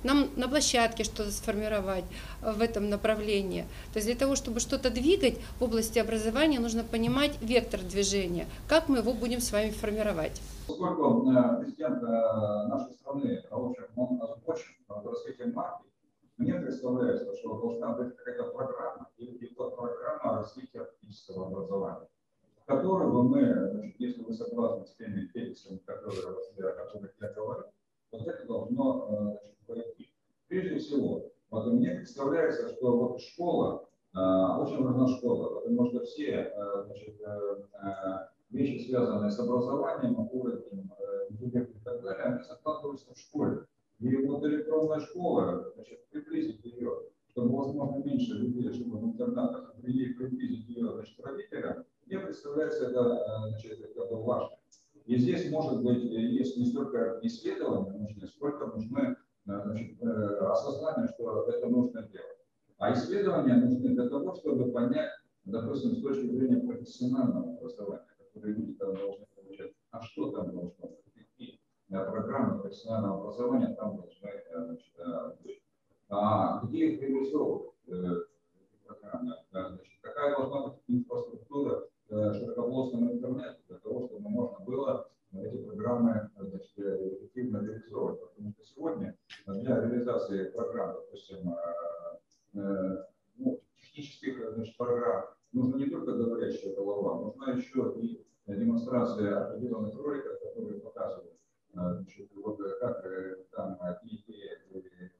нам 0.04 0.28
на 0.36 0.48
площадке 0.48 1.02
что-то 1.02 1.32
сформировать 1.32 2.04
в 2.42 2.60
этом 2.60 2.88
направлении. 2.90 3.62
То 3.92 3.96
есть 3.96 4.06
для 4.06 4.14
того, 4.14 4.36
чтобы 4.36 4.60
что-то 4.60 4.88
двигать 4.88 5.36
в 5.58 5.64
области 5.64 5.98
образования, 5.98 6.60
нужно 6.60 6.84
понимать 6.84 7.32
вектор 7.40 7.80
движения, 7.80 8.46
как 8.68 8.88
мы 8.88 8.98
его 8.98 9.12
будем 9.12 9.40
с 9.40 9.50
вами 9.50 9.70
формировать. 9.70 10.40
Поскольку 10.68 11.22
президент 11.60 12.02
нашей 12.02 12.92
страны, 13.00 13.42
в 13.50 13.70
общем, 13.70 13.84
он 13.96 14.22
озвучен 14.22 14.74
в 14.88 15.08
развитии 15.08 15.52
марки, 15.52 15.89
мне 16.40 16.54
представляется, 16.54 17.36
что 17.36 17.60
должна 17.60 17.94
быть 17.94 18.16
какая-то 18.16 18.44
программа 18.44 19.10
или 19.18 19.46
программа 19.54 20.38
развития 20.38 20.88
физического 21.00 21.48
образования, 21.48 22.08
в 22.62 22.66
которой 22.66 23.10
бы 23.10 23.22
мы, 23.24 23.68
значит, 23.72 23.96
если 23.98 24.22
вы 24.22 24.32
согласны 24.32 24.86
с 24.86 24.94
теми 24.94 25.26
тезисами, 25.26 25.76
которые, 25.84 26.22
о 26.30 26.72
которых 26.72 27.12
я 27.20 27.28
говорю, 27.34 27.64
вот 28.10 28.26
это 28.26 28.46
должно 28.46 29.06
э, 29.06 29.38
значит, 29.42 29.58
пройти. 29.66 30.14
Прежде 30.48 30.78
всего, 30.78 31.30
вот 31.50 31.66
мне 31.66 31.90
представляется, 31.96 32.74
что 32.74 32.96
вот 32.96 33.20
школа, 33.20 33.86
э, 34.14 34.18
очень 34.18 34.82
важна 34.82 35.08
школа, 35.08 35.60
потому 35.60 35.90
что 35.90 36.04
все 36.04 36.52
э, 36.54 36.84
значит, 36.86 37.20
вещи, 38.48 38.86
связанные 38.86 39.30
с 39.30 39.38
образованием, 39.38 40.18
уровнем 40.32 40.90
и 41.28 41.84
так 41.84 42.02
далее, 42.02 42.24
они 42.24 42.42
закладываются 42.42 43.12
в 43.12 43.18
школе. 43.18 43.66
И 44.00 44.16
вот 44.26 44.42
электронная 44.44 45.00
школа, 45.00 45.72
значит, 45.74 46.08
приблизить 46.10 46.64
ее, 46.64 47.02
чтобы, 47.28 47.56
возможно, 47.56 48.02
меньше 48.02 48.34
людей 48.34 48.70
живут 48.72 49.02
в 49.02 49.04
интернатах, 49.04 49.74
приблизить 49.76 50.68
ее, 50.68 50.92
значит, 50.94 51.20
родителям, 51.20 51.84
мне 52.06 52.18
представляется 52.18 52.88
это, 52.88 53.22
значит, 53.50 53.80
это 53.80 54.16
важно. 54.16 54.56
И 55.04 55.16
здесь, 55.16 55.50
может 55.50 55.82
быть, 55.82 56.02
есть 56.02 56.56
не 56.56 56.66
столько 56.66 57.20
исследования 57.22 57.92
нужны, 57.92 58.26
сколько 58.26 58.66
нужны 58.66 59.16
значит, 59.44 60.02
осознание, 60.02 61.08
что 61.14 61.44
это 61.48 61.66
нужно 61.68 62.02
делать. 62.04 62.38
А 62.78 62.92
исследования 62.94 63.56
нужны 63.56 63.90
для 63.90 64.08
того, 64.08 64.34
чтобы 64.34 64.72
понять, 64.72 65.10
допустим, 65.44 65.96
с 65.96 66.02
точки 66.02 66.26
зрения 66.26 66.66
профессионального 66.66 67.58
образования, 67.58 68.06
которые 68.18 68.54
люди 68.54 68.72
там 68.74 68.94
должны 68.94 69.26
получать, 69.34 69.72
а 69.90 70.00
что 70.00 70.30
там 70.30 70.52
должно 70.52 70.79
программы 71.90 72.60
профессионального 72.60 73.20
образования 73.20 73.74
там 73.74 73.96
должны 73.96 74.28
э, 74.28 74.76
э. 74.98 75.50
А 76.08 76.64
где 76.64 76.92
их 76.92 77.02
реализовывать, 77.02 77.72
э, 77.88 77.92
программы? 78.86 79.34
Значит, 79.50 79.98
какая 80.00 80.36
должна 80.36 80.68
быть 80.68 80.78
инфраструктура 80.86 81.88
широкополосного 82.08 83.12
интернета 83.12 83.58
для 83.68 83.78
того, 83.78 84.06
чтобы 84.06 84.28
можно 84.28 84.64
было 84.64 85.08
эти 85.32 85.62
программы 85.62 86.28
значит, 86.36 86.76
эффективно 86.76 87.58
реализовывать. 87.58 88.20
Потому 88.20 88.52
что 88.52 88.64
сегодня 88.64 89.16
для 89.46 89.80
реализации 89.80 90.50
программ, 90.50 90.94
допустим, 90.94 91.54
ну, 92.52 93.60
технических 93.76 94.54
значит, 94.54 94.76
программ, 94.76 95.26
нужно 95.52 95.76
не 95.76 95.86
только 95.86 96.12
говорящая 96.12 96.74
голова, 96.74 97.20
нужна 97.20 97.52
еще 97.52 97.94
и 97.96 98.26
демонстрация 98.48 99.46
определенных 99.46 99.96
роликов, 99.96 100.40
которые 100.40 100.80
показывают 100.80 101.30
значит, 101.72 102.30
вот 102.34 102.58
как 102.80 103.04
там 103.52 103.78
и 104.04 104.18
те 104.18 104.58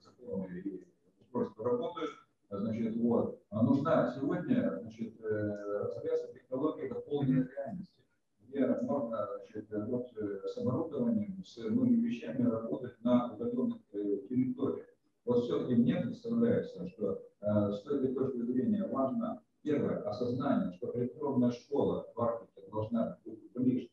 законы 0.00 0.62
и 0.64 0.86
устройства 1.20 1.64
работают, 1.64 2.10
значит, 2.50 2.96
вот. 2.96 3.42
А 3.50 3.62
нужна 3.62 4.12
сегодня, 4.14 4.78
значит, 4.80 5.20
развиваться 5.20 6.32
технология 6.32 6.88
дополненной 6.88 7.48
реальности, 7.48 8.04
где 8.40 8.66
можно, 8.66 9.28
значит, 9.36 9.68
вот 9.86 10.08
с 10.12 10.58
оборудованием, 10.58 11.44
с 11.44 11.56
многими 11.58 12.06
вещами 12.06 12.48
работать 12.48 13.02
на 13.04 13.32
удаленных 13.32 13.78
территориях. 13.90 14.86
Вот 15.24 15.44
все-таки 15.44 15.74
мне 15.76 15.96
представляется, 16.00 16.88
что 16.88 17.22
с 17.40 17.86
этой 17.86 18.14
точки 18.14 18.42
зрения 18.42 18.86
важно 18.88 19.42
первое 19.62 20.02
осознание, 20.08 20.72
что 20.72 20.90
электронная 20.98 21.50
школа 21.52 22.06
в 22.14 22.20
Арктике 22.20 22.62
должна 22.70 23.18
быть 23.24 23.52
ближе 23.52 23.88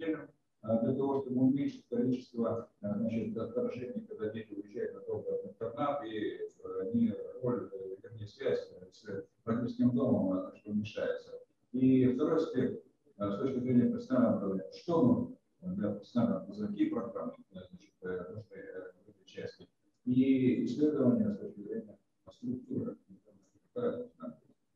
родителям 0.00 0.28
для 0.62 0.94
того, 0.94 1.22
чтобы 1.22 1.40
уменьшить 1.40 1.86
количество 1.88 2.68
значит, 2.80 3.36
отторжений, 3.36 4.06
когда 4.06 4.28
дети 4.30 4.52
уезжают 4.52 4.94
на 4.94 5.00
долго 5.00 5.42
в 5.42 5.48
интернат, 5.48 6.04
и 6.04 6.38
они 6.82 7.14
роль, 7.42 7.70
вернее, 8.02 8.26
связь 8.26 8.70
с 8.92 9.06
родительским 9.44 9.92
домом 9.92 10.40
значит, 10.42 10.66
уменьшается. 10.66 11.32
И 11.72 12.06
второй 12.14 12.36
аспект, 12.36 12.84
с 13.16 13.38
точки 13.38 13.60
зрения 13.60 13.90
профессионального 13.90 14.60
что 14.72 15.02
нужно 15.02 15.36
для 15.62 15.90
профессионального, 15.90 16.66
какие 16.66 16.90
программы 16.90 17.34
значит, 17.52 17.72
нужны 18.02 18.56
этой 18.56 19.24
части, 19.24 19.68
и 20.04 20.64
исследования 20.64 21.32
с 21.34 21.38
точки 21.38 21.60
зрения 21.60 21.98
структуры, 22.30 22.96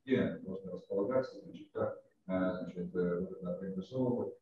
где 0.03 0.39
должны 0.43 0.71
располагаться, 0.71 1.41
значит, 1.41 1.69
как 1.73 2.01
значит, 2.25 2.95
организовывать 2.95 4.33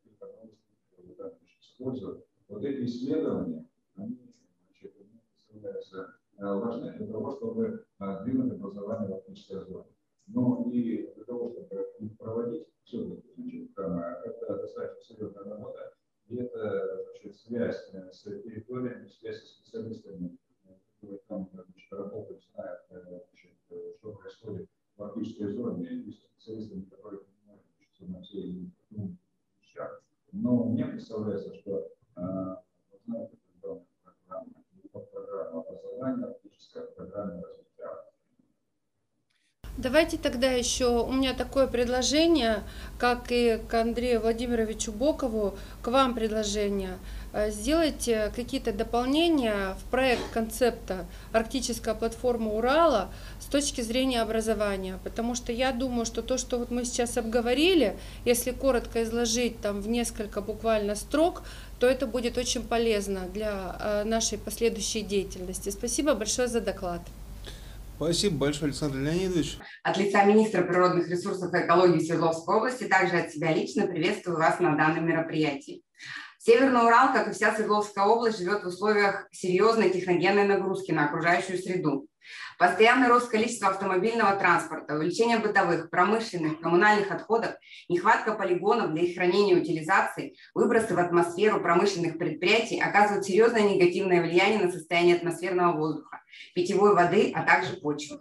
использовать. 1.60 2.26
Вот 2.48 2.64
эти 2.64 2.86
исследования, 2.86 3.68
они 3.96 4.18
значит, 4.68 4.94
представляются 5.48 6.16
важны 6.38 6.92
для 6.98 7.08
того, 7.08 7.32
чтобы 7.38 7.86
двинуть 8.24 8.54
образование 8.54 9.10
в 9.10 9.14
арктической 9.14 9.66
зоне. 9.66 9.90
Но 10.28 10.70
и 10.72 11.14
для 11.14 11.24
того, 11.26 11.50
чтобы 11.50 11.86
их 12.00 12.18
проводить, 12.18 12.68
все-таки, 12.84 13.72
значит, 13.76 14.26
это 14.26 14.58
достаточно 14.58 15.16
серьезная 15.16 15.44
работа. 15.44 15.94
И 16.28 16.38
это 16.38 17.06
значит, 17.06 17.36
связь 17.36 17.78
с 18.12 18.24
территориями, 18.24 19.08
связь 19.08 19.42
со 19.42 19.48
специалистами, 19.48 20.38
которые 21.02 21.20
там 21.28 21.50
значит, 21.52 21.92
работают, 21.92 22.44
знают, 22.54 22.82
значит, 22.90 23.52
что 24.00 24.14
происходит 24.14 24.70
в 24.96 25.04
арктической 25.04 25.48
зоне, 25.54 25.90
и 25.90 26.12
специалистами, 26.12 26.86
которые 26.86 27.22
понимают 27.22 27.64
на 28.00 28.22
все 28.22 28.72
вещах. 29.62 30.04
Но 30.34 30.64
мне 30.66 30.86
представляется, 30.86 31.54
что 31.54 31.90
знаете, 33.06 33.38
программа, 33.62 33.84
программа 34.92 35.62
образования, 35.62 36.26
арктическая 36.26 36.84
программа 36.88 37.42
развития 37.44 37.73
Давайте 39.76 40.20
тогда 40.20 40.52
еще, 40.52 41.02
у 41.04 41.12
меня 41.12 41.34
такое 41.34 41.66
предложение, 41.66 42.62
как 43.00 43.32
и 43.32 43.60
к 43.68 43.74
Андрею 43.74 44.22
Владимировичу 44.22 44.92
Бокову, 44.92 45.56
к 45.82 45.88
вам 45.88 46.14
предложение. 46.14 47.00
Э, 47.34 47.50
сделайте 47.50 48.32
какие-то 48.36 48.72
дополнения 48.72 49.76
в 49.80 49.90
проект 49.90 50.30
концепта 50.32 51.08
«Арктическая 51.32 51.96
платформа 51.96 52.54
Урала» 52.54 53.10
с 53.40 53.46
точки 53.46 53.82
зрения 53.82 54.22
образования, 54.22 55.00
потому 55.04 55.34
что 55.34 55.52
я 55.52 55.72
думаю, 55.72 56.06
что 56.06 56.22
то, 56.22 56.38
что 56.38 56.60
вот 56.60 56.70
мы 56.70 56.86
сейчас 56.86 57.18
обговорили, 57.18 57.98
если 58.26 58.52
коротко 58.52 59.02
изложить 59.02 59.60
там 59.60 59.82
в 59.82 59.88
несколько 59.88 60.42
буквально 60.42 60.94
строк, 60.94 61.42
то 61.80 61.88
это 61.88 62.06
будет 62.06 62.38
очень 62.38 62.62
полезно 62.62 63.22
для 63.34 63.76
э, 63.80 64.04
нашей 64.04 64.38
последующей 64.38 65.02
деятельности. 65.02 65.72
Спасибо 65.72 66.14
большое 66.14 66.48
за 66.48 66.62
доклад. 66.62 67.02
Спасибо 68.04 68.38
большое, 68.38 68.66
Александр 68.66 68.98
Леонидович. 68.98 69.58
От 69.82 69.98
лица 69.98 70.26
министра 70.26 70.64
природных 70.64 71.08
ресурсов 71.08 71.54
и 71.54 71.58
экологии 71.58 72.00
Свердловской 72.00 72.58
области, 72.58 72.84
также 72.84 73.18
от 73.18 73.32
себя 73.32 73.54
лично 73.54 73.88
приветствую 73.88 74.38
вас 74.38 74.60
на 74.60 74.76
данном 74.76 75.08
мероприятии. 75.08 75.84
Северный 76.38 76.82
Урал, 76.82 77.14
как 77.14 77.30
и 77.30 77.32
вся 77.32 77.56
Свердловская 77.56 78.04
область, 78.04 78.40
живет 78.40 78.64
в 78.64 78.68
условиях 78.68 79.28
серьезной 79.32 79.90
техногенной 79.90 80.46
нагрузки 80.46 80.92
на 80.92 81.06
окружающую 81.06 81.58
среду. 81.58 82.08
Постоянный 82.58 83.08
рост 83.08 83.30
количества 83.30 83.70
автомобильного 83.70 84.36
транспорта, 84.36 84.96
увеличение 84.96 85.40
бытовых, 85.40 85.90
промышленных, 85.90 86.60
коммунальных 86.60 87.12
отходов, 87.12 87.56
нехватка 87.90 88.34
полигонов 88.34 88.92
для 88.94 89.04
их 89.04 89.16
хранения 89.16 89.56
и 89.56 89.62
утилизации, 89.62 90.36
выбросы 90.54 90.96
в 90.96 91.00
атмосферу 91.00 91.62
промышленных 91.62 92.18
предприятий 92.18 92.80
оказывают 92.80 93.26
серьезное 93.26 93.62
негативное 93.64 94.22
влияние 94.22 94.66
на 94.66 94.72
состояние 94.72 95.16
атмосферного 95.16 95.78
воздуха, 95.78 96.22
питьевой 96.54 96.94
воды, 96.94 97.32
а 97.36 97.44
также 97.44 97.78
почвы. 97.78 98.20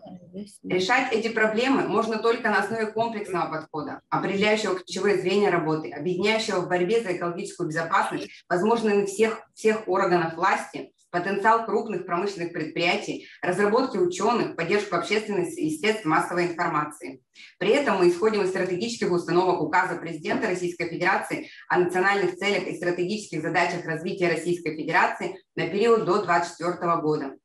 Решать 0.63 1.13
эти 1.13 1.29
проблемы 1.29 1.89
можно 1.89 2.19
только 2.19 2.49
на 2.49 2.59
основе 2.59 2.87
комплексного 2.87 3.51
подхода, 3.51 4.01
определяющего 4.09 4.77
ключевые 4.77 5.19
звенья 5.19 5.51
работы, 5.51 5.91
объединяющего 5.91 6.61
в 6.61 6.69
борьбе 6.69 7.03
за 7.03 7.17
экологическую 7.17 7.69
безопасность 7.69 8.29
возможные 8.49 9.07
всех, 9.07 9.41
всех 9.55 9.89
органов 9.89 10.35
власти, 10.35 10.92
потенциал 11.13 11.67
крупных 11.67 12.07
промышленных 12.07 12.53
предприятий, 12.53 13.29
разработки 13.43 13.99
ученых, 13.99 14.57
поддержку 14.57 14.97
общественности 14.97 15.61
и 15.61 15.79
средств 15.79 16.07
массовой 16.07 16.47
информации. 16.47 17.23
При 17.59 17.71
этом 17.71 17.99
мы 17.99 18.09
исходим 18.09 18.43
из 18.43 18.49
стратегических 18.49 19.13
установок 19.13 19.61
указа 19.61 19.97
президента 19.97 20.49
Российской 20.49 20.89
Федерации 20.89 21.49
о 21.69 21.79
национальных 21.79 22.37
целях 22.37 22.67
и 22.67 22.77
стратегических 22.77 23.43
задачах 23.43 23.85
развития 23.85 24.29
Российской 24.29 24.75
Федерации 24.75 25.37
на 25.55 25.69
период 25.69 26.07
до 26.07 26.25
2024 26.25 26.97
года. 26.97 27.37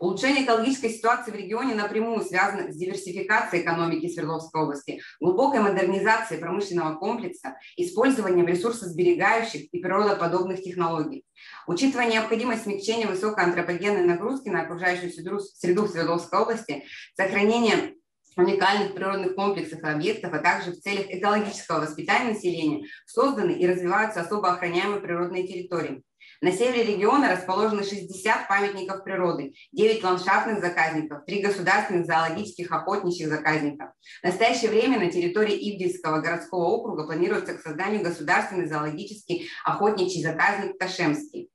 Улучшение 0.00 0.44
экологической 0.44 0.90
ситуации 0.90 1.32
в 1.32 1.34
регионе 1.34 1.74
напрямую 1.74 2.24
связано 2.24 2.72
с 2.72 2.76
диверсификацией 2.76 3.62
экономики 3.62 4.08
Свердловской 4.08 4.62
области, 4.62 5.00
глубокой 5.20 5.60
модернизацией 5.60 6.40
промышленного 6.40 6.96
комплекса, 6.96 7.56
использованием 7.76 8.46
ресурсосберегающих 8.46 9.62
и 9.72 9.80
природоподобных 9.80 10.62
технологий. 10.62 11.24
Учитывая 11.66 12.06
необходимость 12.06 12.62
смягчения 12.62 13.08
высокой 13.08 13.44
антропогенной 13.44 14.04
нагрузки 14.04 14.48
на 14.48 14.62
окружающую 14.62 15.10
среду 15.10 15.86
Свердловской 15.86 16.38
области, 16.38 16.84
сохранение 17.16 17.94
уникальных 18.36 18.94
природных 18.94 19.34
комплексов 19.34 19.82
и 19.82 19.86
объектов, 19.86 20.32
а 20.32 20.38
также 20.38 20.70
в 20.70 20.80
целях 20.80 21.06
экологического 21.08 21.80
воспитания 21.80 22.34
населения 22.34 22.86
созданы 23.04 23.50
и 23.50 23.66
развиваются 23.66 24.20
особо 24.20 24.52
охраняемые 24.52 25.00
природные 25.00 25.46
территории. 25.46 26.04
На 26.40 26.52
севере 26.52 26.84
региона 26.84 27.32
расположены 27.32 27.82
60 27.82 28.46
памятников 28.46 29.02
природы, 29.02 29.54
9 29.72 30.04
ландшафтных 30.04 30.60
заказников, 30.60 31.24
3 31.26 31.42
государственных 31.42 32.06
зоологических 32.06 32.70
охотничьих 32.70 33.28
заказника. 33.28 33.92
В 34.22 34.26
настоящее 34.26 34.70
время 34.70 35.00
на 35.00 35.10
территории 35.10 35.56
Ивдельского 35.56 36.20
городского 36.20 36.66
округа 36.66 37.06
планируется 37.06 37.54
к 37.54 37.60
созданию 37.60 38.02
государственный 38.02 38.68
зоологический 38.68 39.48
охотничий 39.64 40.22
заказник 40.22 40.78
Ташемский. 40.78 41.50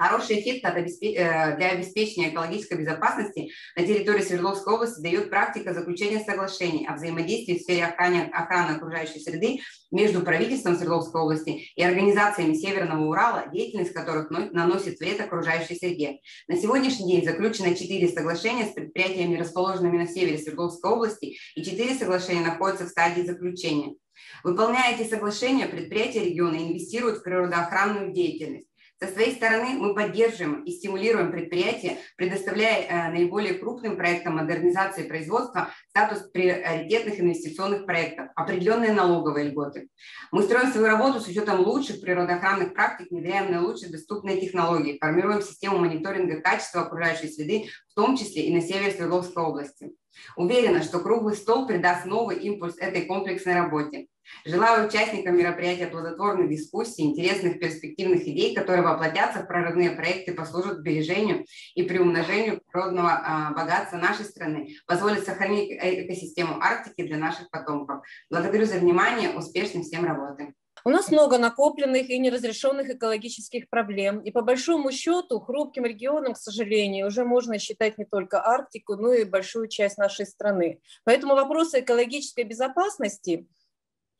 Хороший 0.00 0.40
эффект 0.40 0.64
э, 0.64 1.56
для 1.58 1.72
обеспечения 1.72 2.30
экологической 2.30 2.78
безопасности 2.78 3.50
на 3.76 3.86
территории 3.86 4.22
Свердловской 4.22 4.72
области 4.72 5.02
дает 5.02 5.28
практика 5.28 5.74
заключения 5.74 6.20
соглашений 6.20 6.86
о 6.86 6.94
взаимодействии 6.94 7.58
в 7.58 7.60
сфере 7.60 7.84
охраны, 7.84 8.30
охраны 8.32 8.76
окружающей 8.76 9.20
среды 9.20 9.60
между 9.90 10.22
правительством 10.22 10.76
Свердловской 10.76 11.20
области 11.20 11.70
и 11.76 11.82
организациями 11.82 12.54
Северного 12.54 13.04
Урала, 13.04 13.48
деятельность 13.52 13.92
которых 13.92 14.30
наносит 14.30 14.98
вред 15.00 15.20
окружающей 15.20 15.74
среде. 15.74 16.20
На 16.48 16.56
сегодняшний 16.56 17.12
день 17.12 17.24
заключено 17.26 17.74
четыре 17.74 18.08
соглашения 18.08 18.64
с 18.64 18.72
предприятиями, 18.72 19.36
расположенными 19.36 19.98
на 19.98 20.06
севере 20.06 20.38
Свердловской 20.38 20.92
области, 20.92 21.36
и 21.54 21.62
четыре 21.62 21.94
соглашения 21.94 22.40
находятся 22.40 22.86
в 22.86 22.88
стадии 22.88 23.20
заключения. 23.20 23.96
Выполняя 24.44 24.94
эти 24.94 25.06
соглашения, 25.06 25.66
предприятия 25.66 26.24
региона 26.24 26.56
инвестируют 26.56 27.18
в 27.18 27.22
природоохранную 27.22 28.14
деятельность. 28.14 28.69
Со 29.02 29.10
своей 29.10 29.34
стороны 29.34 29.78
мы 29.78 29.94
поддерживаем 29.94 30.62
и 30.64 30.72
стимулируем 30.72 31.32
предприятия, 31.32 31.96
предоставляя 32.16 32.82
э, 32.82 33.10
наиболее 33.10 33.54
крупным 33.54 33.96
проектам 33.96 34.36
модернизации 34.36 35.04
производства 35.04 35.70
статус 35.88 36.30
приоритетных 36.30 37.18
инвестиционных 37.18 37.86
проектов, 37.86 38.28
определенные 38.36 38.92
налоговые 38.92 39.48
льготы. 39.48 39.88
Мы 40.32 40.42
строим 40.42 40.70
свою 40.70 40.86
работу 40.86 41.18
с 41.20 41.28
учетом 41.28 41.60
лучших 41.60 42.02
природоохранных 42.02 42.74
практик, 42.74 43.10
внедряем 43.10 43.50
наилучшие 43.50 43.90
доступные 43.90 44.38
технологии, 44.38 44.98
формируем 45.00 45.40
систему 45.40 45.78
мониторинга 45.78 46.42
качества 46.42 46.82
окружающей 46.82 47.28
среды, 47.28 47.70
в 47.88 47.94
том 47.94 48.18
числе 48.18 48.42
и 48.42 48.54
на 48.54 48.60
севере 48.60 48.92
Свердловской 48.92 49.42
области. 49.42 49.92
Уверена, 50.36 50.82
что 50.82 51.00
круглый 51.00 51.36
стол 51.36 51.66
придаст 51.66 52.06
новый 52.06 52.38
импульс 52.38 52.76
этой 52.78 53.02
комплексной 53.02 53.54
работе. 53.54 54.06
Желаю 54.44 54.86
участникам 54.86 55.36
мероприятия 55.36 55.86
плодотворных 55.86 56.48
дискуссий, 56.48 57.02
интересных 57.02 57.58
перспективных 57.58 58.22
идей, 58.22 58.54
которые 58.54 58.82
воплотятся 58.82 59.40
в 59.40 59.46
прорывные 59.46 59.90
проекты, 59.90 60.34
послужат 60.34 60.78
сбережению 60.78 61.44
и 61.74 61.82
приумножению 61.82 62.60
природного 62.70 63.10
а, 63.10 63.50
богатства 63.52 63.96
нашей 63.96 64.24
страны, 64.24 64.76
позволят 64.86 65.24
сохранить 65.24 65.70
э, 65.70 66.06
экосистему 66.06 66.60
Арктики 66.60 67.06
для 67.06 67.18
наших 67.18 67.50
потомков. 67.50 68.04
Благодарю 68.30 68.66
за 68.66 68.78
внимание, 68.78 69.30
успешной 69.30 69.82
всем 69.82 70.04
работы. 70.04 70.54
У 70.84 70.90
нас 70.90 71.10
много 71.10 71.38
накопленных 71.38 72.08
и 72.08 72.18
неразрешенных 72.18 72.88
экологических 72.90 73.68
проблем. 73.68 74.20
И 74.20 74.30
по 74.30 74.42
большому 74.42 74.92
счету 74.92 75.40
хрупким 75.40 75.84
регионом, 75.84 76.34
к 76.34 76.38
сожалению, 76.38 77.08
уже 77.08 77.24
можно 77.24 77.58
считать 77.58 77.98
не 77.98 78.04
только 78.04 78.44
Арктику, 78.44 78.96
но 78.96 79.12
и 79.12 79.24
большую 79.24 79.68
часть 79.68 79.98
нашей 79.98 80.26
страны. 80.26 80.80
Поэтому 81.04 81.34
вопросы 81.34 81.80
экологической 81.80 82.44
безопасности– 82.44 83.46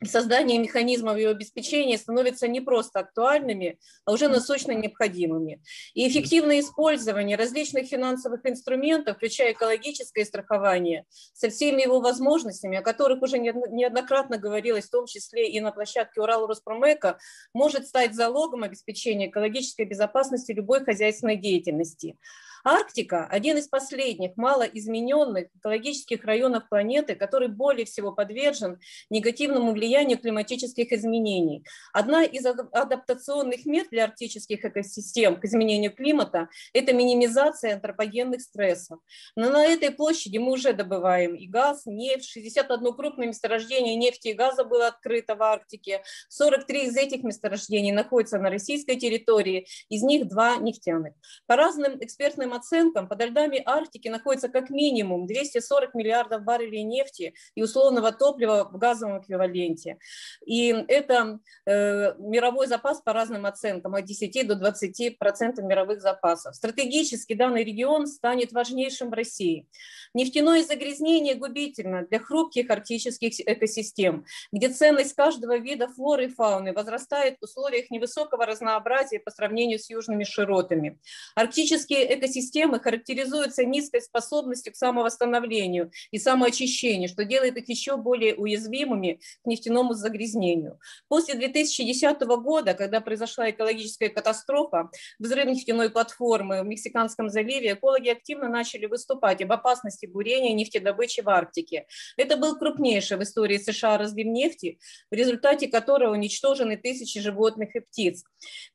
создание 0.06 0.58
механизмов 0.58 1.16
ее 1.16 1.30
обеспечения 1.30 1.98
становятся 1.98 2.48
не 2.48 2.60
просто 2.60 3.00
актуальными, 3.00 3.78
а 4.04 4.12
уже 4.12 4.28
насущно 4.28 4.72
необходимыми. 4.72 5.62
И 5.94 6.08
эффективное 6.08 6.60
использование 6.60 7.36
различных 7.36 7.86
финансовых 7.86 8.46
инструментов, 8.46 9.16
включая 9.16 9.52
экологическое 9.52 10.24
страхование, 10.24 11.04
со 11.34 11.50
всеми 11.50 11.82
его 11.82 12.00
возможностями, 12.00 12.78
о 12.78 12.82
которых 12.82 13.22
уже 13.22 13.38
неоднократно 13.38 14.38
говорилось, 14.38 14.86
в 14.86 14.90
том 14.90 15.06
числе 15.06 15.50
и 15.50 15.60
на 15.60 15.72
площадке 15.72 16.20
Урал 16.20 16.46
Роспромека, 16.46 17.18
может 17.52 17.86
стать 17.86 18.14
залогом 18.14 18.62
обеспечения 18.62 19.28
экологической 19.28 19.84
безопасности 19.84 20.52
любой 20.52 20.84
хозяйственной 20.84 21.36
деятельности. 21.36 22.16
Арктика– 22.64 23.26
один 23.30 23.56
из 23.56 23.68
последних 23.68 24.36
малоизмененных 24.36 25.48
экологических 25.56 26.24
районов 26.24 26.68
планеты, 26.68 27.14
который 27.14 27.48
более 27.48 27.86
всего 27.86 28.12
подвержен 28.12 28.78
негативному 29.08 29.72
влиянию 29.72 30.18
климатических 30.18 30.92
изменений. 30.92 31.64
Одна 31.92 32.24
из 32.24 32.44
адаптационных 32.44 33.64
мер 33.64 33.86
для 33.90 34.04
арктических 34.04 34.64
экосистем 34.64 35.40
к 35.40 35.44
изменению 35.44 35.94
климата– 35.94 36.48
это 36.74 36.92
минимизация 36.92 37.74
антропогенных 37.74 38.42
стрессов. 38.42 39.00
Но 39.36 39.50
на 39.50 39.64
этой 39.64 39.90
площади 39.90 40.36
мы 40.36 40.52
уже 40.52 40.72
добываем 40.74 41.34
и 41.34 41.46
газ, 41.46 41.86
нефть, 41.86 42.28
61 42.28 42.92
крупное 42.94 43.28
месторождение 43.28 43.96
нефти 43.96 44.28
и 44.28 44.34
газа 44.34 44.64
было 44.64 44.88
открыто 44.88 45.34
в 45.34 45.42
Арктике, 45.42 46.02
43 46.28 46.84
из 46.84 46.96
этих 46.96 47.22
месторождений 47.22 47.92
находятся 47.92 48.38
на 48.38 48.50
российской 48.50 48.96
территории, 48.96 49.66
из 49.88 50.02
них 50.02 50.28
два 50.28 50.56
нефтяных. 50.56 51.14
По 51.46 51.56
разным 51.56 51.96
экспертным 52.02 52.49
некоторым 52.50 52.54
оценкам, 52.54 53.08
под 53.08 53.22
льдами 53.22 53.62
Арктики 53.64 54.08
находится 54.08 54.48
как 54.48 54.70
минимум 54.70 55.26
240 55.26 55.94
миллиардов 55.94 56.42
баррелей 56.42 56.82
нефти 56.82 57.34
и 57.54 57.62
условного 57.62 58.12
топлива 58.12 58.68
в 58.70 58.78
газовом 58.78 59.20
эквиваленте. 59.20 59.98
И 60.44 60.68
это 60.88 61.40
э, 61.66 62.14
мировой 62.18 62.66
запас 62.66 63.00
по 63.00 63.12
разным 63.12 63.46
оценкам, 63.46 63.94
от 63.94 64.04
10 64.04 64.46
до 64.46 64.54
20 64.54 65.18
процентов 65.18 65.64
мировых 65.64 66.00
запасов. 66.00 66.54
Стратегически 66.54 67.34
данный 67.34 67.64
регион 67.64 68.06
станет 68.06 68.52
важнейшим 68.52 69.10
в 69.10 69.14
России. 69.14 69.66
Нефтяное 70.14 70.62
загрязнение 70.62 71.34
губительно 71.34 72.06
для 72.06 72.18
хрупких 72.18 72.70
арктических 72.70 73.40
экосистем, 73.40 74.24
где 74.52 74.68
ценность 74.68 75.14
каждого 75.14 75.58
вида 75.58 75.88
флоры 75.88 76.26
и 76.26 76.28
фауны 76.28 76.72
возрастает 76.72 77.36
в 77.40 77.44
условиях 77.44 77.90
невысокого 77.90 78.46
разнообразия 78.46 79.20
по 79.20 79.30
сравнению 79.30 79.78
с 79.78 79.90
южными 79.90 80.24
широтами. 80.24 80.98
Арктические 81.36 82.18
экосистемы 82.18 82.39
характеризуются 82.78 83.64
низкой 83.64 84.02
способностью 84.02 84.72
к 84.72 84.76
самовосстановлению 84.76 85.90
и 86.10 86.18
самоочищению, 86.18 87.08
что 87.08 87.24
делает 87.24 87.56
их 87.56 87.68
еще 87.68 87.96
более 87.96 88.34
уязвимыми 88.34 89.20
к 89.42 89.46
нефтяному 89.46 89.94
загрязнению. 89.94 90.78
После 91.08 91.34
2010 91.34 92.20
года, 92.22 92.74
когда 92.74 93.00
произошла 93.00 93.50
экологическая 93.50 94.08
катастрофа, 94.08 94.90
взрыв 95.18 95.46
нефтяной 95.46 95.90
платформы 95.90 96.62
в 96.62 96.66
Мексиканском 96.66 97.28
заливе, 97.28 97.74
экологи 97.74 98.08
активно 98.08 98.48
начали 98.48 98.86
выступать 98.86 99.42
об 99.42 99.52
опасности 99.52 100.06
бурения 100.06 100.54
нефтедобычи 100.54 101.20
в 101.20 101.28
Арктике. 101.28 101.86
Это 102.16 102.36
был 102.36 102.58
крупнейший 102.58 103.16
в 103.16 103.22
истории 103.22 103.58
США 103.58 103.98
разлив 103.98 104.26
нефти, 104.26 104.78
в 105.10 105.14
результате 105.14 105.68
которого 105.68 106.12
уничтожены 106.12 106.76
тысячи 106.76 107.20
животных 107.20 107.74
и 107.76 107.80
птиц. 107.80 108.24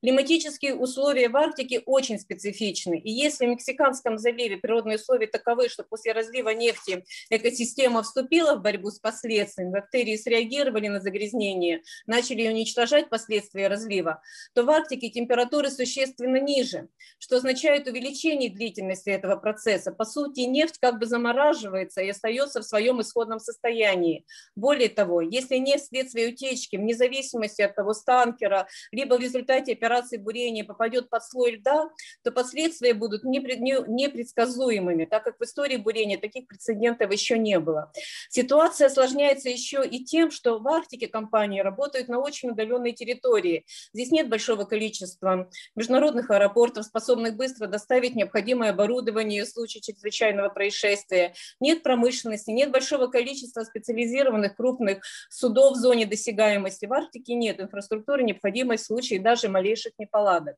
Климатические 0.01 0.75
условия 0.75 1.29
в 1.29 1.37
Арктике 1.37 1.81
очень 1.85 2.19
специфичны. 2.19 2.99
И 2.99 3.11
если 3.11 3.45
Мексиканском 3.55 4.17
заливе 4.17 4.57
природные 4.57 4.97
условия 4.97 5.27
таковы, 5.27 5.69
что 5.69 5.83
после 5.83 6.11
разлива 6.11 6.49
нефти 6.49 7.05
экосистема 7.29 8.03
вступила 8.03 8.55
в 8.55 8.61
борьбу 8.61 8.91
с 8.91 8.99
последствиями, 8.99 9.71
бактерии 9.71 10.17
среагировали 10.17 10.87
на 10.87 10.99
загрязнение, 10.99 11.81
начали 12.05 12.47
уничтожать 12.47 13.09
последствия 13.09 13.67
разлива, 13.67 14.21
то 14.53 14.63
в 14.63 14.69
Арктике 14.69 15.09
температуры 15.09 15.69
существенно 15.69 16.39
ниже, 16.39 16.89
что 17.17 17.37
означает 17.37 17.87
увеличение 17.87 18.49
длительности 18.49 19.09
этого 19.09 19.37
процесса. 19.37 19.91
По 19.91 20.03
сути, 20.03 20.41
нефть 20.41 20.77
как 20.79 20.99
бы 20.99 21.05
замораживается 21.05 22.01
и 22.01 22.09
остается 22.09 22.59
в 22.59 22.65
своем 22.65 23.01
исходном 23.01 23.39
состоянии. 23.39 24.25
Более 24.55 24.89
того, 24.89 25.21
если 25.21 25.55
не 25.55 25.77
вследствие 25.77 26.29
утечки, 26.29 26.75
вне 26.75 26.93
зависимости 26.93 27.61
от 27.61 27.75
того, 27.75 27.93
станкера, 27.93 28.67
либо 28.91 29.15
в 29.15 29.21
результате 29.21 29.71
операции 29.71 30.17
бурения 30.17 30.65
попадет 30.65 31.09
под 31.09 31.23
слой 31.23 31.53
льда, 31.53 31.89
то 32.23 32.31
последствия 32.31 32.93
будут 32.93 33.23
непредсказуемыми, 33.53 35.05
так 35.05 35.23
как 35.23 35.39
в 35.39 35.43
истории 35.43 35.77
бурения 35.77 36.17
таких 36.17 36.47
прецедентов 36.47 37.11
еще 37.11 37.37
не 37.37 37.59
было. 37.59 37.91
Ситуация 38.29 38.87
осложняется 38.87 39.49
еще 39.49 39.85
и 39.85 40.03
тем, 40.03 40.31
что 40.31 40.59
в 40.59 40.67
Арктике 40.67 41.07
компании 41.07 41.61
работают 41.61 42.07
на 42.07 42.19
очень 42.19 42.49
удаленной 42.49 42.91
территории. 42.91 43.65
Здесь 43.93 44.11
нет 44.11 44.29
большого 44.29 44.65
количества 44.65 45.49
международных 45.75 46.29
аэропортов, 46.29 46.85
способных 46.85 47.35
быстро 47.35 47.67
доставить 47.67 48.15
необходимое 48.15 48.71
оборудование 48.71 49.43
в 49.43 49.47
случае 49.47 49.81
чрезвычайного 49.81 50.49
происшествия 50.49 51.33
нет 51.59 51.83
промышленности, 51.83 52.51
нет 52.51 52.71
большого 52.71 53.07
количества 53.07 53.63
специализированных 53.63 54.55
крупных 54.55 55.03
судов 55.29 55.73
в 55.73 55.79
зоне 55.79 56.05
досягаемости. 56.05 56.85
В 56.85 56.93
Арктике 56.93 57.33
нет 57.35 57.59
инфраструктуры, 57.59 58.23
необходимой 58.23 58.77
в 58.77 58.81
случае 58.81 59.19
даже 59.19 59.49
малейших 59.49 59.93
неполадок. 59.97 60.55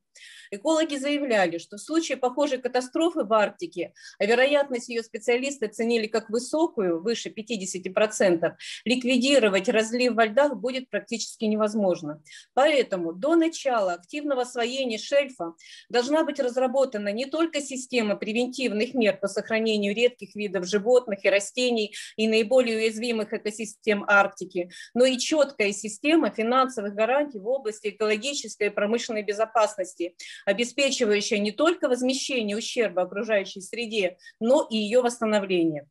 Экологи 0.51 0.95
заявляли, 0.95 1.57
что 1.57 1.77
в 1.77 1.81
случае 1.81 2.17
похожей 2.17 2.59
катастрофы 2.59 2.76
в 2.81 3.33
Арктике, 3.33 3.93
а 4.19 4.25
вероятность 4.25 4.89
ее 4.89 5.03
специалисты 5.03 5.67
оценили 5.67 6.07
как 6.07 6.29
высокую, 6.29 7.01
выше 7.01 7.29
50%, 7.29 8.53
ликвидировать 8.85 9.69
разлив 9.69 10.13
во 10.13 10.25
льдах 10.25 10.55
будет 10.55 10.89
практически 10.89 11.45
невозможно. 11.45 12.21
Поэтому 12.53 13.13
до 13.13 13.35
начала 13.35 13.93
активного 13.93 14.41
освоения 14.41 14.97
шельфа 14.97 15.53
должна 15.89 16.23
быть 16.23 16.39
разработана 16.39 17.11
не 17.11 17.25
только 17.25 17.61
система 17.61 18.15
превентивных 18.15 18.93
мер 18.93 19.17
по 19.17 19.27
сохранению 19.27 19.95
редких 19.95 20.35
видов 20.35 20.65
животных 20.65 21.25
и 21.25 21.29
растений 21.29 21.93
и 22.15 22.27
наиболее 22.27 22.77
уязвимых 22.77 23.33
экосистем 23.33 24.03
Арктики, 24.07 24.69
но 24.93 25.05
и 25.05 25.17
четкая 25.17 25.71
система 25.71 26.29
финансовых 26.29 26.93
гарантий 26.93 27.39
в 27.39 27.47
области 27.47 27.89
экологической 27.89 28.67
и 28.67 28.71
промышленной 28.71 29.23
безопасности, 29.23 30.15
обеспечивающая 30.45 31.39
не 31.39 31.51
только 31.51 31.87
возмещение 31.87 32.57
ущерба 32.57 32.66
окружающей 33.01 33.61
среде, 33.61 34.17
но 34.39 34.67
и 34.69 34.77
ее 34.77 35.01
восстановление. 35.01 35.87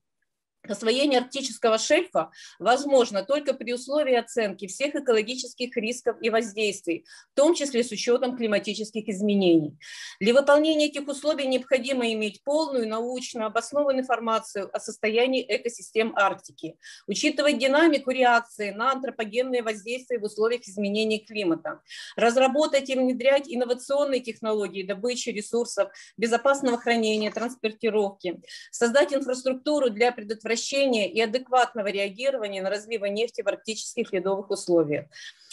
Освоение 0.70 1.20
арктического 1.20 1.78
шельфа 1.78 2.30
возможно 2.58 3.22
только 3.22 3.54
при 3.54 3.72
условии 3.72 4.14
оценки 4.14 4.66
всех 4.66 4.94
экологических 4.94 5.76
рисков 5.76 6.16
и 6.20 6.30
воздействий, 6.30 7.04
в 7.32 7.36
том 7.36 7.54
числе 7.54 7.84
с 7.84 7.90
учетом 7.90 8.36
климатических 8.36 9.08
изменений. 9.08 9.78
Для 10.20 10.34
выполнения 10.34 10.86
этих 10.86 11.08
условий 11.08 11.46
необходимо 11.46 12.12
иметь 12.12 12.42
полную 12.44 12.88
научно 12.88 13.46
обоснованную 13.46 14.02
информацию 14.02 14.68
о 14.72 14.80
состоянии 14.80 15.44
экосистем 15.48 16.12
Арктики, 16.16 16.76
учитывать 17.06 17.58
динамику 17.58 18.10
реакции 18.10 18.70
на 18.70 18.92
антропогенные 18.92 19.62
воздействия 19.62 20.18
в 20.18 20.24
условиях 20.24 20.62
изменения 20.62 21.18
климата, 21.18 21.80
разработать 22.16 22.90
и 22.90 22.94
внедрять 22.94 23.44
инновационные 23.46 24.20
технологии 24.20 24.82
добычи 24.82 25.30
ресурсов, 25.30 25.90
безопасного 26.16 26.78
хранения, 26.78 27.30
транспортировки, 27.30 28.40
создать 28.70 29.14
инфраструктуру 29.14 29.90
для 29.90 30.12
предотвращения 30.12 30.55
предотвращения 30.56 31.10
и 31.10 31.20
адекватного 31.20 31.88
реагирования 31.88 32.62
на 32.62 32.70
разливы 32.70 33.10
нефти 33.10 33.42
в 33.42 33.48
арктических 33.48 34.12
ледовых 34.12 34.50
условиях. 34.50 35.06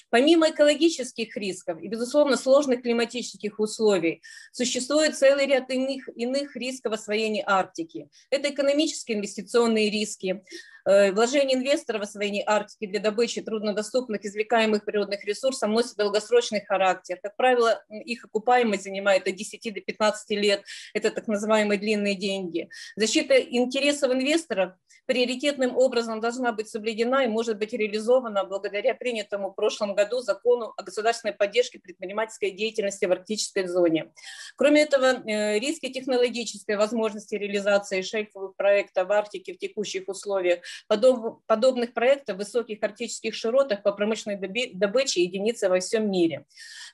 Помимо 0.10 0.50
экологических 0.52 1.36
рисков 1.38 1.82
и, 1.82 1.88
безусловно, 1.88 2.38
сложных 2.38 2.84
климатических 2.84 3.60
условий, 3.60 4.22
существует 4.52 5.18
целый 5.18 5.48
ряд 5.48 5.72
иных, 5.72 6.08
иных 6.16 6.56
рисков 6.56 6.94
освоения 6.94 7.44
Арктики. 7.46 8.10
Это 8.30 8.50
экономические 8.50 9.18
инвестиционные 9.18 9.90
риски, 9.90 10.44
вложение 10.86 11.58
инвесторов 11.58 12.02
в 12.02 12.04
освоение 12.04 12.44
Арктики 12.46 12.88
для 12.88 13.00
добычи 13.00 13.42
труднодоступных 13.42 14.26
извлекаемых 14.26 14.86
природных 14.86 15.24
ресурсов 15.26 15.70
носит 15.70 15.96
долгосрочный 15.96 16.64
характер. 16.66 17.20
Как 17.22 17.36
правило, 17.36 17.82
их 17.90 18.26
окупаемость 18.26 18.84
занимает 18.84 19.28
от 19.28 19.36
10 19.36 19.74
до 19.74 19.82
15 19.82 20.30
лет. 20.32 20.64
Это 20.94 21.12
так 21.12 21.28
называемые 21.28 21.80
длинные 21.80 22.16
деньги. 22.16 22.70
Защита 22.96 23.40
интересов 23.40 24.12
инвесторов 24.12 24.74
приоритетным 25.06 25.78
образом 25.78 26.20
должна 26.20 26.52
быть 26.54 26.70
соблюдена 26.70 27.26
и 27.26 27.28
может 27.28 27.58
быть 27.58 27.74
реализована 27.74 28.44
благодаря 28.46 28.96
принятому 28.96 29.50
в 29.50 29.54
прошлом 29.54 29.96
году 29.96 30.20
закону 30.20 30.74
о 30.78 30.84
государственной 30.84 31.34
поддержке 31.34 31.80
предпринимательской 31.80 32.52
деятельности 32.52 33.06
в 33.06 33.12
арктической 33.12 33.68
зоне. 33.68 34.12
Кроме 34.56 34.84
этого, 34.84 35.22
э, 35.28 35.60
риски 35.60 35.92
технологической 35.92 36.78
возможности 36.78 37.36
реализации 37.36 38.02
шельфовых 38.02 38.56
проектов 38.56 39.08
в 39.08 39.12
Арктике 39.12 39.54
в 39.54 39.58
текущих 39.58 40.08
условиях 40.08 40.60
Подоб, 40.88 41.46
подобных 41.46 41.94
проектов 41.94 42.36
в 42.36 42.40
высоких 42.40 42.82
арктических 42.82 43.34
широтах 43.34 43.84
по 43.84 43.92
промышленной 43.92 44.72
добыче 44.74 45.24
единицы 45.24 45.70
во 45.70 45.80
всем 45.80 46.10
мире. 46.10 46.46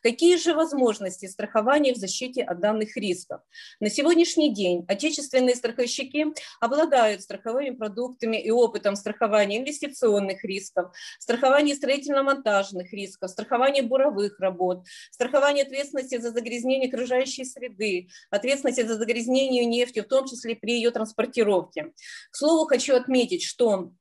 Какие 0.01 0.37
же 0.37 0.53
возможности 0.53 1.25
страхования 1.25 1.93
в 1.93 1.97
защите 1.97 2.43
от 2.43 2.59
данных 2.59 2.95
рисков? 2.95 3.41
На 3.79 3.89
сегодняшний 3.89 4.53
день 4.53 4.85
отечественные 4.87 5.55
страховщики 5.55 6.27
обладают 6.61 7.21
страховыми 7.21 7.71
продуктами 7.71 8.37
и 8.37 8.49
опытом 8.49 8.95
страхования 8.95 9.57
инвестиционных 9.57 10.43
рисков, 10.43 10.91
страхования 11.19 11.75
строительно-монтажных 11.75 12.93
рисков, 12.93 13.29
страхования 13.31 13.81
буровых 13.81 14.39
работ, 14.39 14.85
страхования 15.11 15.63
ответственности 15.63 16.17
за 16.17 16.31
загрязнение 16.31 16.87
окружающей 16.87 17.43
среды, 17.43 18.07
ответственности 18.29 18.81
за 18.81 18.95
загрязнение 18.95 19.65
нефтью, 19.65 20.03
в 20.03 20.07
том 20.07 20.27
числе 20.27 20.55
при 20.55 20.75
ее 20.75 20.91
транспортировке. 20.91 21.91
К 22.31 22.35
слову, 22.35 22.65
хочу 22.65 22.95
отметить, 22.95 23.43
что 23.43 23.68
storm 23.69 23.91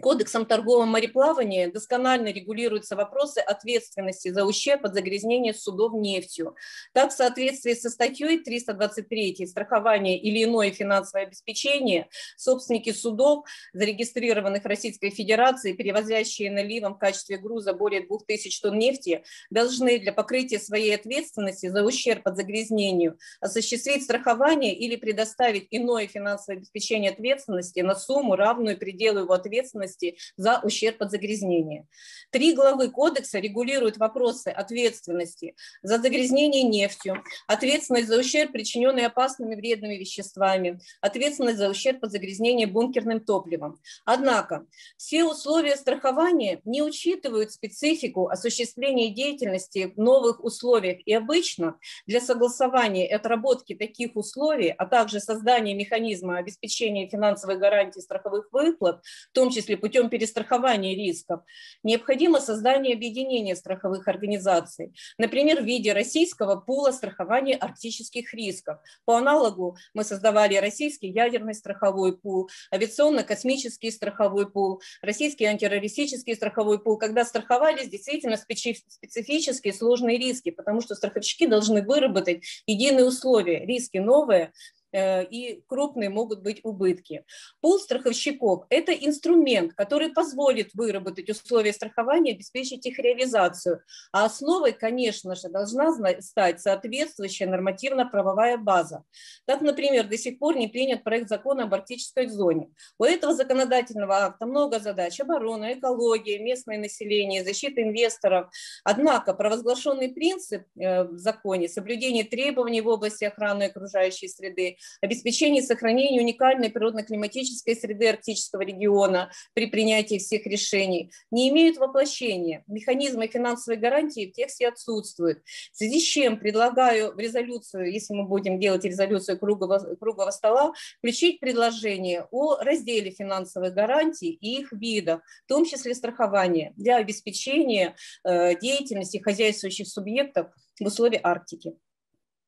Кодексом 0.00 0.44
торгового 0.44 0.86
мореплавания 0.86 1.70
досконально 1.70 2.32
регулируются 2.32 2.96
вопросы 2.96 3.38
ответственности 3.38 4.28
за 4.28 4.44
ущерб 4.44 4.86
от 4.86 4.94
загрязнения 4.94 5.52
судов 5.52 5.92
нефтью. 5.94 6.56
Так, 6.92 7.12
в 7.12 7.16
соответствии 7.16 7.74
со 7.74 7.90
статьей 7.90 8.42
323 8.42 9.46
«Страхование 9.46 10.18
или 10.18 10.42
иное 10.42 10.72
финансовое 10.72 11.26
обеспечение» 11.26 12.08
собственники 12.36 12.90
судов, 12.90 13.44
зарегистрированных 13.72 14.64
в 14.64 14.66
Российской 14.66 15.10
Федерации, 15.10 15.74
перевозящие 15.74 16.50
наливом 16.50 16.96
в 16.96 16.98
качестве 16.98 17.36
груза 17.36 17.72
более 17.72 18.04
2000 18.04 18.62
тонн 18.62 18.76
нефти, 18.76 19.22
должны 19.50 20.00
для 20.00 20.12
покрытия 20.12 20.58
своей 20.58 20.96
ответственности 20.96 21.68
за 21.68 21.84
ущерб 21.84 22.26
от 22.26 22.36
загрязнению 22.36 23.16
осуществить 23.40 24.02
страхование 24.02 24.74
или 24.74 24.96
предоставить 24.96 25.68
иное 25.70 26.08
финансовое 26.08 26.58
обеспечение 26.58 27.12
ответственности 27.12 27.78
на 27.78 27.94
сумму, 27.94 28.34
равную 28.34 28.76
пределу 28.76 29.20
его 29.20 29.34
ответственности 29.34 29.83
ответственности 29.84 30.16
за 30.36 30.60
ущерб 30.62 31.02
от 31.02 31.10
загрязнения. 31.10 31.86
Три 32.30 32.54
главы 32.54 32.90
кодекса 32.90 33.38
регулируют 33.38 33.96
вопросы 33.96 34.48
ответственности 34.48 35.54
за 35.82 35.98
загрязнение 35.98 36.62
нефтью, 36.62 37.22
ответственность 37.46 38.08
за 38.08 38.18
ущерб, 38.18 38.52
причиненный 38.52 39.06
опасными 39.06 39.54
вредными 39.54 39.94
веществами, 39.94 40.80
ответственность 41.00 41.58
за 41.58 41.68
ущерб 41.68 42.02
от 42.04 42.10
загрязнения 42.10 42.66
бункерным 42.66 43.20
топливом. 43.20 43.80
Однако 44.04 44.66
все 44.96 45.24
условия 45.24 45.76
страхования 45.76 46.60
не 46.64 46.82
учитывают 46.82 47.52
специфику 47.52 48.28
осуществления 48.28 49.10
деятельности 49.10 49.92
в 49.94 49.98
новых 49.98 50.42
условиях 50.42 50.98
и 51.04 51.12
обычно 51.12 51.78
для 52.06 52.20
согласования 52.20 53.08
и 53.08 53.12
отработки 53.12 53.74
таких 53.74 54.16
условий, 54.16 54.70
а 54.70 54.86
также 54.86 55.20
создания 55.20 55.74
механизма 55.74 56.38
обеспечения 56.38 57.08
финансовых 57.08 57.58
гарантий 57.58 58.00
страховых 58.00 58.48
выплат, 58.52 59.02
в 59.30 59.32
том 59.32 59.50
числе 59.50 59.73
путем 59.76 60.08
перестрахования 60.08 60.94
рисков, 60.96 61.40
необходимо 61.82 62.40
создание 62.40 62.94
объединения 62.94 63.56
страховых 63.56 64.08
организаций, 64.08 64.92
например, 65.18 65.62
в 65.62 65.64
виде 65.64 65.92
российского 65.92 66.56
пула 66.56 66.92
страхования 66.92 67.56
арктических 67.56 68.32
рисков. 68.34 68.78
По 69.04 69.16
аналогу 69.16 69.76
мы 69.94 70.04
создавали 70.04 70.56
российский 70.56 71.08
ядерный 71.08 71.54
страховой 71.54 72.16
пул, 72.16 72.48
авиационно-космический 72.72 73.90
страховой 73.90 74.50
пул, 74.50 74.80
российский 75.02 75.44
антитеррористический 75.44 76.34
страховой 76.34 76.82
пул, 76.82 76.98
когда 76.98 77.24
страховались 77.24 77.88
действительно 77.88 78.36
специфические 78.36 79.72
сложные 79.72 80.18
риски, 80.18 80.50
потому 80.50 80.80
что 80.80 80.94
страховщики 80.94 81.46
должны 81.46 81.82
выработать 81.82 82.44
единые 82.66 83.04
условия. 83.04 83.64
Риски 83.64 83.98
новые, 83.98 84.52
и 84.94 85.62
крупные 85.66 86.08
могут 86.08 86.42
быть 86.42 86.60
убытки. 86.62 87.24
Пул 87.60 87.78
страховщиков– 87.78 88.64
это 88.68 88.92
инструмент, 88.92 89.74
который 89.74 90.10
позволит 90.10 90.72
выработать 90.74 91.28
условия 91.28 91.72
страхования, 91.72 92.32
обеспечить 92.32 92.86
их 92.86 92.98
реализацию. 92.98 93.82
А 94.12 94.24
основой, 94.24 94.72
конечно 94.72 95.34
же, 95.34 95.48
должна 95.48 95.92
стать 96.20 96.60
соответствующая 96.60 97.46
нормативно-правовая 97.46 98.56
база. 98.56 99.04
Так, 99.46 99.60
например, 99.60 100.06
до 100.06 100.16
сих 100.16 100.38
пор 100.38 100.56
не 100.56 100.68
принят 100.68 101.02
проект 101.02 101.28
закона 101.28 101.64
об 101.64 101.74
арктической 101.74 102.28
зоне. 102.28 102.70
У 102.98 103.04
этого 103.04 103.34
законодательного 103.34 104.24
акта 104.24 104.46
много 104.46 104.78
задач– 104.78 105.20
оборона, 105.20 105.74
экология, 105.74 106.38
местное 106.38 106.78
население, 106.78 107.44
защита 107.44 107.82
инвесторов. 107.82 108.50
Однако 108.84 109.34
провозглашенный 109.34 110.12
принцип 110.12 110.64
э, 110.78 111.04
в 111.04 111.18
законе– 111.18 111.68
соблюдение 111.70 112.24
требований 112.24 112.80
в 112.80 112.88
области 112.88 113.24
охраны 113.24 113.64
окружающей 113.64 114.28
среды, 114.28 114.76
обеспечение 115.00 115.62
и 115.62 115.66
сохранение 115.66 116.20
уникальной 116.20 116.70
природно-климатической 116.70 117.76
среды 117.76 118.08
арктического 118.08 118.62
региона 118.62 119.30
при 119.52 119.66
принятии 119.66 120.18
всех 120.18 120.46
решений, 120.46 121.10
не 121.30 121.48
имеют 121.50 121.76
воплощения. 121.78 122.64
Механизмы 122.66 123.28
финансовой 123.28 123.78
гарантии 123.78 124.30
в 124.30 124.32
тексте 124.32 124.68
отсутствуют. 124.68 125.42
В 125.72 125.76
связи 125.76 126.00
с 126.00 126.04
чем 126.04 126.38
предлагаю 126.38 127.14
в 127.14 127.18
резолюцию, 127.18 127.92
если 127.92 128.14
мы 128.14 128.24
будем 128.24 128.58
делать 128.58 128.84
резолюцию 128.84 129.38
круглого, 129.38 129.96
круглого 129.96 130.30
стола, 130.30 130.72
включить 130.98 131.40
предложение 131.40 132.26
о 132.30 132.56
разделе 132.56 133.10
финансовых 133.10 133.74
гарантий 133.74 134.30
и 134.30 134.60
их 134.60 134.72
видах, 134.72 135.22
в 135.44 135.48
том 135.48 135.64
числе 135.64 135.94
страхования, 135.94 136.72
для 136.76 136.96
обеспечения 136.96 137.96
э, 138.24 138.58
деятельности 138.58 139.18
хозяйствующих 139.18 139.88
субъектов 139.88 140.48
в 140.80 140.86
условиях 140.86 141.22
Арктики. 141.24 141.74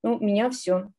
Ну, 0.02 0.16
у 0.16 0.24
меня 0.24 0.50
все. 0.50 0.92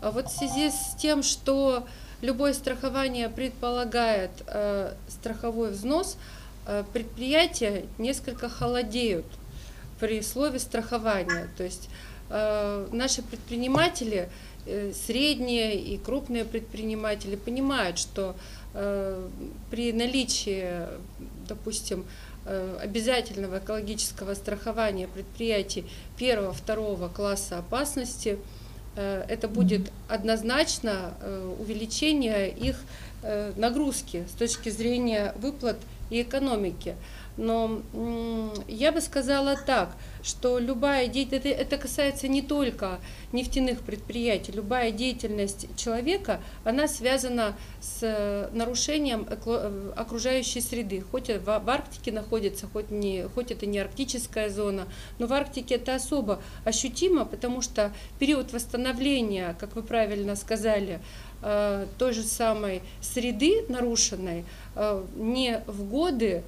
А 0.00 0.10
вот 0.10 0.28
в 0.28 0.36
связи 0.36 0.70
с 0.70 0.94
тем, 0.96 1.22
что 1.22 1.86
любое 2.20 2.52
страхование 2.52 3.28
предполагает 3.28 4.30
э, 4.46 4.94
страховой 5.08 5.70
взнос, 5.72 6.16
э, 6.66 6.84
предприятия 6.92 7.84
несколько 7.98 8.48
холодеют 8.48 9.26
при 9.98 10.22
слове 10.22 10.60
страхования. 10.60 11.48
То 11.56 11.64
есть 11.64 11.88
э, 12.30 12.88
наши 12.92 13.22
предприниматели, 13.22 14.28
э, 14.66 14.92
средние 14.92 15.80
и 15.80 15.98
крупные 15.98 16.44
предприниматели 16.44 17.34
понимают, 17.34 17.98
что 17.98 18.36
э, 18.74 19.28
при 19.72 19.92
наличии, 19.92 20.86
допустим, 21.48 22.06
э, 22.44 22.78
обязательного 22.80 23.58
экологического 23.58 24.34
страхования 24.34 25.08
предприятий 25.08 25.84
первого-второго 26.16 27.08
класса 27.08 27.58
опасности– 27.58 28.38
это 29.28 29.48
будет 29.48 29.92
однозначно 30.08 31.14
э, 31.20 31.54
увеличение 31.60 32.50
их 32.50 32.80
э, 33.22 33.52
нагрузки 33.56 34.24
с 34.28 34.36
точки 34.36 34.70
зрения 34.70 35.34
выплат 35.36 35.76
и 36.10 36.22
экономики. 36.22 36.96
Но 37.38 37.80
я 38.66 38.90
бы 38.90 39.00
сказала 39.00 39.56
так, 39.56 39.96
что 40.24 40.58
любая 40.58 41.06
деятельность, 41.06 41.46
это, 41.46 41.78
касается 41.78 42.26
не 42.26 42.42
только 42.42 42.98
нефтяных 43.32 43.80
предприятий, 43.82 44.50
любая 44.50 44.90
деятельность 44.90 45.68
человека, 45.76 46.40
она 46.64 46.88
связана 46.88 47.56
с 47.80 48.00
э, 48.02 48.48
нарушением 48.52 49.24
э, 49.30 49.92
окружающей 49.96 50.60
среды. 50.60 51.00
Хоть 51.00 51.28
в 51.28 51.70
Арктике 51.70 52.10
находится, 52.10 52.66
хоть, 52.66 52.90
не, 52.90 53.28
хоть 53.28 53.52
это 53.52 53.66
не 53.66 53.78
арктическая 53.78 54.50
зона, 54.50 54.88
но 55.20 55.28
в 55.28 55.32
Арктике 55.32 55.76
это 55.76 55.94
особо 55.94 56.42
ощутимо, 56.64 57.24
потому 57.24 57.62
что 57.62 57.92
период 58.18 58.52
восстановления, 58.52 59.56
как 59.60 59.76
вы 59.76 59.82
правильно 59.82 60.34
сказали, 60.34 61.00
э, 61.42 61.86
той 61.98 62.12
же 62.12 62.24
самой 62.24 62.82
среды 63.00 63.64
нарушенной 63.68 64.44
не 65.16 65.60
в 65.66 65.88
годы, 65.88 66.44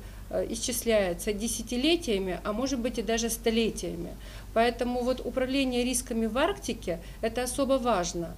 исчисляется 0.48 1.32
десятилетиями, 1.32 2.40
а 2.44 2.52
может 2.52 2.78
быть 2.78 2.98
и 2.98 3.02
даже 3.02 3.30
столетиями. 3.30 4.10
Поэтому 4.54 5.02
вот 5.02 5.20
управление 5.24 5.84
рисками 5.84 6.26
в 6.26 6.38
Арктике– 6.38 7.00
это 7.20 7.42
особо 7.42 7.74
важно. 7.74 8.36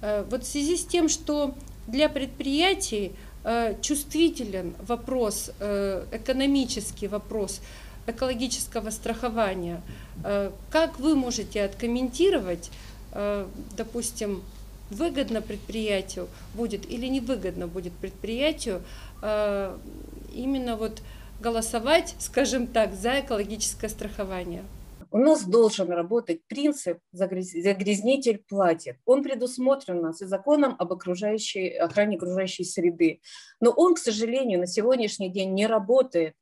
Э, 0.00 0.24
вот 0.30 0.44
в 0.44 0.46
связи 0.46 0.76
с 0.76 0.84
тем, 0.86 1.08
что 1.08 1.54
для 1.86 2.08
предприятий 2.08 3.12
э, 3.44 3.74
чувствителен 3.82 4.74
вопрос, 4.86 5.50
экономический 6.12 7.08
вопрос 7.08 7.60
экологического 8.06 8.90
страхования, 8.90 9.82
как 10.70 11.00
вы 11.00 11.16
можете 11.16 11.64
откомментировать, 11.64 12.70
допустим, 13.76 14.42
выгодно 14.90 15.42
предприятию 15.42 16.28
будет 16.54 16.88
или 16.88 17.06
невыгодно 17.08 17.66
будет 17.66 17.92
предприятию 17.94 18.82
именно 20.32 20.76
вот 20.76 21.02
голосовать, 21.40 22.14
скажем 22.18 22.66
так, 22.66 22.94
за 22.94 23.20
экологическое 23.20 23.90
страхование? 23.90 24.64
У 25.12 25.18
нас 25.18 25.44
должен 25.44 25.90
работать 25.90 26.44
принцип 26.46 26.98
«загрязнитель 27.12 28.42
платит». 28.48 28.96
Он 29.04 29.22
предусмотрен 29.22 29.98
у 29.98 30.02
нас 30.02 30.20
и 30.20 30.26
законом 30.26 30.74
об 30.78 30.92
окружающей, 30.92 31.68
охране 31.68 32.16
окружающей 32.16 32.64
среды. 32.64 33.20
Но 33.60 33.70
он, 33.70 33.94
к 33.94 33.98
сожалению, 33.98 34.58
на 34.58 34.66
сегодняшний 34.66 35.30
день 35.30 35.54
не 35.54 35.66
работает. 35.66 36.34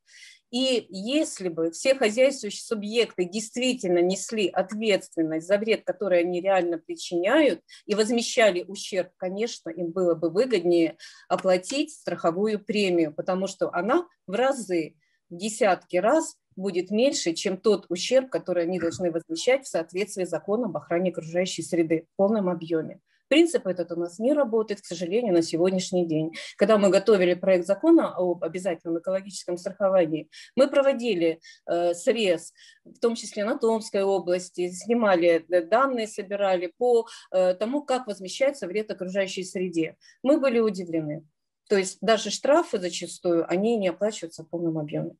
И 0.55 0.87
если 0.89 1.49
бы 1.49 1.69
все 1.71 1.95
хозяйствующие 1.95 2.63
субъекты 2.63 3.25
действительно 3.25 3.99
несли 3.99 4.47
ответственность 4.47 5.47
за 5.47 5.57
вред, 5.57 5.83
который 5.83 6.21
они 6.21 6.39
реально 6.39 6.77
причиняют, 6.77 7.59
и 7.85 7.93
возмещали 7.93 8.63
ущерб, 8.65 9.09
конечно, 9.17 9.69
им 9.69 9.91
было 9.91 10.15
бы 10.15 10.29
выгоднее 10.29 10.95
оплатить 11.27 11.91
страховую 11.91 12.63
премию, 12.63 13.13
потому 13.13 13.47
что 13.47 13.69
она 13.73 14.07
в 14.27 14.31
разы, 14.31 14.95
в 15.29 15.35
десятки 15.35 15.97
раз 15.97 16.37
будет 16.55 16.89
меньше, 16.89 17.33
чем 17.33 17.57
тот 17.57 17.87
ущерб, 17.89 18.29
который 18.29 18.63
они 18.63 18.79
должны 18.79 19.11
возмещать 19.11 19.65
в 19.65 19.67
соответствии 19.67 20.23
с 20.23 20.29
законом 20.29 20.69
об 20.69 20.77
охране 20.77 21.11
окружающей 21.11 21.63
среды 21.63 22.07
в 22.13 22.15
полном 22.15 22.47
объеме. 22.47 23.01
Принцип 23.27 23.65
этот 23.67 23.91
у 23.91 23.95
нас 23.95 24.19
не 24.19 24.33
работает, 24.33 24.81
к 24.81 24.85
сожалению, 24.85 25.33
на 25.33 25.41
сегодняшний 25.41 26.05
день. 26.05 26.33
Когда 26.57 26.77
мы 26.77 26.89
готовили 26.89 27.33
проект 27.33 27.65
закона 27.65 28.13
об 28.15 28.43
обязательном 28.43 28.99
экологическом 28.99 29.57
страховании, 29.57 30.29
мы 30.55 30.69
проводили 30.69 31.39
э, 31.65 31.93
срез, 31.93 32.53
в 32.83 32.99
том 32.99 33.15
числе 33.15 33.45
на 33.45 33.57
Томской 33.57 34.03
области, 34.03 34.69
снимали 34.71 35.45
э, 35.49 35.61
данные, 35.63 36.07
собирали 36.07 36.71
по 36.77 37.07
э, 37.31 37.55
тому, 37.55 37.83
как 37.83 38.07
возмещается 38.07 38.67
вред 38.67 38.91
окружающей 38.91 39.43
среде. 39.43 39.95
Мы 40.21 40.39
были 40.39 40.59
удивлены. 40.59 41.25
То 41.67 41.77
есть 41.77 41.97
даже 42.01 42.29
штрафы 42.29 42.79
зачастую, 42.79 43.49
они 43.51 43.75
не 43.77 43.87
оплачиваются 43.87 44.43
в 44.43 44.49
полном 44.49 44.77
объеме. 44.77 45.15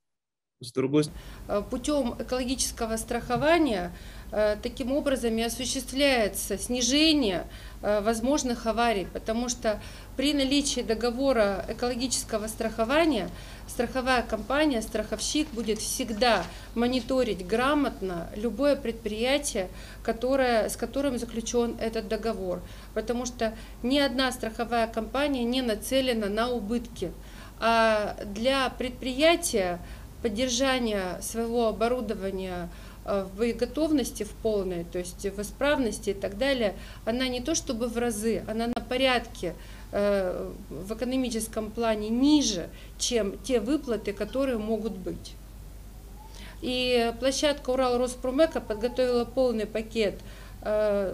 С 0.62 0.72
другой 0.72 1.04
э, 1.50 1.62
путем 1.70 2.16
экологического 2.18 2.96
страхования 2.98 3.92
таким 4.62 4.92
образом 4.92 5.38
и 5.38 5.42
осуществляется 5.42 6.58
снижение 6.58 7.46
э, 7.82 8.02
возможных 8.02 8.66
аварий, 8.66 9.08
потому 9.14 9.50
что 9.50 9.80
при 10.18 10.34
наличии 10.34 10.82
договора 10.82 11.66
экологического 11.68 12.48
страхования 12.48 13.30
страховая 13.68 14.22
компания, 14.22 14.82
страховщик 14.82 15.50
будет 15.50 15.80
всегда 15.80 16.44
мониторить 16.76 17.46
грамотно 17.46 18.30
любое 18.36 18.76
предприятие, 18.76 19.70
которое, 20.04 20.70
с 20.70 20.76
которым 20.76 21.18
заключен 21.18 21.76
этот 21.80 22.08
договор, 22.08 22.62
потому 22.94 23.26
что 23.26 23.54
ни 23.84 24.00
одна 24.00 24.32
страховая 24.32 24.88
компания 24.88 25.44
не 25.44 25.62
нацелена 25.62 26.28
на 26.28 26.50
убытки. 26.50 27.12
А 27.60 28.18
для 28.26 28.70
предприятия 28.70 29.80
поддержание 30.22 31.22
своего 31.22 31.68
оборудования 31.68 32.70
в 33.06 33.30
боеготовности 33.38 34.24
в 34.24 34.32
полной, 34.32 34.84
то 34.84 34.98
есть 34.98 35.26
в 35.26 35.40
исправности 35.40 36.10
и 36.10 36.14
так 36.14 36.38
далее, 36.38 36.76
она 37.06 37.28
не 37.28 37.40
то 37.40 37.54
чтобы 37.54 37.88
в 37.88 37.98
разы, 37.98 38.44
она 38.48 38.68
на 38.68 38.82
порядке 38.82 39.54
в 39.92 40.94
экономическом 40.94 41.72
плане 41.72 42.10
ниже, 42.10 42.68
чем 42.98 43.38
те 43.44 43.62
выплаты, 43.62 44.12
которые 44.12 44.58
могут 44.58 44.94
быть. 44.94 45.36
И 46.62 47.14
площадка 47.20 47.70
Урал 47.70 47.98
Роспромека 48.00 48.60
подготовила 48.60 49.24
полный 49.24 49.68
пакет 49.68 50.16
э, 50.64 51.14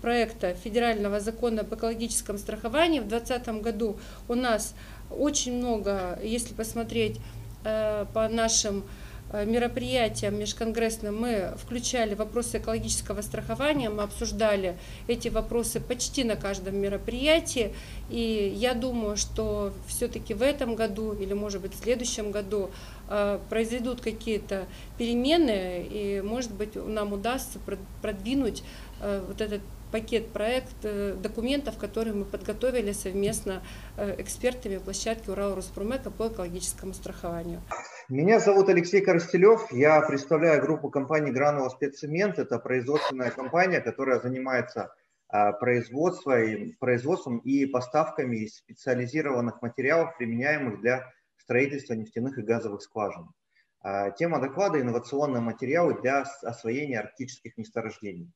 проекта 0.00 0.54
федерального 0.54 1.20
закона 1.20 1.60
об 1.60 1.74
экологическом 1.74 2.38
страховании. 2.38 3.00
В 3.00 3.08
2020 3.08 3.62
году 3.62 3.96
у 4.28 4.34
нас 4.34 4.74
очень 5.10 5.58
много, 5.58 6.18
если 6.22 6.54
посмотреть 6.54 7.20
э, 7.64 8.06
по 8.14 8.28
нашим 8.28 8.82
Э, 8.82 9.11
мероприятиям 9.32 10.38
межконгрессным 10.38 11.18
мы 11.18 11.54
включали 11.56 12.14
вопросы 12.14 12.58
экологического 12.58 13.22
страхования, 13.22 13.88
мы 13.88 14.02
обсуждали 14.02 14.76
эти 15.08 15.28
вопросы 15.28 15.80
почти 15.80 16.22
на 16.24 16.36
каждом 16.36 16.76
мероприятии. 16.76 17.74
И 18.10 18.52
я 18.54 18.74
думаю, 18.74 19.16
что 19.16 19.72
все-таки 19.86 20.34
в 20.34 20.42
этом 20.42 20.74
году 20.74 21.14
или, 21.14 21.32
может 21.32 21.62
быть, 21.62 21.74
в 21.74 21.82
следующем 21.82 22.30
году 22.30 22.70
э, 23.08 23.38
произойдут 23.48 24.02
какие-то 24.02 24.66
перемены, 24.98 25.86
и, 25.90 26.20
может 26.22 26.52
быть, 26.52 26.76
нам 26.76 27.14
удастся 27.14 27.58
продвинуть 28.02 28.62
э, 29.00 29.24
вот 29.26 29.40
этот 29.40 29.62
пакет 29.90 30.28
проект 30.28 30.74
документов, 31.20 31.76
которые 31.76 32.14
мы 32.14 32.24
подготовили 32.24 32.92
совместно 32.92 33.62
экспертами 33.98 34.78
площадки 34.78 35.28
Урал 35.28 35.54
Роспромека 35.54 36.10
по 36.10 36.28
экологическому 36.28 36.94
страхованию. 36.94 37.60
Меня 38.08 38.40
зовут 38.40 38.68
Алексей 38.68 39.00
Коростелев, 39.00 39.70
я 39.70 40.00
представляю 40.00 40.60
группу 40.60 40.90
компании 40.90 41.30
Гранула 41.30 41.68
Спеццемент. 41.68 42.38
Это 42.38 42.58
производственная 42.58 43.30
компания, 43.30 43.80
которая 43.80 44.18
занимается 44.18 44.92
а, 45.28 45.52
производством, 45.52 46.72
производством 46.80 47.38
и 47.38 47.64
поставками 47.64 48.46
специализированных 48.46 49.62
материалов, 49.62 50.16
применяемых 50.18 50.80
для 50.80 51.12
строительства 51.36 51.94
нефтяных 51.94 52.38
и 52.38 52.42
газовых 52.42 52.82
скважин. 52.82 53.30
А, 53.80 54.10
тема 54.10 54.40
доклада– 54.40 54.80
инновационные 54.80 55.40
материалы 55.40 56.00
для 56.00 56.24
освоения 56.42 56.98
арктических 56.98 57.56
месторождений. 57.56 58.32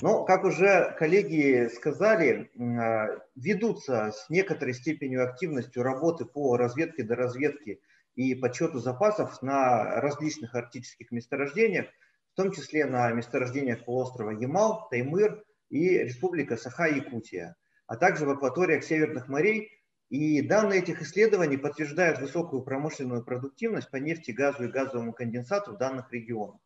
Но, 0.00 0.24
как 0.24 0.44
уже 0.44 0.96
коллеги 0.98 1.68
сказали, 1.68 2.50
а, 2.58 3.08
ведутся 3.36 4.12
с 4.12 4.30
некоторой 4.30 4.72
степенью 4.72 5.22
активностью 5.22 5.82
работы 5.82 6.24
по 6.24 6.56
разведке 6.56 7.02
до 7.02 7.14
разведки 7.14 7.80
и 8.20 8.34
подсчету 8.34 8.80
запасов 8.80 9.40
на 9.40 9.98
различных 9.98 10.54
арктических 10.54 11.10
месторождениях, 11.10 11.86
в 12.34 12.36
том 12.36 12.52
числе 12.52 12.84
на 12.84 13.10
месторождениях 13.12 13.86
полуострова 13.86 14.32
Ямал, 14.32 14.88
Таймыр 14.90 15.42
и 15.70 15.96
Республика 15.96 16.58
Саха-Якутия, 16.58 17.54
а 17.86 17.96
также 17.96 18.26
в 18.26 18.30
акваториях 18.30 18.84
северных 18.84 19.28
морей. 19.28 19.70
И 20.10 20.42
данные 20.42 20.80
этих 20.80 21.00
исследований 21.00 21.56
подтверждают 21.56 22.20
высокую 22.20 22.62
промышленную 22.62 23.24
продуктивность 23.24 23.90
по 23.90 23.96
нефти, 23.96 24.32
газу 24.32 24.64
и 24.64 24.68
газовому 24.68 25.14
конденсату 25.14 25.72
в 25.72 25.78
данных 25.78 26.12
регионах. 26.12 26.60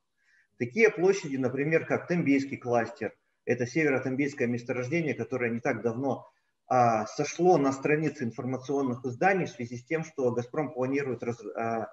Такие 0.59 0.91
площади, 0.91 1.37
например, 1.37 1.87
как 1.87 2.09
Тембейский 2.09 2.57
кластер, 2.57 3.15
это 3.45 3.65
северо-тембейское 3.65 4.49
месторождение, 4.49 5.15
которое 5.15 5.51
не 5.51 5.61
так 5.61 5.83
давно 5.83 6.27
сошло 6.69 7.59
на 7.59 7.73
странице 7.73 8.25
информационных 8.25 9.05
изданий 9.05 9.47
в 9.47 9.51
связи 9.51 9.77
с 9.77 9.85
тем, 9.85 10.03
что 10.03 10.33
«Газпром» 10.33 10.73
планирует 10.73 11.23
раз, 11.23 11.39
а, 11.57 11.89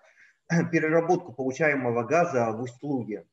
переработку 0.71 1.33
получаемого 1.33 2.03
газа 2.03 2.51
в 2.51 2.61
Усть-Луге. 2.61 3.25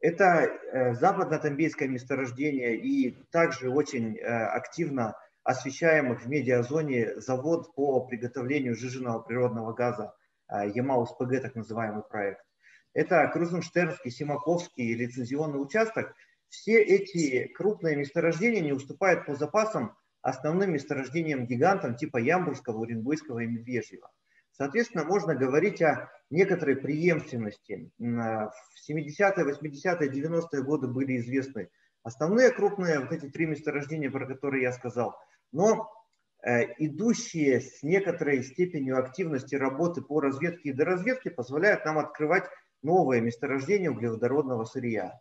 Это 0.00 0.24
э, 0.44 0.94
западно-тамбейское 0.94 1.88
месторождение 1.88 2.76
и 2.76 3.12
также 3.30 3.70
очень 3.70 4.18
э, 4.18 4.22
активно 4.22 5.16
освещаемый 5.44 6.16
в 6.16 6.26
медиазоне 6.28 7.20
завод 7.20 7.74
по 7.74 8.04
приготовлению 8.04 8.74
жиженного 8.74 9.20
природного 9.20 9.72
газа 9.72 10.14
э, 10.48 10.68
Ямал-СПГ, 10.74 11.40
так 11.40 11.54
называемый 11.54 12.02
проект. 12.02 12.44
Это 12.92 13.26
Крузенштернский, 13.28 14.10
Симаковский 14.10 14.94
лицензионный 14.94 15.62
участок. 15.62 16.14
Все 16.48 16.82
эти 16.82 17.48
крупные 17.48 17.96
месторождения 17.96 18.60
не 18.60 18.72
уступают 18.72 19.24
по 19.26 19.34
запасам 19.34 19.96
основным 20.24 20.72
месторождением 20.72 21.46
гигантом 21.46 21.96
типа 21.96 22.16
Ямбурского, 22.16 22.78
Уренгойского 22.78 23.40
и 23.40 23.46
Медвежьего. 23.46 24.10
Соответственно, 24.52 25.04
можно 25.04 25.34
говорить 25.34 25.82
о 25.82 26.10
некоторой 26.30 26.76
преемственности. 26.76 27.90
В 27.98 28.50
70-е, 28.88 29.44
80-е, 29.44 30.10
90-е 30.10 30.62
годы 30.62 30.88
были 30.88 31.18
известны 31.18 31.68
основные 32.02 32.50
крупные, 32.52 33.00
вот 33.00 33.12
эти 33.12 33.28
три 33.28 33.46
месторождения, 33.46 34.10
про 34.10 34.26
которые 34.26 34.62
я 34.62 34.72
сказал. 34.72 35.14
Но 35.52 35.90
э, 36.42 36.72
идущие 36.78 37.60
с 37.60 37.82
некоторой 37.82 38.42
степенью 38.44 38.98
активности 38.98 39.56
работы 39.56 40.00
по 40.00 40.20
разведке 40.20 40.70
и 40.70 40.72
доразведке 40.72 41.30
позволяют 41.30 41.84
нам 41.84 41.98
открывать 41.98 42.44
новые 42.82 43.20
месторождения 43.20 43.90
углеводородного 43.90 44.64
сырья. 44.64 45.18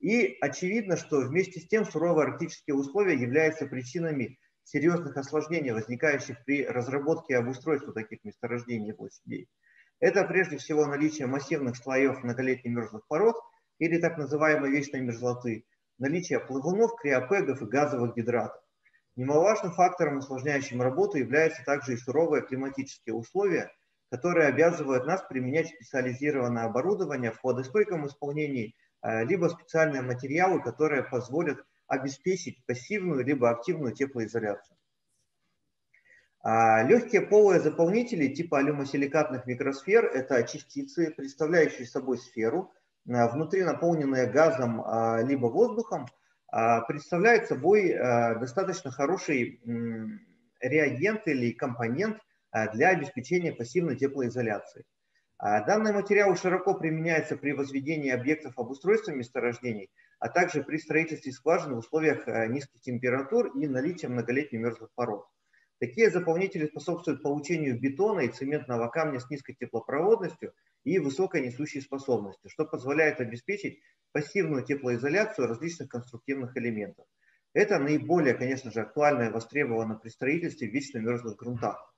И 0.00 0.36
очевидно, 0.40 0.96
что 0.96 1.20
вместе 1.20 1.60
с 1.60 1.68
тем 1.68 1.84
суровые 1.84 2.26
арктические 2.26 2.74
условия 2.74 3.14
являются 3.14 3.66
причинами 3.66 4.38
серьезных 4.64 5.16
осложнений, 5.16 5.72
возникающих 5.72 6.44
при 6.44 6.64
разработке 6.66 7.34
и 7.34 7.36
обустройстве 7.36 7.92
таких 7.92 8.24
месторождений 8.24 8.90
и 8.90 8.92
площадей. 8.92 9.48
Это 10.00 10.24
прежде 10.24 10.56
всего 10.58 10.86
наличие 10.86 11.26
массивных 11.26 11.76
слоев 11.76 12.22
многолетних 12.22 12.72
мерзлых 12.72 13.06
пород 13.06 13.36
или 13.78 13.98
так 13.98 14.18
называемой 14.18 14.70
вечной 14.70 15.00
мерзлоты, 15.00 15.64
наличие 15.98 16.40
плавунов, 16.40 16.96
криопегов 16.96 17.62
и 17.62 17.66
газовых 17.66 18.16
гидратов. 18.16 18.60
Немаловажным 19.14 19.72
фактором, 19.72 20.18
усложняющим 20.18 20.80
работу, 20.80 21.18
являются 21.18 21.62
также 21.64 21.94
и 21.94 21.96
суровые 21.96 22.42
климатические 22.42 23.14
условия, 23.14 23.70
которые 24.10 24.48
обязывают 24.48 25.06
нас 25.06 25.22
применять 25.22 25.68
специализированное 25.68 26.64
оборудование 26.64 27.30
в 27.30 27.38
хладостойком 27.38 28.06
исполнении, 28.06 28.74
э, 29.02 29.24
либо 29.24 29.48
специальные 29.48 30.02
материалы, 30.02 30.62
которые 30.62 31.02
позволят 31.02 31.64
обеспечить 31.92 32.64
пассивную 32.64 33.22
либо 33.22 33.50
активную 33.50 33.92
теплоизоляцию. 33.92 34.78
А 36.42 36.82
легкие 36.84 37.20
полые 37.20 37.60
заполнители 37.60 38.28
типа 38.28 38.58
алюмосиликатных 38.58 39.46
микросфер– 39.46 40.06
это 40.14 40.42
частицы, 40.42 41.12
представляющие 41.14 41.86
собой 41.86 42.16
сферу, 42.16 42.72
а, 43.08 43.28
внутри 43.28 43.62
наполненные 43.62 44.26
газом 44.26 44.82
а, 44.82 45.22
либо 45.22 45.46
воздухом, 45.46 46.06
представляют 46.86 47.46
собой 47.46 47.94
достаточно 47.94 48.90
хороший 48.90 49.62
реагент 50.60 51.26
или 51.26 51.50
компонент 51.52 52.18
для 52.74 52.90
обеспечения 52.90 53.52
пассивной 53.54 53.96
теплоизоляции. 53.96 54.84
Данный 55.42 55.92
материал 55.92 56.34
широко 56.36 56.72
применяется 56.74 57.36
при 57.36 57.52
возведении 57.52 58.10
объектов 58.10 58.56
обустройства 58.56 59.10
месторождений– 59.12 59.90
а 60.22 60.28
также 60.28 60.62
при 60.62 60.76
строительстве 60.76 61.32
скважин 61.32 61.74
в 61.74 61.78
условиях 61.78 62.28
э, 62.28 62.46
низких 62.46 62.80
температур 62.80 63.48
и 63.58 63.66
наличия 63.66 64.06
многолетних 64.06 64.60
мерзлых 64.60 64.90
пород. 64.94 65.26
Такие 65.80 66.10
заполнители 66.10 66.66
способствуют 66.66 67.24
получению 67.24 67.76
бетона 67.76 68.20
и 68.20 68.28
цементного 68.28 68.86
камня 68.86 69.18
с 69.18 69.28
низкой 69.30 69.54
теплопроводностью 69.54 70.52
и 70.84 71.00
высокой 71.00 71.44
несущей 71.44 71.80
способностью, 71.80 72.48
что 72.50 72.64
позволяет 72.64 73.20
обеспечить 73.20 73.80
пассивную 74.12 74.62
теплоизоляцию 74.62 75.48
различных 75.48 75.88
конструктивных 75.88 76.56
элементов. 76.56 77.04
Это 77.52 77.80
наиболее, 77.80 78.34
конечно 78.34 78.70
же, 78.70 78.82
актуально 78.82 79.24
и 79.24 79.32
востребовано 79.32 79.96
при 79.96 80.10
строительстве 80.10 80.68
в 80.68 80.72
вечно 80.72 80.98
мерзлых 80.98 81.34
грунтах. 81.34 81.91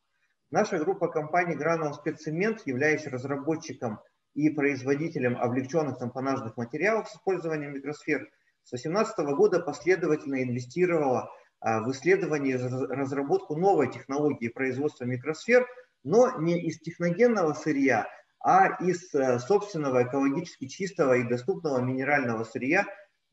Наша 0.54 0.78
группа 0.78 1.08
компаний 1.08 1.56
Granul 1.56 1.94
Спеццемент, 1.94 2.62
являясь 2.64 3.08
разработчиком 3.08 3.98
и 4.34 4.50
производителем 4.50 5.36
облегченных 5.36 5.98
тампонажных 5.98 6.56
материалов 6.56 7.08
с 7.08 7.16
использованием 7.16 7.72
микросфер, 7.72 8.30
с 8.62 8.70
2018 8.70 9.18
года 9.36 9.58
последовательно 9.58 10.44
инвестировала 10.44 11.28
а, 11.58 11.80
в 11.80 11.90
исследование 11.90 12.54
и 12.54 12.56
разработку 12.56 13.56
новой 13.56 13.90
технологии 13.90 14.46
производства 14.46 15.04
микросфер, 15.06 15.66
но 16.04 16.38
не 16.38 16.60
из 16.60 16.78
техногенного 16.78 17.54
сырья, 17.54 18.06
а 18.38 18.80
из 18.80 19.12
э, 19.12 19.40
собственного 19.40 20.04
экологически 20.04 20.68
чистого 20.68 21.14
и 21.14 21.28
доступного 21.28 21.80
минерального 21.80 22.44
сырья 22.44 22.86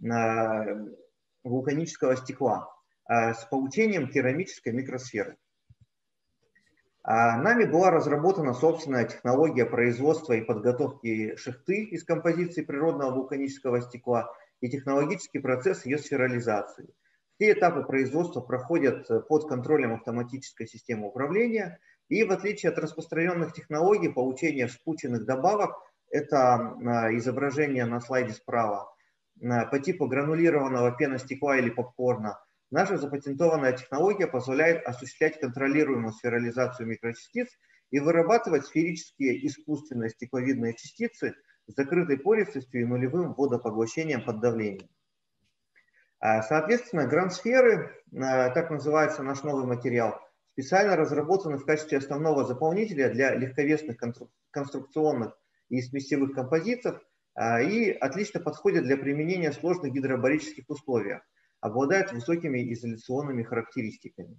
а, 0.09 0.65
вулканического 1.43 2.15
стекла 2.15 2.67
а, 3.05 3.35
с 3.35 3.45
получением 3.45 4.09
керамической 4.09 4.73
микросферы. 4.73 5.37
А 7.03 7.37
нами 7.37 7.65
была 7.65 7.89
разработана 7.89 8.53
собственная 8.53 9.05
технология 9.05 9.65
производства 9.65 10.33
и 10.33 10.41
подготовки 10.41 11.35
шахты 11.35 11.83
из 11.83 12.03
композиции 12.03 12.61
природного 12.61 13.11
вулканического 13.11 13.81
стекла 13.81 14.31
и 14.59 14.69
технологический 14.69 15.39
процесс 15.39 15.85
ее 15.85 15.97
сферализации. 15.97 16.93
Все 17.35 17.53
этапы 17.53 17.83
производства 17.83 18.39
проходят 18.39 19.07
под 19.27 19.49
контролем 19.49 19.93
автоматической 19.93 20.67
системы 20.67 21.07
управления. 21.07 21.79
И 22.07 22.23
в 22.23 22.31
отличие 22.31 22.71
от 22.71 22.77
распространенных 22.77 23.53
технологий 23.53 24.09
получения 24.09 24.67
вспученных 24.67 25.25
добавок, 25.25 25.71
это 26.11 26.75
изображение 27.13 27.85
на 27.85 27.99
слайде 27.99 28.33
справа, 28.33 28.93
по 29.39 29.79
типу 29.79 30.07
гранулированного 30.07 30.91
пеностекла 30.91 31.57
или 31.57 31.69
попкорна, 31.69 32.37
наша 32.71 32.97
запатентованная 32.97 33.73
технология 33.73 34.27
позволяет 34.27 34.85
осуществлять 34.85 35.39
контролируемую 35.39 36.13
сферализацию 36.13 36.87
микрочастиц 36.87 37.49
и 37.91 37.99
вырабатывать 37.99 38.65
сферические 38.65 39.45
искусственные 39.45 40.09
стекловидные 40.09 40.73
частицы 40.73 41.35
с 41.67 41.75
закрытой 41.75 42.17
пористостью 42.17 42.81
и 42.81 42.85
нулевым 42.85 43.33
водопоглощением 43.33 44.23
под 44.23 44.39
давлением. 44.39 44.89
А, 46.19 46.41
соответственно, 46.43 47.07
гранд-сферы, 47.07 48.03
а, 48.15 48.49
так 48.51 48.69
называется 48.69 49.23
наш 49.23 49.43
новый 49.43 49.65
материал, 49.65 50.19
специально 50.53 50.95
разработаны 50.95 51.57
в 51.57 51.65
качестве 51.65 51.97
основного 51.97 52.45
заполнителя 52.45 53.09
для 53.09 53.35
легковесных 53.35 53.97
конструкционных 54.51 55.37
и 55.69 55.81
смесевых 55.81 56.33
композитов 56.33 57.01
а, 57.33 57.61
и 57.61 57.91
отлично 57.91 58.39
подходят 58.39 58.83
для 58.83 58.97
применения 58.97 59.51
в 59.51 59.55
сложных 59.55 59.93
гидробарических 59.93 60.69
условиях, 60.69 61.23
обладают 61.61 62.11
высокими 62.11 62.73
изоляционными 62.73 63.43
характеристиками. 63.43 64.37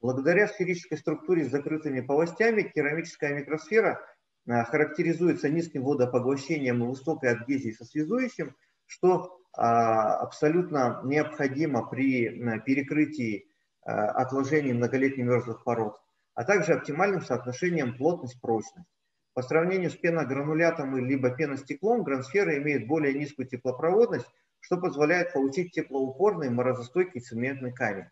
Благодаря 0.00 0.48
сферической 0.48 0.96
структуре 0.96 1.44
с 1.44 1.50
закрытыми 1.50 2.00
полостями 2.00 2.62
керамическая 2.62 3.34
микросфера 3.34 4.00
а, 4.48 4.64
характеризуется 4.64 5.50
низким 5.50 5.82
водопоглощением 5.82 6.82
и 6.82 6.86
высокой 6.86 7.32
адгезией 7.32 7.74
со 7.74 7.84
связующим, 7.84 8.56
что 8.86 9.38
а, 9.52 10.16
абсолютно 10.16 11.02
необходимо 11.04 11.86
при 11.86 12.28
перекрытии 12.60 13.46
а, 13.82 14.10
отложений 14.12 14.74
многолетних 14.74 15.26
мерзлых 15.26 15.64
пород, 15.64 16.00
а 16.34 16.44
также 16.44 16.72
оптимальным 16.72 17.20
соотношением 17.20 17.96
плотность-прочность. 17.96 18.88
По 19.34 19.42
сравнению 19.42 19.90
с 19.90 19.96
пеногранулятом 19.96 20.96
либо 20.96 21.30
пеностеклом, 21.30 22.02
грансфера 22.04 22.56
имеет 22.58 22.86
более 22.86 23.14
низкую 23.14 23.48
теплопроводность, 23.48 24.26
что 24.60 24.76
позволяет 24.76 25.32
получить 25.32 25.72
теплоупорный 25.72 26.50
морозостойкий 26.50 27.20
цементный 27.20 27.72
камень. 27.72 28.06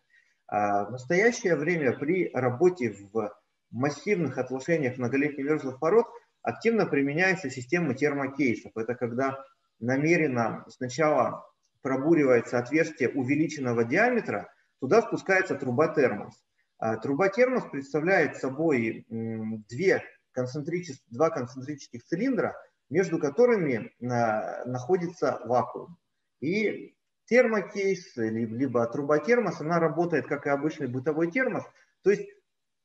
А 0.47 0.85
в 0.85 0.91
настоящее 0.91 1.55
время 1.55 1.97
при 1.97 2.29
работе 2.33 2.95
в 3.11 3.31
массивных 3.71 4.37
отложениях 4.37 4.97
многолетних 4.97 5.45
мерзлых 5.45 5.79
пород 5.79 6.07
активно 6.41 6.85
применяется 6.85 7.49
система 7.49 7.93
термокейсов. 7.93 8.71
Это 8.75 8.95
когда 8.95 9.43
намеренно 9.79 10.65
сначала 10.69 11.45
пробуривается 11.81 12.57
отверстие 12.59 13.09
увеличенного 13.09 13.83
диаметра, 13.83 14.51
туда 14.79 15.01
спускается 15.01 15.55
труба 15.55 15.93
термос. 15.93 16.33
А 16.77 16.97
труба 16.97 17.29
термос 17.29 17.63
представляет 17.69 18.37
собой 18.37 19.05
две 19.09 20.03
концентричес... 20.31 21.01
два 21.07 21.29
концентрических 21.29 22.03
цилиндра, 22.03 22.55
между 22.89 23.19
которыми 23.19 23.91
а, 24.01 24.65
находится 24.65 25.39
вакуум. 25.45 25.97
И 26.41 26.95
термокейс, 27.25 28.15
либо 28.15 28.85
труба 28.87 29.19
термос, 29.19 29.61
она 29.61 29.79
работает 29.79 30.27
как 30.27 30.47
и 30.47 30.49
обычный 30.49 30.87
бытовой 30.87 31.29
термос, 31.31 31.63
то 32.01 32.09
есть 32.09 32.27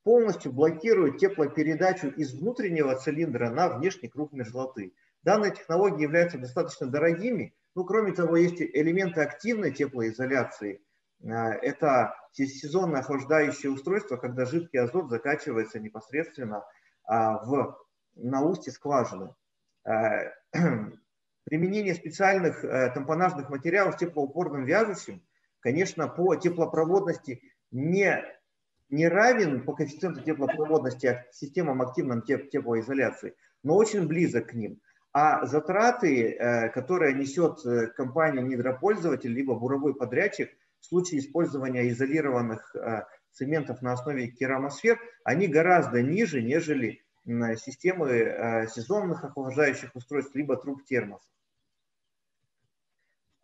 полностью 0.02 0.52
блокирует 0.52 1.18
теплопередачу 1.18 2.08
из 2.08 2.34
внутреннего 2.34 2.94
цилиндра 2.94 3.50
на 3.50 3.70
внешний 3.70 4.08
круг 4.08 4.32
мерзлоты. 4.32 4.92
Данные 5.22 5.52
технологии 5.52 6.02
являются 6.02 6.38
достаточно 6.38 6.86
дорогими, 6.86 7.54
ну, 7.74 7.84
кроме 7.84 8.12
того, 8.12 8.36
есть 8.36 8.60
элементы 8.60 9.22
активной 9.22 9.72
теплоизоляции. 9.72 10.82
А, 11.24 11.54
это 11.54 12.14
сезонное 12.32 13.00
охлаждающее 13.00 13.72
устройство, 13.72 14.16
когда 14.16 14.44
жидкий 14.44 14.78
азот 14.78 15.08
закачивается 15.08 15.80
непосредственно 15.80 16.64
а, 17.04 17.38
в, 17.44 17.78
на 18.14 18.42
устье 18.42 18.72
скважины. 18.72 19.34
Применение 21.44 21.94
специальных 21.94 22.64
э, 22.64 22.90
тампонажных 22.94 23.50
материалов 23.50 23.98
теплоупорным 23.98 24.64
вяжущим, 24.64 25.22
конечно, 25.60 26.08
по 26.08 26.34
теплопроводности 26.36 27.42
не, 27.70 28.24
не 28.88 29.08
равен 29.08 29.62
по 29.64 29.74
коэффициенту 29.74 30.22
теплопроводности 30.22 31.26
системам 31.32 31.82
активной 31.82 32.22
теплоизоляции, 32.22 33.34
но 33.62 33.76
очень 33.76 34.06
близок 34.06 34.48
к 34.48 34.54
ним. 34.54 34.80
А 35.12 35.44
затраты, 35.44 36.32
э, 36.32 36.70
которые 36.70 37.12
несет 37.12 37.64
э, 37.66 37.88
компания 37.88 38.40
недропользователь 38.40 39.30
либо 39.30 39.54
буровой 39.54 39.94
подрядчик 39.94 40.50
в 40.80 40.86
случае 40.86 41.20
использования 41.20 41.88
изолированных 41.90 42.74
цементов 43.32 43.80
на 43.80 43.92
основе 43.92 44.28
керамосфер, 44.28 44.98
они 45.24 45.46
гораздо 45.46 46.02
ниже, 46.02 46.42
нежели 46.42 47.03
системы 47.26 48.68
сезонных 48.74 49.24
охлаждающих 49.24 49.94
устройств 49.94 50.34
либо 50.34 50.56
труб 50.56 50.84
термосов. 50.84 51.28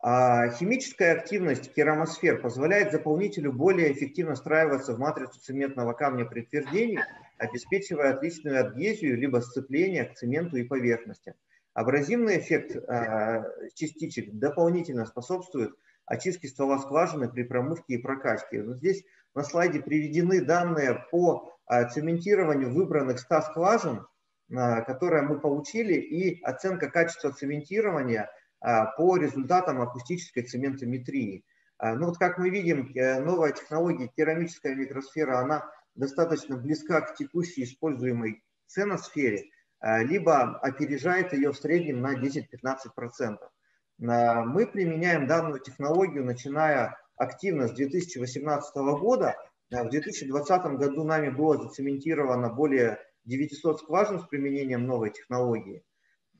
А 0.03 0.49
химическая 0.49 1.13
активность 1.13 1.71
керамосфер 1.75 2.41
позволяет 2.41 2.91
заполнителю 2.91 3.53
более 3.53 3.93
эффективно 3.93 4.33
встраиваться 4.33 4.95
в 4.95 4.99
матрицу 4.99 5.39
цементного 5.39 5.93
камня 5.93 6.25
при 6.25 6.41
твердении, 6.41 6.99
обеспечивая 7.37 8.15
отличную 8.15 8.65
адгезию 8.65 9.15
либо 9.15 9.41
сцепление 9.41 10.05
к 10.05 10.15
цементу 10.15 10.57
и 10.57 10.63
поверхности. 10.63 11.35
Абразивный 11.73 12.39
эффект 12.39 12.75
а, 12.87 13.45
частичек 13.75 14.33
дополнительно 14.33 15.05
способствует 15.05 15.75
очистке 16.07 16.47
ствола 16.47 16.79
скважины 16.79 17.29
при 17.29 17.43
промывке 17.43 17.93
и 17.93 17.97
прокачке. 17.97 18.65
Здесь 18.73 19.05
на 19.35 19.43
слайде 19.43 19.81
приведены 19.81 20.43
данные 20.43 21.05
по 21.11 21.53
цементированию 21.93 22.73
выбранных 22.73 23.19
100 23.19 23.41
скважин, 23.41 24.05
которые 24.49 25.23
мы 25.23 25.39
получили, 25.39 25.93
и 25.93 26.41
оценка 26.43 26.89
качества 26.89 27.31
цементирования– 27.31 28.29
а, 28.61 28.85
по 28.85 29.17
результатам 29.17 29.81
акустической 29.81 30.43
цементометрии. 30.43 31.43
А, 31.79 31.95
ну 31.95 32.07
вот 32.07 32.19
как 32.19 32.37
мы 32.37 32.51
видим, 32.51 32.91
э, 32.93 33.19
новая 33.19 33.53
технология 33.53 34.07
керамическая 34.07 34.75
микросфера, 34.75 35.39
она 35.39 35.65
достаточно 35.95 36.57
близка 36.57 37.01
к 37.01 37.15
текущей 37.15 37.63
используемой 37.63 38.43
ценосфере, 38.67 39.45
а, 39.79 40.03
либо 40.03 40.59
опережает 40.59 41.33
ее 41.33 41.51
в 41.53 41.57
среднем 41.57 42.01
на 42.01 42.13
10-15%. 42.13 43.49
Мы 43.97 44.65
применяем 44.65 45.27
данную 45.27 45.59
технологию, 45.59 46.25
начиная 46.25 46.97
активно 47.17 47.67
с 47.67 47.71
2018 47.71 48.75
года. 48.99 49.35
В 49.71 49.89
2020 49.89 50.63
году 50.77 51.05
нами 51.05 51.29
было 51.29 51.57
зацементировано 51.57 52.49
более 52.49 52.99
900 53.23 53.79
скважин 53.79 54.19
с 54.19 54.27
применением 54.27 54.85
новой 54.85 55.11
технологии. 55.11 55.85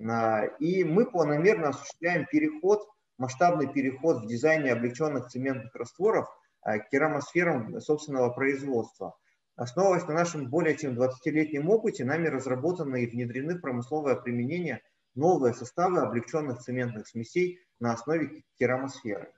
А, 0.06 0.44
и 0.60 0.84
мы 0.84 1.10
планомерно 1.10 1.70
осуществляем 1.70 2.26
переход, 2.26 2.86
масштабный 3.18 3.72
переход 3.72 4.24
в 4.24 4.28
дизайне 4.28 4.74
облегченных 4.74 5.30
цементных 5.30 5.74
растворов 5.76 6.28
а, 6.62 6.80
к 6.80 6.90
керамосферам 6.90 7.80
собственного 7.80 8.32
производства. 8.32 9.16
Основываясь 9.56 10.08
на 10.10 10.14
нашем 10.14 10.50
более 10.50 10.76
чем 10.76 11.00
20-летнем 11.00 11.70
опыте, 11.70 12.04
нами 12.04 12.28
разработаны 12.28 13.04
и 13.04 13.08
внедрены 13.08 13.56
в 13.56 13.62
промысловое 13.62 14.16
применение 14.16 14.82
новые 15.16 15.54
составы 15.54 16.02
облегченных 16.02 16.60
цементных 16.60 17.08
смесей 17.08 17.60
на 17.80 17.94
основе 17.94 18.44
керамосферы. 18.58 19.32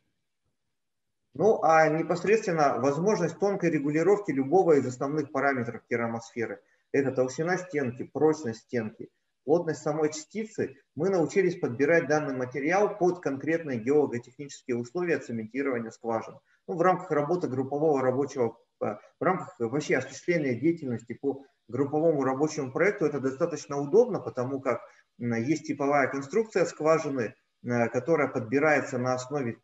Ну 1.34 1.62
а 1.64 1.88
непосредственно 1.90 2.80
возможность 2.80 3.40
тонкой 3.40 3.72
регулировки 3.72 4.32
любого 4.32 4.74
из 4.74 4.86
основных 4.86 5.32
параметров 5.32 5.82
керамосферы– 5.90 6.62
это 6.92 7.12
толщина 7.12 7.58
стенки, 7.58 8.04
прочность 8.04 8.62
стенки– 8.62 9.10
плотность 9.46 9.82
самой 9.82 10.12
частицы, 10.12 10.78
мы 10.96 11.10
научились 11.10 11.60
подбирать 11.60 12.08
данный 12.08 12.36
материал 12.36 12.98
под 12.98 13.20
конкретные 13.20 13.80
геологотехнические 13.80 14.78
условия 14.78 15.20
цементирования 15.20 15.92
скважин. 15.92 16.40
Ну, 16.68 16.76
в 16.76 16.82
рамках 16.82 17.12
работы 17.12 17.48
группового 17.48 18.02
рабочего, 18.02 18.58
э, 18.82 18.96
в 19.20 19.24
рамках 19.24 19.56
вообще 19.60 19.98
осуществления 19.98 20.56
деятельности 20.56 21.14
по 21.14 21.44
групповому 21.68 22.24
рабочему 22.24 22.72
проекту 22.72 23.06
это 23.06 23.20
достаточно 23.20 23.78
удобно, 23.78 24.20
потому 24.20 24.62
как 24.62 24.82
есть 25.18 25.68
типовая 25.68 26.08
конструкция 26.08 26.66
скважины, 26.66 27.36
э, 27.64 27.90
которая 27.90 28.28
подбирается 28.28 28.98
на 28.98 29.14
основе 29.14 29.58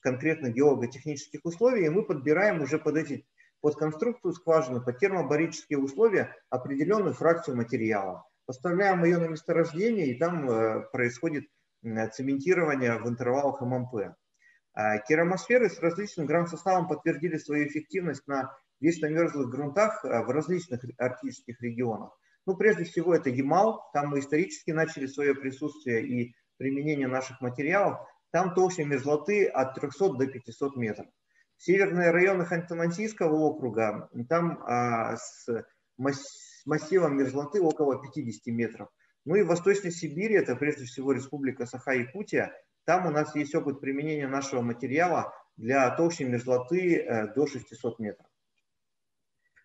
конкретных 0.00 0.54
геологотехнических 0.54 1.40
условий, 1.44 1.86
и 1.86 1.90
мы 1.90 2.04
подбираем 2.04 2.62
уже 2.62 2.78
под 2.78 2.96
эти 2.96 3.26
под 3.60 3.74
конструкцию 3.74 4.32
скважины, 4.34 4.80
под 4.80 4.98
термобарические 4.98 5.80
условия 5.80 6.34
определенную 6.48 7.14
фракцию 7.14 7.56
материала 7.56 8.24
поставляем 8.48 9.04
ее 9.04 9.18
на 9.18 9.26
месторождение, 9.26 10.06
и 10.06 10.18
там 10.18 10.50
э, 10.50 10.80
происходит 10.90 11.44
цементирование 11.82 12.98
в 12.98 13.06
интервалах 13.06 13.60
ММП. 13.60 14.16
А 14.72 14.98
керамосферы 15.00 15.68
с 15.68 15.78
различным 15.80 16.24
грамм-составом 16.24 16.88
подтвердили 16.88 17.36
свою 17.36 17.68
эффективность 17.68 18.26
на 18.26 18.56
вечно 18.80 19.06
мерзлых 19.06 19.50
грунтах 19.50 20.02
э, 20.02 20.22
в 20.24 20.30
различных 20.30 20.82
арктических 20.96 21.60
регионах. 21.60 22.18
Ну, 22.46 22.56
прежде 22.56 22.84
всего, 22.84 23.14
это 23.14 23.28
Ямал, 23.28 23.82
там 23.92 24.08
мы 24.08 24.20
исторически 24.20 24.70
начали 24.70 25.04
свое 25.04 25.34
присутствие 25.34 26.06
и 26.06 26.34
применение 26.56 27.06
наших 27.06 27.42
материалов. 27.42 28.00
Там 28.30 28.54
толща 28.54 28.84
мерзлоты 28.84 29.46
от 29.46 29.74
300 29.74 30.14
до 30.14 30.26
500 30.26 30.76
метров. 30.76 31.06
Северные 31.56 32.10
районы 32.10 32.42
Ханты-Мансийского 32.42 33.32
округа, 33.32 34.08
там 34.28 34.62
а, 34.64 35.16
с 35.16 35.48
массивом 36.66 37.16
мерзлоты 37.16 37.60
около 37.60 38.00
50 38.00 38.46
метров. 38.54 38.88
Ну 39.24 39.34
и 39.34 39.42
Восточной 39.42 39.90
Сибири, 39.90 40.36
это 40.36 40.54
прежде 40.54 40.84
всего 40.84 41.12
Республика 41.12 41.66
Саха-Якутия, 41.66 42.52
там 42.84 43.06
у 43.06 43.10
нас 43.10 43.34
есть 43.34 43.54
опыт 43.54 43.80
применения 43.80 44.28
нашего 44.28 44.62
материала 44.62 45.34
для 45.56 45.90
толщи 45.90 46.22
мерзлоты 46.22 46.96
э, 46.96 47.34
до 47.34 47.46
600 47.46 47.98
метров. 47.98 48.26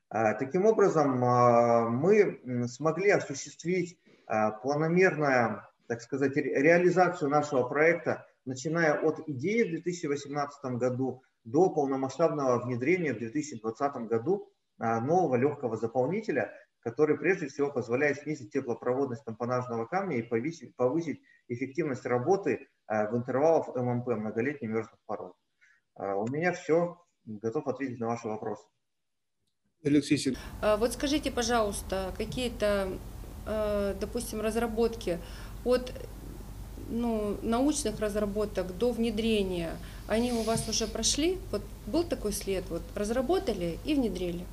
А, 0.09 0.33
таким 0.33 0.65
образом, 0.65 1.23
а, 1.23 1.89
мы 1.89 2.67
смогли 2.67 3.11
осуществить 3.11 3.97
а, 4.27 4.51
планомерную, 4.51 5.63
так 5.87 6.01
сказать, 6.01 6.35
реализацию 6.35 7.29
нашего 7.29 7.63
проекта, 7.63 8.27
начиная 8.45 8.99
от 8.99 9.27
идеи 9.27 9.63
в 9.63 9.69
2018 9.69 10.63
году 10.77 11.23
до 11.43 11.69
полномасштабного 11.69 12.63
внедрения 12.63 13.13
в 13.13 13.19
2020 13.19 13.95
году 14.07 14.51
нового 14.77 15.35
легкого 15.35 15.77
заполнителя, 15.77 16.53
который 16.79 17.17
прежде 17.17 17.47
всего 17.47 17.71
позволяет 17.71 18.17
снизить 18.17 18.51
теплопроводность 18.51 19.23
тампонажного 19.23 19.85
камня 19.85 20.17
и 20.17 20.21
повысить, 20.21 20.75
повысить 20.75 21.21
эффективность 21.47 22.05
работы 22.05 22.67
в 22.87 23.15
интервалах 23.15 23.73
ММП, 23.75 24.07
многолетних 24.07 24.69
мерзлых 24.69 24.99
пород. 25.05 25.33
У 25.97 26.27
меня 26.29 26.53
все. 26.53 26.97
Готов 27.25 27.67
ответить 27.67 27.99
на 27.99 28.07
ваши 28.07 28.27
вопросы. 28.27 28.65
Алексей 29.83 30.17
Сергеевич. 30.17 30.43
Вот 30.79 30.91
скажите, 30.93 31.31
пожалуйста, 31.31 32.13
какие-то, 32.17 32.97
допустим, 33.45 34.41
разработки 34.41 35.19
от 35.63 35.93
ну, 36.89 37.37
научных 37.41 37.99
разработок 37.99 38.77
до 38.77 38.91
внедрения, 38.91 39.71
они 40.07 40.31
у 40.31 40.41
вас 40.41 40.67
уже 40.69 40.87
прошли? 40.87 41.37
Вот 41.51 41.61
был 41.87 42.03
такой 42.03 42.31
след, 42.33 42.63
вот 42.69 42.81
разработали 42.95 43.77
и 43.85 43.95
внедрили? 43.95 44.45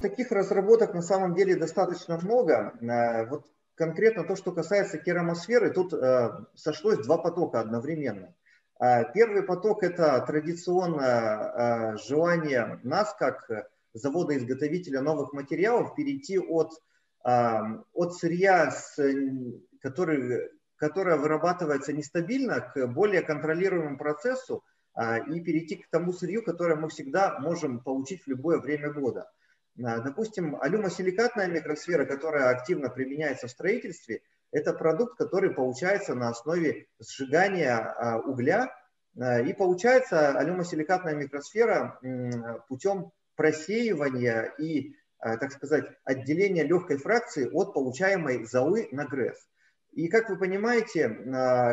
Таких 0.00 0.32
разработок 0.32 0.94
на 0.94 1.02
самом 1.02 1.34
деле 1.34 1.56
достаточно 1.56 2.18
много. 2.22 2.72
Э, 2.80 3.26
вот 3.26 3.46
конкретно 3.74 4.24
то, 4.24 4.34
что 4.34 4.52
касается 4.52 4.98
керамосферы, 4.98 5.70
тут 5.70 5.92
э, 5.92 6.30
сошлось 6.54 7.04
два 7.04 7.18
потока 7.18 7.60
одновременно. 7.60 8.34
Э, 8.80 9.04
первый 9.12 9.42
поток– 9.42 9.82
это 9.84 10.24
традиционное 10.26 11.96
желание 11.98 12.80
нас, 12.82 13.14
как 13.18 13.50
завода-изготовителя 13.92 15.02
новых 15.02 15.32
материалов, 15.32 15.94
перейти 15.96 16.38
от, 16.38 16.70
от 17.22 18.14
сырья, 18.14 18.70
с, 18.70 18.96
который, 19.82 20.48
которое 20.80 21.16
вырабатывается 21.16 21.92
нестабильно, 21.92 22.60
к 22.60 22.86
более 22.88 23.22
контролируемому 23.22 23.98
процессу 23.98 24.64
и 25.28 25.40
перейти 25.40 25.76
к 25.76 25.88
тому 25.88 26.12
сырью, 26.12 26.42
которое 26.42 26.74
мы 26.74 26.88
всегда 26.88 27.38
можем 27.38 27.78
получить 27.78 28.24
в 28.24 28.26
любое 28.26 28.58
время 28.58 28.90
года. 28.90 29.30
А, 29.82 30.00
допустим, 30.00 30.56
алюмосиликатная 30.60 31.46
микросфера, 31.46 32.04
которая 32.04 32.50
активно 32.50 32.90
применяется 32.90 33.46
в 33.46 33.50
строительстве, 33.50 34.22
это 34.52 34.72
продукт, 34.72 35.16
который 35.16 35.54
получается 35.54 36.14
на 36.14 36.28
основе 36.28 36.86
сжигания 36.98 37.76
а, 37.76 38.18
угля. 38.18 38.74
А, 39.18 39.40
и 39.40 39.52
получается 39.52 40.36
алюмосиликатная 40.36 41.14
микросфера 41.14 41.98
путем 42.68 43.12
просеивания 43.36 44.52
и, 44.58 44.96
так 45.18 45.50
сказать, 45.52 45.86
отделения 46.04 46.62
легкой 46.62 46.98
фракции 46.98 47.48
от 47.50 47.72
получаемой 47.72 48.44
золы 48.44 48.88
на 48.92 49.06
ГРЭС. 49.06 49.38
И, 49.92 50.08
как 50.08 50.30
вы 50.30 50.38
понимаете, 50.38 51.08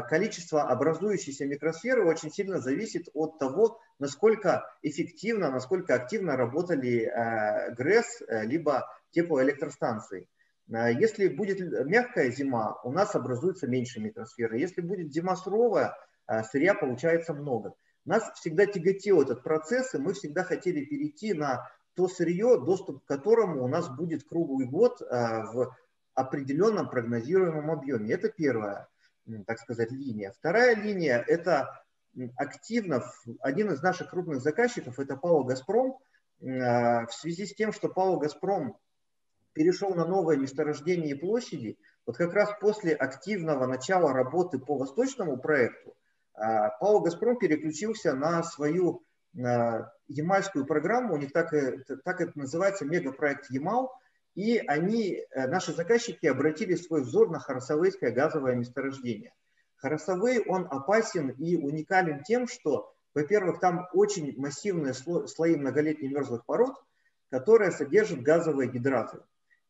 количество 0.10 0.64
образующейся 0.64 1.46
микросферы 1.46 2.06
очень 2.06 2.32
сильно 2.32 2.60
зависит 2.60 3.08
от 3.14 3.38
того, 3.38 3.80
насколько 4.00 4.66
эффективно, 4.82 5.52
насколько 5.52 5.94
активно 5.94 6.36
работали 6.36 7.04
э, 7.04 7.74
ГРЭС, 7.76 8.22
э, 8.28 8.46
либо 8.46 8.88
теплоэлектростанции. 9.12 10.28
Э, 10.72 10.92
если 10.94 11.28
будет 11.28 11.60
мягкая 11.86 12.32
зима, 12.32 12.80
у 12.84 12.92
нас 12.92 13.16
образуется 13.16 13.68
меньше 13.68 14.00
микросферы. 14.00 14.60
Если 14.60 14.82
будет 14.82 15.14
зима 15.14 15.36
суровая, 15.36 15.96
сырья 16.52 16.74
получается 16.74 17.34
много. 17.34 17.74
Нас 18.04 18.32
всегда 18.36 18.66
тяготил 18.66 19.22
этот 19.22 19.44
процесс, 19.44 19.94
и 19.94 19.98
мы 19.98 20.14
всегда 20.14 20.44
хотели 20.44 20.84
перейти 20.84 21.34
на 21.34 21.70
то 21.96 22.08
сырье, 22.08 22.60
доступ 22.60 23.04
к 23.04 23.08
которому 23.08 23.64
у 23.64 23.68
нас 23.68 23.90
будет 23.90 24.24
круглый 24.24 24.68
год 24.68 25.00
в 25.00 25.76
определенном 26.18 26.90
прогнозируемом 26.90 27.70
объеме. 27.70 28.12
Это 28.12 28.30
первая, 28.30 28.88
так 29.46 29.60
сказать, 29.60 29.92
линия. 29.92 30.32
Вторая 30.32 30.76
линия– 30.76 31.24
это 31.28 31.84
активно, 32.36 33.04
один 33.42 33.72
из 33.72 33.84
наших 33.84 34.10
крупных 34.10 34.42
заказчиков, 34.42 35.00
это 35.00 35.16
ПАО 35.16 35.44
«Газпром», 35.44 36.00
а, 36.42 37.06
в 37.06 37.14
связи 37.14 37.46
с 37.46 37.54
тем, 37.54 37.72
что 37.72 37.90
ПАО 37.90 38.18
«Газпром» 38.18 38.78
перешел 39.54 39.94
на 39.94 40.06
новое 40.06 40.38
месторождение 40.38 41.12
и 41.12 41.20
площади, 41.20 41.78
вот 42.08 42.18
как 42.18 42.34
раз 42.34 42.50
после 42.60 42.96
активного 42.96 43.68
начала 43.68 44.14
работы 44.14 44.58
по 44.58 44.76
восточному 44.76 45.38
проекту, 45.38 45.96
а, 46.34 46.70
ПАО 46.70 47.02
«Газпром» 47.02 47.38
переключился 47.38 48.14
на 48.14 48.42
свою 48.42 49.04
а, 49.40 49.92
ямальскую 50.08 50.66
программу, 50.66 51.14
у 51.14 51.18
них 51.18 51.32
так, 51.32 51.52
так 52.04 52.22
это 52.22 52.32
называется, 52.34 52.86
мегапроект 52.86 53.52
Ямал, 53.52 53.94
и 54.38 54.58
они, 54.60 55.22
э, 55.32 55.48
наши 55.48 55.74
заказчики 55.74 56.28
обратили 56.28 56.76
свой 56.76 57.02
взор 57.02 57.30
на 57.30 57.40
Харасавейское 57.40 58.12
газовое 58.12 58.56
месторождение– 58.56 59.34
Харасавей, 59.78 60.44
он 60.48 60.68
опасен 60.70 61.30
и 61.30 61.56
уникален 61.56 62.24
тем, 62.24 62.48
что, 62.48 62.94
во-первых, 63.14 63.60
там 63.60 63.88
очень 63.94 64.34
массивные 64.38 64.94
слои 64.94 65.56
многолетних 65.56 66.12
мерзлых 66.12 66.46
пород, 66.46 66.76
которые 67.30 67.72
содержат 67.72 68.22
газовые 68.22 68.70
гидраты. 68.70 69.20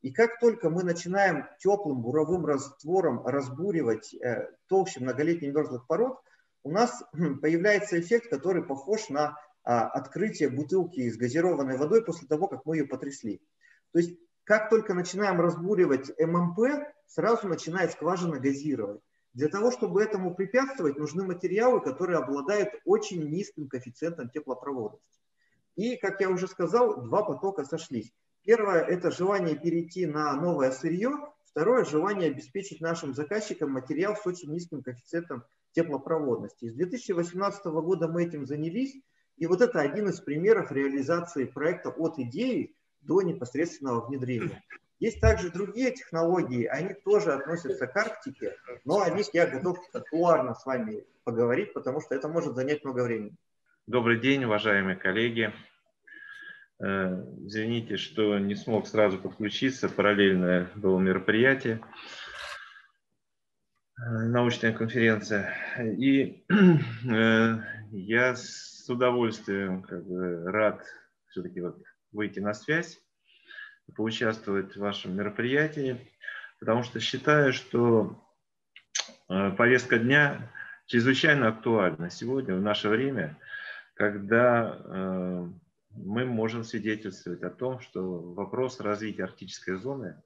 И 0.02 0.12
как 0.12 0.40
только 0.40 0.70
мы 0.70 0.84
начинаем 0.84 1.46
теплым 1.60 2.02
буровым 2.02 2.46
раствором 2.46 3.26
разбуривать 3.26 4.14
э, 4.14 4.50
толще 4.68 5.02
многолетних 5.02 5.54
мерзлых 5.54 5.88
пород, 5.88 6.20
у 6.64 6.72
нас 6.72 7.04
появляется 7.42 8.00
эффект, 8.00 8.30
который 8.30 8.64
похож 8.64 9.10
на 9.10 9.36
а, 9.64 9.88
открытие 9.88 10.50
бутылки 10.50 11.10
с 11.10 11.18
газированной 11.18 11.78
водой 11.78 12.06
после 12.06 12.28
того, 12.28 12.48
как 12.48 12.66
мы 12.66 12.78
ее 12.78 12.86
потрясли. 12.86 13.42
То 13.92 14.00
есть 14.00 14.18
как 14.48 14.70
только 14.70 14.94
начинаем 14.94 15.42
разбуривать 15.42 16.10
ММП, 16.18 16.88
сразу 17.06 17.50
начинает 17.50 17.92
скважина 17.92 18.40
газировать. 18.40 19.02
Для 19.34 19.50
того, 19.50 19.72
чтобы 19.72 20.02
этому 20.02 20.34
препятствовать, 20.34 20.98
нужны 20.98 21.26
материалы, 21.26 21.82
которые 21.82 22.20
обладают 22.20 22.70
очень 22.86 23.30
низким 23.30 23.68
коэффициентом 23.68 24.30
теплопроводности. 24.30 25.20
И, 25.76 25.98
как 25.98 26.22
я 26.22 26.30
уже 26.30 26.48
сказал, 26.48 27.02
два 27.02 27.24
потока 27.24 27.66
сошлись. 27.66 28.14
Первое– 28.46 28.82
это 28.88 29.12
желание 29.12 29.58
перейти 29.58 30.06
на 30.06 30.34
новое 30.34 30.72
сырье. 30.72 31.12
Второе– 31.44 31.84
желание 31.86 32.32
обеспечить 32.32 32.80
нашим 32.80 33.14
заказчикам 33.14 33.72
материал 33.72 34.16
с 34.16 34.26
очень 34.26 34.54
низким 34.54 34.82
коэффициентом 34.82 35.44
теплопроводности. 35.74 36.70
С 36.70 36.74
2018 36.74 37.66
года 37.66 38.08
мы 38.08 38.24
этим 38.24 38.46
занялись. 38.46 38.96
И 39.36 39.46
вот 39.46 39.60
это 39.60 39.82
один 39.82 40.08
из 40.08 40.22
примеров 40.22 40.72
реализации 40.72 41.44
проекта 41.44 41.90
от 41.90 42.18
идеи 42.18 42.77
до 43.08 43.22
непосредственного 43.22 44.06
внедрения. 44.06 44.64
Есть 45.00 45.22
также 45.22 45.52
другие 45.52 45.92
технологии, 45.92 46.66
они 46.66 46.94
тоже 46.94 47.32
относятся 47.34 47.88
к 47.88 47.96
Арктике, 47.96 48.56
но 48.84 49.02
о 49.02 49.10
них 49.10 49.28
я 49.34 49.48
готов 49.48 49.80
кулуарно 50.10 50.56
с 50.56 50.66
вами 50.66 51.06
поговорить, 51.24 51.74
потому 51.74 52.02
что 52.02 52.16
это 52.16 52.28
может 52.28 52.56
занять 52.56 52.84
много 52.84 53.04
времени. 53.04 53.36
Добрый 53.86 54.20
день, 54.20 54.44
уважаемые 54.44 54.96
коллеги. 54.96 55.54
Э, 56.80 57.24
извините, 57.46 57.98
что 57.98 58.38
не 58.40 58.56
смог 58.56 58.88
сразу 58.88 59.18
подключиться, 59.18 59.88
параллельно 59.88 60.70
было 60.76 61.00
мероприятие, 61.00 61.82
э, 63.98 64.28
научная 64.28 64.74
конференция. 64.74 65.54
И 65.80 66.44
э, 66.50 67.58
я 67.92 68.36
с 68.36 68.90
удовольствием 68.90 69.84
как 69.84 70.06
бы, 70.06 70.52
рад 70.52 70.84
все-таки 71.30 71.62
вот 71.62 71.78
выйти 72.12 72.40
на 72.40 72.54
связь 72.54 73.00
поучаствовать 73.96 74.76
в 74.76 74.80
вашем 74.80 75.16
мероприятии, 75.16 76.12
потому 76.60 76.84
что 76.84 77.00
считаю, 77.00 77.54
что 77.54 78.22
э, 79.30 79.52
повестка 79.52 79.98
дня 79.98 80.52
чрезвычайно 80.88 81.50
актуальна 81.50 82.10
сегодня, 82.10 82.56
в 82.56 82.62
наше 82.62 82.90
время, 82.90 83.38
когда 83.94 84.78
э, 84.78 85.48
мы 85.92 86.26
можем 86.26 86.64
свидетельствовать 86.64 87.44
о 87.44 87.50
том, 87.50 87.80
что 87.80 88.34
вопрос 88.34 88.80
развития 88.80 89.24
арктической 89.24 89.76
зоны 89.76 90.22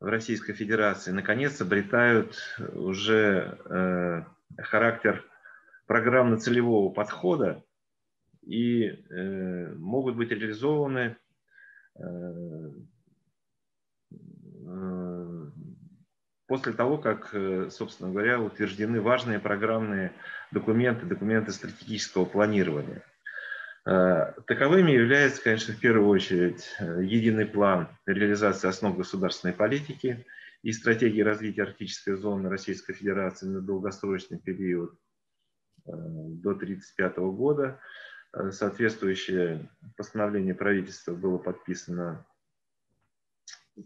в 0.00 0.06
Российской 0.06 0.52
Федерации 0.52 1.10
наконец 1.10 1.60
обретают 1.60 2.36
уже 2.74 3.58
э, 3.64 4.24
характер 4.58 5.24
программно-целевого 5.86 6.92
подхода 6.92 7.62
и 8.42 8.92
могут 9.76 10.16
быть 10.16 10.30
реализованы 10.30 11.16
Э, 11.98 12.70
э, 14.66 15.50
после 16.46 16.72
того, 16.72 16.98
как, 16.98 17.30
э, 17.32 17.68
собственно 17.70 18.10
говоря, 18.10 18.40
утверждены 18.40 19.00
важные 19.00 19.38
программные 19.38 20.12
документы, 20.50 21.06
документы 21.06 21.52
стратегического 21.52 22.24
планирования. 22.24 23.04
Таковыми 23.84 24.92
является, 24.92 25.42
конечно, 25.42 25.74
в 25.74 25.80
первую 25.80 26.08
очередь 26.08 26.72
единый 26.78 27.46
план 27.46 27.88
реализации 28.06 28.68
основ 28.68 28.96
государственной 28.96 29.54
политики 29.54 30.24
и 30.62 30.70
стратегии 30.70 31.20
развития 31.20 31.64
арктической 31.64 32.14
зоны 32.14 32.48
Российской 32.48 32.92
Федерации 32.92 33.46
на 33.46 33.60
долгосрочный 33.60 34.38
период 34.38 34.96
до 35.84 36.50
1935 36.50 37.16
года. 37.34 37.80
Соответствующее 38.50 39.68
постановление 39.96 40.54
правительства 40.54 41.14
было 41.14 41.36
подписано 41.36 42.24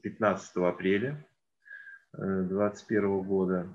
15 0.02 0.56
апреля 0.58 1.26
2021 2.12 3.22
года. 3.22 3.66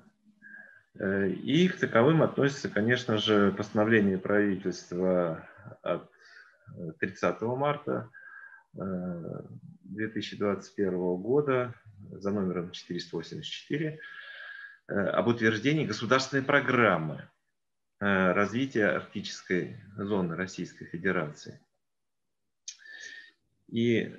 И 0.99 1.67
к 1.67 1.77
таковым 1.77 2.21
относится, 2.21 2.69
конечно 2.69 3.17
же, 3.17 3.51
постановление 3.51 4.17
правительства 4.17 5.45
от 5.81 6.09
30 6.99 7.41
марта 7.41 8.09
2021 8.73 11.17
года 11.17 11.73
за 12.11 12.31
номером 12.31 12.71
484 12.71 13.99
об 14.87 15.27
утверждении 15.27 15.85
государственной 15.85 16.43
программы 16.43 17.27
развития 18.01 18.87
арктической 18.87 19.77
зоны 19.95 20.35
Российской 20.35 20.85
Федерации. 20.85 21.59
И 23.67 24.11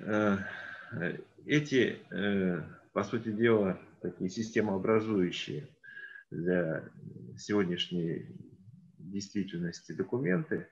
эти, 1.45 1.99
по 2.93 3.03
сути 3.03 3.29
дела, 3.29 3.77
такие 4.01 4.29
системообразующие 4.29 5.67
для 6.31 6.83
сегодняшней 7.37 8.35
действительности 8.97 9.91
документы, 9.91 10.67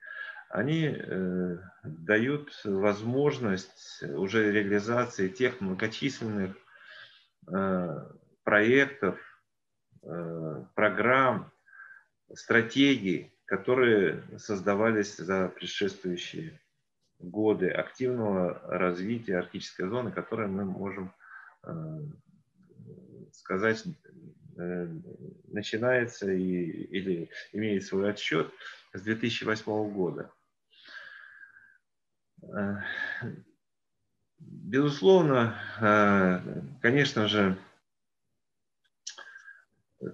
они 0.50 0.94
э, 0.94 1.58
дают 1.84 2.52
возможность 2.66 4.04
уже 4.04 4.52
реализации 4.52 5.30
тех 5.30 5.62
многочисленных 5.62 6.58
э, 7.48 8.10
проектов, 8.44 9.18
э, 10.04 10.66
программ, 10.76 11.52
стратегий, 12.36 13.32
которые 13.46 14.24
создавались 14.38 15.18
за 15.18 15.50
предшествующие 15.50 16.60
годы 17.20 17.70
активного 17.70 18.62
развития 18.66 19.38
арктической 19.38 19.88
зоны, 19.88 20.12
которые 20.12 20.48
мы 20.48 20.66
можем 20.66 21.14
э, 21.64 22.00
сказать 23.34 23.84
э, 24.58 24.88
начинается 25.48 26.32
и, 26.32 26.42
или 26.42 27.30
имеет 27.52 27.86
свой 27.86 28.10
отсчет 28.10 28.52
с 28.94 29.02
2008 29.02 29.92
года. 29.92 30.32
Э, 32.44 32.78
безусловно, 34.40 35.56
конечно 36.82 37.28
же, 37.28 37.58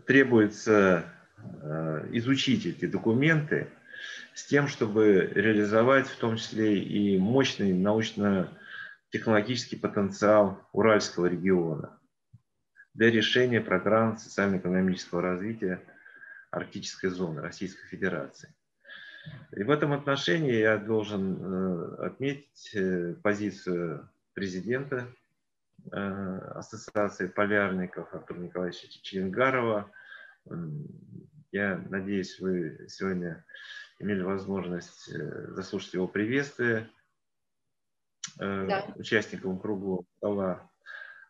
требуется 0.05 1.13
изучить 2.11 2.65
эти 2.65 2.85
документы, 2.85 3.69
с 4.33 4.45
тем, 4.45 4.67
чтобы 4.67 5.31
реализовать 5.33 6.07
в 6.07 6.17
том 6.17 6.35
числе 6.37 6.79
и 6.79 7.17
мощный 7.17 7.73
научно-технологический 7.73 9.77
потенциал 9.77 10.61
Уральского 10.73 11.25
региона 11.25 11.97
для 12.93 13.09
решения 13.09 13.61
программ 13.61 14.17
социально-экономического 14.17 15.21
развития 15.21 15.81
арктической 16.51 17.09
зоны 17.09 17.41
Российской 17.41 17.87
Федерации. 17.87 18.53
И 19.55 19.63
в 19.63 19.69
этом 19.69 19.93
отношении 19.93 20.55
я 20.55 20.77
должен 20.77 21.37
э, 21.41 22.05
отметить 22.05 22.71
э, 22.73 23.15
позицию 23.21 24.09
президента 24.33 25.07
э, 25.91 25.97
Ассоциации 26.55 27.27
полярников 27.27 28.13
Артура 28.13 28.39
Николаевича 28.39 28.87
Челенгарова. 29.01 29.91
Я 31.51 31.77
надеюсь, 31.89 32.39
вы 32.39 32.87
сегодня 32.89 33.45
имели 33.99 34.21
возможность 34.21 35.09
э, 35.09 35.53
заслушать 35.53 35.93
его 35.93 36.07
приветствие 36.07 36.89
э, 38.39 38.65
да. 38.67 38.85
участникам 38.95 39.57
круглого 39.57 40.03
стола. 40.17 40.69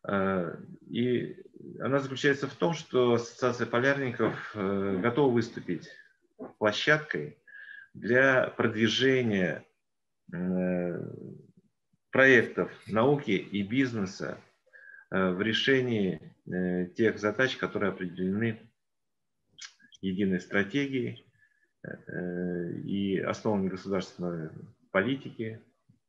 Э, 0.08 0.56
и 0.90 1.38
она 1.80 2.00
заключается 2.00 2.48
в 2.48 2.56
том, 2.56 2.74
что 2.74 3.14
Ассоциация 3.14 3.68
полярников 3.68 4.52
готова 4.56 5.32
выступить 5.32 5.90
площадкой 6.58 7.38
для 7.94 8.48
продвижения 8.50 9.66
проектов 12.12 12.72
науки 12.88 13.32
и 13.32 13.64
бизнеса 13.64 14.40
в 15.10 15.42
решении 15.42 16.36
тех 16.96 17.18
задач, 17.18 17.56
которые 17.58 17.92
определены 17.92 18.67
единой 20.08 20.40
стратегией 20.40 21.28
Э, 21.84 22.72
и 22.84 23.20
основами 23.20 23.70
государственной 23.70 24.50
политики 24.92 25.62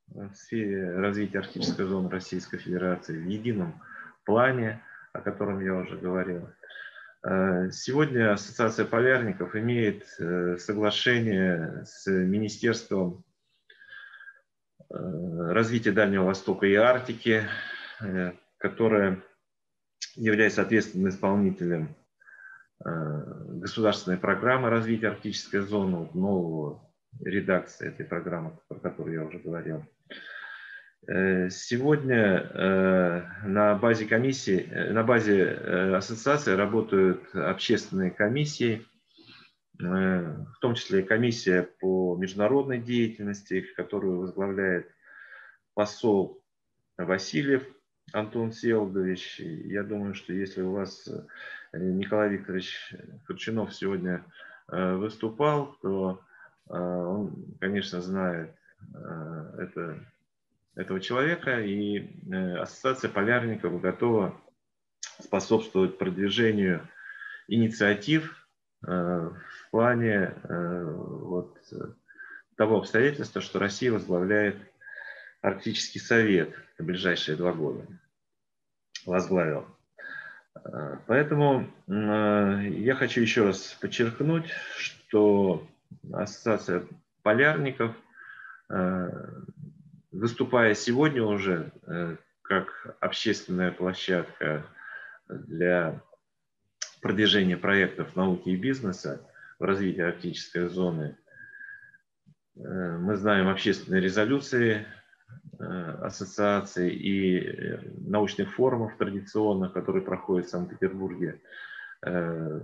в 0.08 0.34
сфере 0.34 0.92
развития 0.92 1.38
арктической 1.38 1.84
зоны 1.84 2.08
Российской 2.08 2.58
Федерации 2.58 3.18
в 3.18 3.28
едином 3.28 3.80
плане, 4.24 4.82
о 5.12 5.20
котором 5.20 5.60
я 5.60 5.74
уже 5.74 5.96
говорил. 5.96 6.48
Э, 7.22 7.70
сегодня 7.70 8.32
Ассоциация 8.32 8.86
полярников 8.86 9.54
имеет 9.54 10.06
э, 10.18 10.56
соглашение 10.58 11.84
с 11.84 12.06
Министерством 12.06 13.24
развития 14.90 15.92
Дальнего 15.92 16.24
Востока 16.24 16.64
и 16.64 16.72
Арктики, 16.72 17.42
которое 18.56 19.22
является 20.16 20.62
ответственным 20.62 21.10
исполнителем 21.10 21.94
Э, 22.84 23.24
государственной 23.60 24.18
программы 24.18 24.70
развития 24.70 25.08
арктической 25.08 25.60
зоны, 25.60 26.08
нового 26.14 26.88
редакции 27.20 27.88
этой 27.88 28.06
программы, 28.06 28.56
про 28.68 28.78
которую 28.78 29.14
я 29.14 29.24
уже 29.24 29.38
говорил. 29.38 29.84
Э, 31.08 31.50
сегодня 31.50 32.16
э, 32.16 33.22
на 33.46 33.74
базе 33.74 34.06
комиссии, 34.06 34.70
на 34.92 35.02
базе 35.02 35.50
ассоциации 35.96 36.52
работают 36.52 37.34
общественные 37.34 38.10
комиссии, 38.10 38.86
в 39.80 40.56
том 40.60 40.74
числе 40.74 41.04
комиссия 41.04 41.62
по 41.62 42.16
международной 42.16 42.80
деятельности, 42.80 43.64
которую 43.76 44.18
возглавляет 44.18 44.90
посол 45.74 46.42
Васильев 46.96 47.62
Антон 48.12 48.52
Селдович. 48.52 49.40
Я 49.40 49.82
думаю, 49.82 50.14
что 50.14 50.32
если 50.32 50.62
у 50.62 50.72
вас 50.72 51.08
Николай 51.72 52.30
Викторович 52.30 52.94
Курчинов 53.26 53.74
сегодня 53.74 54.24
э, 54.68 54.94
выступал, 54.94 55.76
то 55.82 56.22
э, 56.68 56.72
он, 56.72 57.44
конечно, 57.60 58.00
знает 58.00 58.54
э, 58.94 59.54
это, 59.58 59.98
этого 60.74 61.00
человека, 61.00 61.60
и 61.60 62.08
Ассоциация 62.58 63.10
полярников 63.10 63.80
готова 63.80 64.40
способствовать 65.20 65.98
продвижению 65.98 66.88
инициатив 67.48 68.46
в 68.80 69.34
плане 69.72 70.34
вот 70.44 71.58
того 72.56 72.78
обстоятельства, 72.78 73.40
что 73.40 73.58
Россия 73.58 73.90
возглавляет 73.90 74.56
Арктический 75.40 76.00
совет 76.00 76.54
на 76.78 76.84
ближайшие 76.84 77.36
два 77.36 77.52
года. 77.52 77.86
Возглавил. 79.06 79.66
Поэтому 81.06 81.70
я 81.86 82.94
хочу 82.96 83.20
еще 83.20 83.44
раз 83.46 83.76
подчеркнуть, 83.80 84.50
что 84.76 85.66
Ассоциация 86.12 86.84
полярников, 87.22 87.94
э, 88.70 89.10
выступая 90.10 90.74
сегодня 90.74 91.22
уже 91.22 91.70
э, 91.86 92.16
как 92.42 92.96
общественная 93.00 93.70
площадка 93.70 94.66
для 95.28 96.00
продвижения 97.00 97.56
проектов 97.56 98.16
науки 98.16 98.50
и 98.50 98.56
бизнеса 98.56 99.20
в 99.58 99.64
развитии 99.64 100.02
арктической 100.02 100.68
зоны, 100.68 101.16
э, 102.56 102.60
мы 102.98 103.16
знаем 103.16 103.48
общественные 103.48 104.00
резолюции 104.00 104.86
Э, 104.86 104.97
ассоциаций 105.58 106.94
и 106.94 107.38
э, 107.38 107.80
научных 108.00 108.54
форумов 108.54 108.96
традиционных, 108.96 109.72
которые 109.72 110.02
проходят 110.04 110.46
в 110.46 110.50
Санкт-Петербурге, 110.50 111.40
э, 112.04 112.60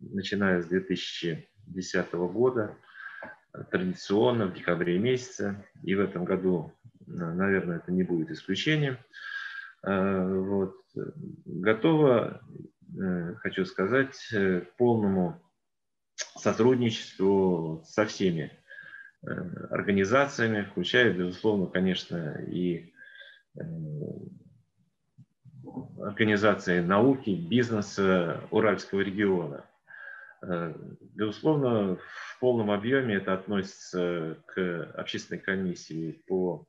начиная 0.00 0.60
с 0.60 0.66
2010 0.66 2.12
года, 2.12 2.76
традиционно 3.70 4.46
в 4.46 4.54
декабре 4.54 4.98
месяце, 4.98 5.64
и 5.82 5.94
в 5.94 6.00
этом 6.00 6.24
году, 6.24 6.72
наверное, 7.06 7.76
это 7.76 7.92
не 7.92 8.02
будет 8.02 8.30
исключением. 8.30 8.96
Вот. 9.82 10.76
Готово, 11.44 12.40
хочу 13.42 13.66
сказать, 13.66 14.16
к 14.30 14.66
полному 14.78 15.42
сотрудничеству 16.36 17.84
со 17.86 18.06
всеми 18.06 18.50
организациями, 19.24 20.62
включая, 20.62 21.12
безусловно, 21.12 21.66
конечно, 21.66 22.42
и 22.48 22.92
организации 26.00 26.80
науки, 26.80 27.30
бизнеса 27.30 28.40
Уральского 28.50 29.00
региона. 29.00 29.64
Безусловно, 31.14 31.96
в 31.96 32.38
полном 32.40 32.70
объеме 32.70 33.16
это 33.16 33.34
относится 33.34 34.38
к 34.46 34.84
общественной 34.94 35.40
комиссии 35.40 36.22
по 36.26 36.66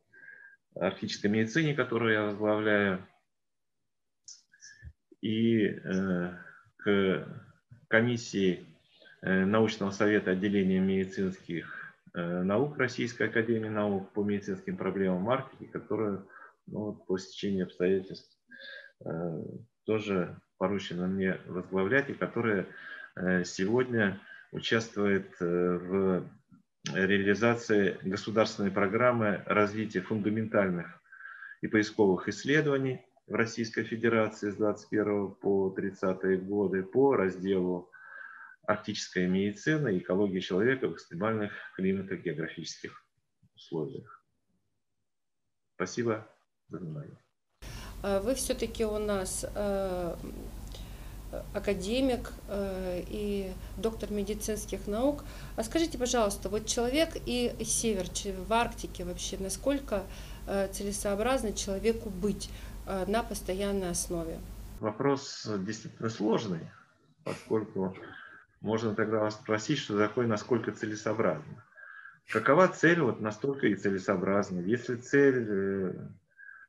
арктической 0.76 1.32
медицине, 1.32 1.74
которую 1.74 2.14
я 2.14 2.24
возглавляю, 2.26 3.06
и 5.22 5.68
э, 5.68 6.38
к 6.78 7.28
комиссии 7.88 8.66
э, 9.22 9.46
научного 9.46 9.92
совета 9.92 10.32
отделения 10.32 10.80
медицинских 10.80 11.80
э, 11.80 11.83
наук 12.14 12.78
Российской 12.78 13.28
академии 13.30 13.70
наук 13.70 14.12
по 14.12 14.24
медицинским 14.24 14.78
проблемам 14.78 15.30
Арктики, 15.30 15.66
которую 15.66 16.28
ну, 16.68 16.94
по 16.94 17.18
стечению 17.18 17.66
обстоятельств 17.66 18.38
тоже 19.86 20.40
поручено 20.58 21.08
мне 21.08 21.40
возглавлять, 21.48 22.10
и 22.10 22.14
которая 22.14 22.68
сегодня 23.44 24.20
участвует 24.52 25.28
в 25.40 26.24
реализации 26.92 27.98
государственной 28.02 28.72
программы 28.72 29.42
развития 29.46 30.02
фундаментальных 30.02 31.02
и 31.62 31.68
поисковых 31.68 32.28
исследований 32.28 33.06
в 33.28 33.36
Российской 33.36 33.84
Федерации 33.84 34.52
с 34.52 34.56
21 34.56 35.32
по 35.36 35.70
30 35.70 36.46
годы 36.46 36.84
по 36.84 37.16
разделу 37.16 37.90
арктическая 38.66 39.28
медицина 39.28 39.90
и 39.90 40.00
экология 40.00 40.42
человека 40.42 40.88
в 40.88 40.94
экстремальных 40.94 41.52
климато-географических 41.76 43.06
условиях. 43.56 44.24
Спасибо 45.76 46.28
за 46.70 46.78
внимание. 46.78 47.18
А 48.04 48.20
вы 48.20 48.36
все-таки 48.36 48.86
у 48.86 49.00
нас 49.00 49.46
э, 49.56 50.16
академик 51.54 52.32
э, 52.48 53.04
и 53.08 53.52
доктор 53.78 54.12
медицинских 54.12 54.88
наук. 54.88 55.24
А 55.56 55.64
скажите, 55.64 55.98
пожалуйста, 55.98 56.50
вот 56.50 56.66
человек 56.66 57.16
и 57.26 57.56
север 57.64 58.06
в 58.46 58.54
Арктике 58.54 59.04
вообще, 59.04 59.38
насколько 59.38 60.04
э, 60.48 60.68
целесообразно 60.72 61.54
человеку 61.54 62.10
быть 62.10 62.50
на 63.08 63.24
постоянной 63.24 63.92
основе? 63.92 64.38
Вопрос 64.82 65.48
действительно 65.60 66.10
сложный, 66.10 66.70
поскольку 67.24 67.96
можно 68.64 68.96
тогда 68.96 69.20
вас 69.20 69.36
спросить, 69.36 69.78
что 69.78 69.98
такое, 69.98 70.26
насколько 70.26 70.72
целесообразно. 70.72 71.64
Какова 72.30 72.70
цель, 72.70 73.02
вот 73.02 73.20
настолько 73.20 73.68
и 73.68 73.76
целесообразна. 73.76 74.62
Если 74.62 74.96
цель 74.96 76.00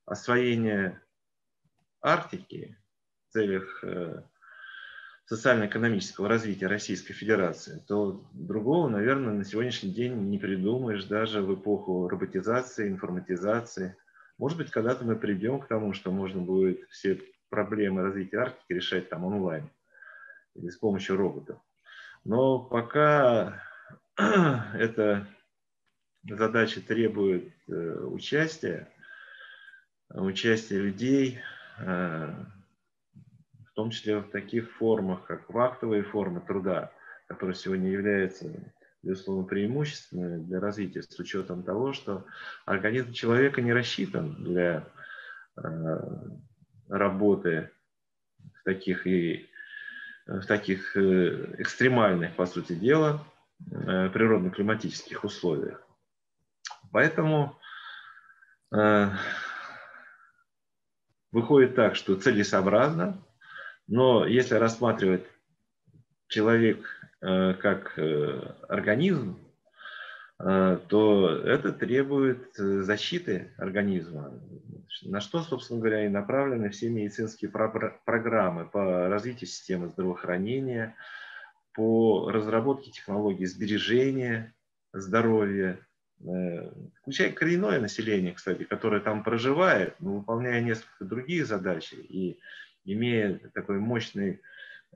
освоения 0.04 1.00
Арктики 2.02 2.76
в 3.28 3.32
целях 3.32 3.84
социально-экономического 5.26 6.28
развития 6.28 6.66
Российской 6.66 7.14
Федерации, 7.14 7.82
то 7.86 8.28
другого, 8.32 8.88
наверное, 8.88 9.32
на 9.32 9.44
сегодняшний 9.44 9.90
день 9.90 10.14
не 10.28 10.38
придумаешь 10.38 11.04
даже 11.04 11.40
в 11.40 11.54
эпоху 11.54 12.08
роботизации, 12.08 12.88
информатизации. 12.88 13.96
Может 14.36 14.58
быть, 14.58 14.70
когда-то 14.70 15.04
мы 15.04 15.16
придем 15.16 15.60
к 15.60 15.68
тому, 15.68 15.94
что 15.94 16.10
можно 16.10 16.42
будет 16.42 16.86
все 16.90 17.22
проблемы 17.48 18.02
развития 18.02 18.38
Арктики 18.38 18.72
решать 18.72 19.08
там 19.08 19.24
онлайн 19.24 19.70
или 20.56 20.68
с 20.68 20.76
помощью 20.76 21.16
роботов. 21.16 21.58
Но 22.24 22.58
пока 22.58 23.62
эта 24.16 25.26
задача 26.26 26.80
требует 26.80 27.52
э, 27.68 27.72
участия, 27.72 28.88
участия 30.08 30.78
людей, 30.78 31.40
э, 31.78 32.34
в 33.66 33.72
том 33.74 33.90
числе 33.90 34.18
в 34.18 34.30
таких 34.30 34.72
формах, 34.72 35.26
как 35.26 35.50
вахтовые 35.50 36.02
формы 36.02 36.40
труда, 36.40 36.92
которые 37.28 37.56
сегодня 37.56 37.90
являются, 37.90 38.50
безусловно, 39.02 39.44
преимущественными 39.44 40.42
для 40.44 40.60
развития 40.60 41.02
с 41.02 41.18
учетом 41.18 41.62
того, 41.62 41.92
что 41.92 42.24
организм 42.64 43.12
человека 43.12 43.60
не 43.60 43.74
рассчитан 43.74 44.34
для 44.42 44.88
э, 45.56 45.62
работы 46.88 47.70
в 48.38 48.64
таких 48.64 49.06
и 49.06 49.50
в 50.26 50.44
таких 50.46 50.96
э, 50.96 51.54
экстремальных, 51.58 52.34
по 52.36 52.46
сути 52.46 52.74
дела, 52.74 53.24
э, 53.70 54.08
природно-климатических 54.10 55.24
условиях. 55.24 55.80
Поэтому 56.92 57.58
выходит 61.30 61.76
так, 61.76 61.94
что 61.94 62.16
целесообразно 62.16 63.22
но 63.86 64.26
если 64.26 64.54
рассматривать 64.54 65.26
человек 66.28 66.86
э, 67.20 67.54
как 67.54 67.98
э, 67.98 68.54
организм, 68.68 69.38
э, 69.38 69.43
то 70.44 71.40
это 71.42 71.72
требует 71.72 72.54
защиты 72.56 73.54
организма, 73.56 74.38
на 75.02 75.20
что, 75.20 75.40
собственно 75.40 75.80
говоря, 75.80 76.04
и 76.04 76.10
направлены 76.10 76.68
все 76.68 76.90
медицинские 76.90 77.50
программы 77.50 78.66
по 78.66 79.08
развитию 79.08 79.48
системы 79.48 79.88
здравоохранения, 79.88 80.96
по 81.72 82.30
разработке 82.30 82.90
технологий 82.90 83.46
сбережения 83.46 84.54
здоровья, 84.92 85.78
включая 87.00 87.32
коренное 87.32 87.80
население, 87.80 88.34
кстати, 88.34 88.64
которое 88.64 89.00
там 89.00 89.24
проживает, 89.24 89.98
но 90.00 90.16
выполняя 90.16 90.60
несколько 90.60 91.06
другие 91.06 91.46
задачи 91.46 91.94
и 91.94 92.38
имея 92.84 93.40
такой 93.54 93.78
мощный 93.78 94.42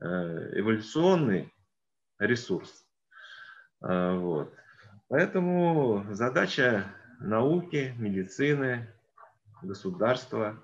э, 0.00 0.04
эволюционный 0.04 1.50
ресурс. 2.18 2.84
Вот. 3.80 4.52
Поэтому 5.08 6.04
задача 6.10 6.84
науки, 7.18 7.94
медицины, 7.98 8.86
государства 9.62 10.60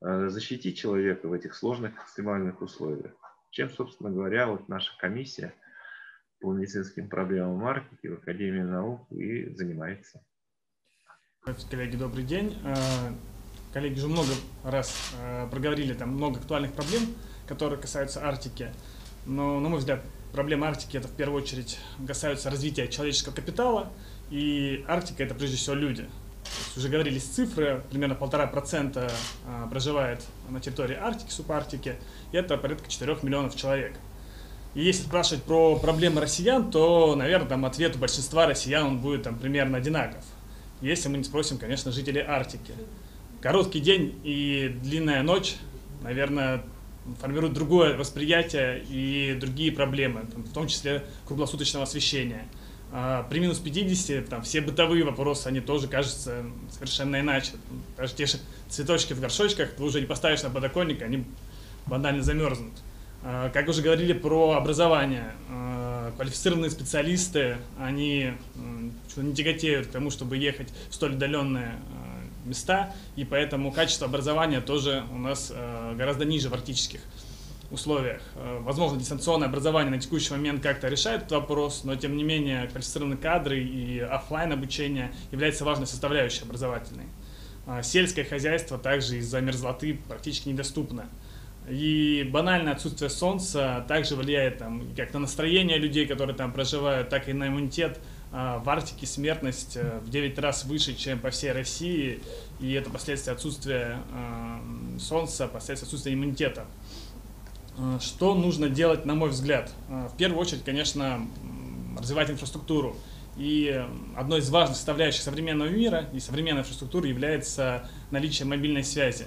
э, 0.00 0.28
защитить 0.28 0.78
человека 0.78 1.26
в 1.26 1.32
этих 1.32 1.54
сложных 1.54 2.00
экстремальных 2.02 2.62
условиях. 2.62 3.12
Чем, 3.50 3.70
собственно 3.70 4.10
говоря, 4.10 4.46
вот 4.46 4.68
наша 4.68 4.96
комиссия 4.98 5.52
по 6.40 6.52
медицинским 6.52 7.08
проблемам 7.08 7.64
Арктики 7.64 8.06
в 8.06 8.14
Академии 8.14 8.62
наук 8.62 9.10
и 9.10 9.52
занимается. 9.54 10.22
Коллеги, 11.70 11.96
добрый 11.96 12.24
день. 12.24 12.56
Э, 12.64 12.74
коллеги 13.72 13.98
уже 13.98 14.06
много 14.06 14.30
раз 14.62 15.12
э, 15.20 15.48
проговорили 15.50 15.92
там 15.94 16.10
много 16.10 16.38
актуальных 16.38 16.72
проблем, 16.72 17.02
которые 17.48 17.80
касаются 17.80 18.24
Арктики. 18.24 18.72
Но, 19.26 19.58
на 19.58 19.68
мой 19.68 19.80
взгляд, 19.80 20.04
проблемы 20.32 20.66
Арктики 20.66 20.96
это 20.96 21.08
в 21.08 21.12
первую 21.12 21.42
очередь 21.42 21.78
касаются 22.06 22.50
развития 22.50 22.88
человеческого 22.88 23.34
капитала, 23.34 23.90
и 24.30 24.84
Арктика 24.88 25.22
это 25.22 25.34
прежде 25.34 25.56
всего 25.56 25.74
люди. 25.74 26.08
Уже 26.76 26.88
говорились 26.88 27.24
цифры, 27.24 27.82
примерно 27.90 28.14
полтора 28.14 28.46
процента 28.46 29.10
э, 29.46 29.66
проживает 29.70 30.22
на 30.48 30.60
территории 30.60 30.96
Арктики, 30.96 31.30
субарктики, 31.30 31.96
и 32.32 32.36
это 32.36 32.56
порядка 32.56 32.88
4 32.88 33.18
миллионов 33.22 33.56
человек. 33.56 33.94
И 34.74 34.82
если 34.82 35.02
спрашивать 35.02 35.42
про 35.44 35.76
проблемы 35.76 36.20
россиян, 36.20 36.70
то, 36.70 37.14
наверное, 37.16 37.48
там 37.48 37.64
ответ 37.64 37.96
у 37.96 37.98
большинства 37.98 38.46
россиян 38.46 38.86
он 38.86 38.98
будет 38.98 39.24
там 39.24 39.38
примерно 39.38 39.78
одинаков. 39.78 40.24
Если 40.80 41.08
мы 41.08 41.18
не 41.18 41.24
спросим, 41.24 41.58
конечно, 41.58 41.90
жителей 41.90 42.20
Арктики 42.20 42.72
короткий 43.40 43.80
день 43.80 44.18
и 44.24 44.76
длинная 44.82 45.22
ночь, 45.22 45.56
наверное, 46.02 46.62
формируют 47.20 47.54
другое 47.54 47.96
восприятие 47.96 48.84
и 48.88 49.36
другие 49.38 49.72
проблемы, 49.72 50.22
в 50.34 50.52
том 50.52 50.66
числе 50.68 51.04
круглосуточного 51.26 51.84
освещения. 51.84 52.46
А 52.90 53.24
при 53.24 53.38
минус 53.38 53.58
50 53.58 54.28
там, 54.28 54.42
все 54.42 54.60
бытовые 54.60 55.04
вопросы, 55.04 55.46
они 55.46 55.60
тоже 55.60 55.88
кажутся 55.88 56.44
совершенно 56.70 57.20
иначе. 57.20 57.52
Даже 57.96 58.14
те 58.14 58.26
же 58.26 58.38
цветочки 58.68 59.12
в 59.12 59.20
горшочках 59.20 59.72
ты 59.72 59.82
уже 59.82 60.00
не 60.00 60.06
поставишь 60.06 60.42
на 60.42 60.50
подоконник, 60.50 61.02
они 61.02 61.24
банально 61.86 62.22
замерзнут. 62.22 62.72
А, 63.22 63.50
как 63.50 63.68
уже 63.68 63.82
говорили 63.82 64.12
про 64.14 64.52
образование, 64.52 65.34
а, 65.50 66.12
квалифицированные 66.16 66.70
специалисты, 66.70 67.58
они 67.78 68.32
не 69.16 69.34
тяготеют 69.34 69.88
к 69.88 69.90
тому, 69.90 70.10
чтобы 70.10 70.36
ехать 70.36 70.72
в 70.88 70.94
столь 70.94 71.12
отдаленные 71.12 71.74
места, 72.48 72.94
и 73.16 73.24
поэтому 73.24 73.72
качество 73.72 74.06
образования 74.06 74.60
тоже 74.60 75.04
у 75.12 75.18
нас 75.18 75.52
э, 75.54 75.94
гораздо 75.96 76.24
ниже 76.24 76.48
в 76.48 76.54
арктических 76.54 77.00
условиях. 77.70 78.22
Э, 78.34 78.58
возможно, 78.60 78.98
дистанционное 78.98 79.48
образование 79.48 79.90
на 79.90 80.00
текущий 80.00 80.32
момент 80.32 80.62
как-то 80.62 80.88
решает 80.88 81.22
этот 81.22 81.32
вопрос, 81.32 81.84
но 81.84 81.96
тем 81.96 82.16
не 82.16 82.24
менее 82.24 82.66
квалифицированные 82.68 83.18
кадры 83.18 83.60
и 83.60 84.00
офлайн 84.00 84.52
обучение 84.52 85.12
является 85.30 85.64
важной 85.64 85.86
составляющей 85.86 86.42
образовательной. 86.42 87.06
Э, 87.66 87.82
сельское 87.82 88.24
хозяйство 88.24 88.78
также 88.78 89.18
из-за 89.18 89.40
мерзлоты 89.40 89.98
практически 90.08 90.48
недоступно. 90.48 91.08
И 91.68 92.26
банальное 92.32 92.72
отсутствие 92.72 93.10
солнца 93.10 93.84
также 93.88 94.16
влияет 94.16 94.58
там, 94.58 94.94
как 94.96 95.12
на 95.12 95.20
настроение 95.20 95.76
людей, 95.76 96.06
которые 96.06 96.34
там 96.34 96.52
проживают, 96.52 97.10
так 97.10 97.28
и 97.28 97.34
на 97.34 97.48
иммунитет 97.48 98.00
в 98.30 98.68
Арктике 98.68 99.06
смертность 99.06 99.76
в 99.76 100.10
9 100.10 100.38
раз 100.38 100.64
выше, 100.64 100.94
чем 100.94 101.18
по 101.18 101.30
всей 101.30 101.52
России, 101.52 102.20
и 102.60 102.72
это 102.72 102.90
последствия 102.90 103.32
отсутствия 103.32 103.98
солнца, 104.98 105.48
последствия 105.48 105.86
отсутствия 105.86 106.12
иммунитета. 106.12 106.66
Что 108.00 108.34
нужно 108.34 108.68
делать, 108.68 109.06
на 109.06 109.14
мой 109.14 109.30
взгляд? 109.30 109.72
В 109.88 110.16
первую 110.18 110.40
очередь, 110.40 110.62
конечно, 110.62 111.26
развивать 111.98 112.30
инфраструктуру. 112.30 112.96
И 113.38 113.86
одной 114.16 114.40
из 114.40 114.50
важных 114.50 114.76
составляющих 114.76 115.22
современного 115.22 115.68
мира 115.68 116.08
и 116.12 116.18
современной 116.18 116.62
инфраструктуры 116.62 117.06
является 117.06 117.88
наличие 118.10 118.46
мобильной 118.46 118.82
связи. 118.82 119.26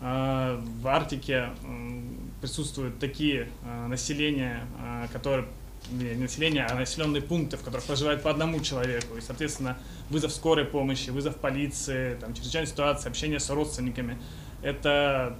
А, 0.00 0.60
в 0.80 0.86
Арктике 0.88 1.50
присутствуют 2.40 2.98
такие 2.98 3.48
а, 3.64 3.86
населения, 3.86 4.66
а, 4.80 5.06
которые 5.12 5.46
не 5.90 6.14
население, 6.14 6.66
а 6.66 6.74
населенные 6.74 7.22
пункты, 7.22 7.56
в 7.56 7.62
которых 7.62 7.84
проживает 7.84 8.22
по 8.22 8.30
одному 8.30 8.60
человеку. 8.60 9.16
И, 9.16 9.20
соответственно, 9.20 9.78
вызов 10.10 10.32
скорой 10.32 10.64
помощи, 10.64 11.10
вызов 11.10 11.36
полиции, 11.36 12.16
там, 12.20 12.34
чрезвычайная 12.34 12.68
ситуация, 12.68 13.10
общение 13.10 13.40
с 13.40 13.50
родственниками. 13.50 14.18
Это 14.62 15.36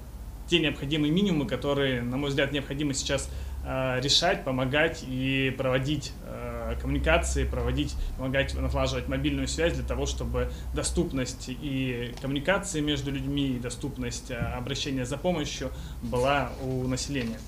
те 0.49 0.61
необходимые 0.61 1.13
минимумы, 1.13 1.47
которые, 1.47 2.03
на 2.03 2.17
мой 2.17 2.31
взгляд, 2.31 2.53
необходимо 2.53 2.95
сейчас 2.95 3.29
э, 3.65 4.01
решать, 4.01 4.45
помогать 4.45 5.05
и 5.07 5.55
проводить 5.57 6.13
э, 6.25 6.77
коммуникации, 6.81 7.45
проводить, 7.45 7.95
помогать 8.17 8.55
налаживать 8.55 9.09
мобильную 9.09 9.49
связь 9.49 9.75
для 9.75 9.85
того, 9.85 10.07
чтобы 10.07 10.51
доступность 10.75 11.47
и 11.49 12.15
коммуникации 12.21 12.81
между 12.81 13.11
людьми, 13.11 13.57
и 13.57 13.59
доступность 13.59 14.31
э, 14.31 14.37
обращения 14.37 15.05
за 15.05 15.17
помощью 15.17 15.71
была 16.03 16.53
у 16.63 16.87
населения. 16.87 17.39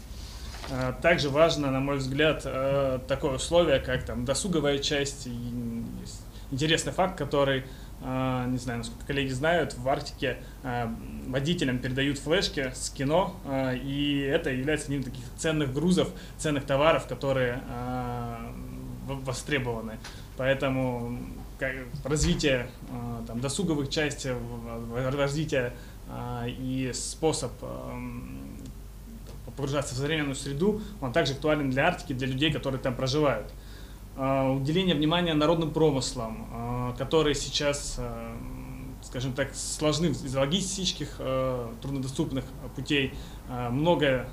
Э, 0.70 0.92
также 1.00 1.30
важно, 1.30 1.70
на 1.70 1.80
мой 1.80 1.96
взгляд, 1.96 2.42
э, 2.44 2.98
такое 3.08 3.36
условие, 3.36 3.80
как 3.80 4.04
там 4.04 4.24
досуговая 4.24 4.78
часть. 4.78 5.28
Интересный 6.50 6.92
факт, 6.92 7.18
который 7.18 7.64
а, 8.00 8.46
не 8.46 8.58
знаю, 8.58 8.78
насколько 8.78 9.04
коллеги 9.06 9.30
знают, 9.30 9.74
в 9.76 9.88
Арктике 9.88 10.38
водителям 11.26 11.80
передают 11.80 12.16
флешки 12.18 12.70
с 12.72 12.90
кино, 12.90 13.34
и 13.74 14.20
это 14.20 14.50
является 14.50 14.86
одним 14.86 15.00
из 15.00 15.06
таких 15.06 15.24
ценных 15.36 15.74
грузов, 15.74 16.08
ценных 16.36 16.64
товаров, 16.64 17.08
которые 17.08 17.60
востребованы. 19.08 19.98
Поэтому 20.36 21.18
развитие 22.04 22.70
там, 23.26 23.40
досуговых 23.40 23.90
частей, 23.90 24.32
развитие 24.94 25.72
и 26.46 26.92
способ 26.94 27.50
погружаться 29.58 29.94
в 29.94 29.98
современную 29.98 30.36
среду, 30.36 30.80
он 31.00 31.12
также 31.12 31.32
актуален 31.34 31.68
для 31.70 31.88
Арктики, 31.88 32.12
для 32.12 32.28
людей, 32.28 32.52
которые 32.52 32.80
там 32.80 32.94
проживают. 32.94 33.52
А, 34.16 34.50
уделение 34.50 34.96
внимания 34.96 35.32
народным 35.32 35.70
промыслам, 35.72 36.48
а, 36.50 36.92
которые 36.98 37.34
сейчас, 37.34 37.96
а, 37.98 38.36
скажем 39.02 39.32
так, 39.32 39.54
сложны 39.54 40.06
из 40.06 40.34
логистических 40.34 41.20
труднодоступных 41.80 42.44
путей. 42.74 43.14
Много 43.48 44.28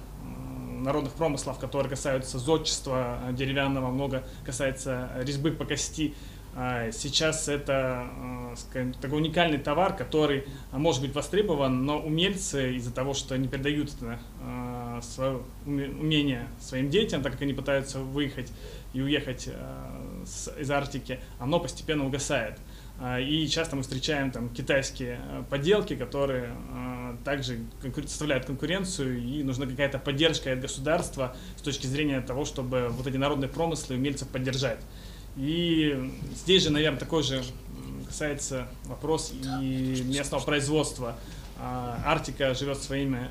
народных 0.80 1.14
промыслов, 1.14 1.60
которые 1.60 1.90
касаются 1.92 2.40
зодчества 2.40 3.20
деревянного, 3.32 3.92
много 3.92 4.24
касается 4.44 5.12
резьбы 5.18 5.52
по 5.52 5.66
кости. 5.66 6.16
Сейчас 6.92 7.48
это 7.48 8.10
скажем, 8.56 8.94
такой 8.94 9.20
уникальный 9.20 9.60
товар, 9.60 9.96
который 9.96 10.46
может 10.72 11.02
быть 11.02 11.14
востребован, 11.14 11.86
но 11.86 12.00
умельцы 12.00 12.76
из-за 12.76 12.92
того, 12.92 13.14
что 13.14 13.38
не 13.38 13.48
передают 13.48 13.94
это 13.94 14.20
свое 15.02 15.42
умение 15.66 16.48
своим 16.60 16.90
детям, 16.90 17.22
так 17.22 17.34
как 17.34 17.42
они 17.42 17.54
пытаются 17.54 18.00
выехать 18.00 18.52
и 18.96 19.02
уехать 19.02 19.50
э, 19.52 20.24
из 20.58 20.72
Арктики, 20.72 21.20
оно 21.38 21.60
постепенно 21.60 22.06
угасает. 22.06 22.58
Э, 23.00 23.22
и 23.22 23.48
часто 23.48 23.76
мы 23.76 23.82
встречаем 23.82 24.32
там 24.32 24.50
китайские 24.50 25.20
э, 25.22 25.44
поделки, 25.50 25.96
которые 25.96 26.56
также 27.24 27.60
составляют 28.06 28.46
конкуренцию, 28.46 29.22
и 29.22 29.44
нужна 29.44 29.66
какая-то 29.66 30.00
поддержка 30.00 30.52
от 30.52 30.60
государства 30.60 31.36
с 31.58 31.62
точки 31.62 31.88
зрения 31.88 32.22
того, 32.22 32.46
чтобы 32.46 32.88
вот 32.90 33.08
эти 33.08 33.18
народные 33.18 33.50
промыслы 33.50 33.96
умельцев 33.96 34.28
поддержать. 34.28 34.80
И 35.36 36.12
здесь 36.36 36.64
же, 36.64 36.70
наверное, 36.72 37.00
такой 37.00 37.24
же 37.24 37.44
касается 38.08 38.68
вопрос 38.86 39.34
и 39.62 40.04
местного 40.06 40.44
производства. 40.44 41.16
Арктика 41.60 42.54
живет 42.54 42.78
своими 42.78 43.30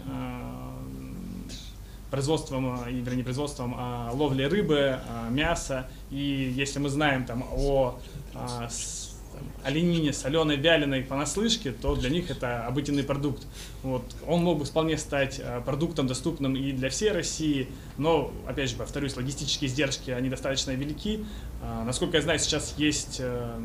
производством, 2.14 2.80
э, 2.86 2.92
вернее, 2.92 3.24
производством 3.24 3.74
а, 3.76 4.12
ловли 4.12 4.44
рыбы, 4.44 5.00
а, 5.08 5.28
мяса. 5.30 5.88
И 6.12 6.52
если 6.56 6.78
мы 6.78 6.88
знаем 6.88 7.24
там 7.24 7.44
о 7.50 7.98
а, 8.34 8.68
с, 8.68 9.16
оленине 9.64 10.12
соленой, 10.12 10.54
вяленой 10.54 11.02
понаслышке, 11.02 11.72
то 11.72 11.96
для 11.96 12.10
них 12.10 12.30
это 12.30 12.66
обыденный 12.66 13.02
продукт. 13.02 13.48
Вот. 13.82 14.04
Он 14.28 14.44
мог 14.44 14.58
бы 14.58 14.64
вполне 14.64 14.96
стать 14.96 15.40
а, 15.42 15.60
продуктом, 15.60 16.06
доступным 16.06 16.54
и 16.54 16.70
для 16.70 16.88
всей 16.88 17.10
России, 17.10 17.68
но, 17.98 18.30
опять 18.46 18.70
же, 18.70 18.76
повторюсь, 18.76 19.16
логистические 19.16 19.68
издержки, 19.68 20.12
они 20.12 20.28
достаточно 20.28 20.70
велики. 20.70 21.24
А, 21.62 21.82
насколько 21.82 22.18
я 22.18 22.22
знаю, 22.22 22.38
сейчас 22.38 22.74
есть 22.76 23.18
а, 23.20 23.60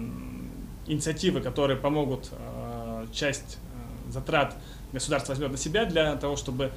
инициативы, 0.88 1.42
которые 1.42 1.78
помогут 1.78 2.32
часть 3.12 3.60
затрат 4.10 4.56
государство 4.92 5.34
возьмет 5.34 5.52
на 5.52 5.58
себя 5.58 5.86
для 5.86 6.16
того, 6.16 6.36
чтобы 6.36 6.72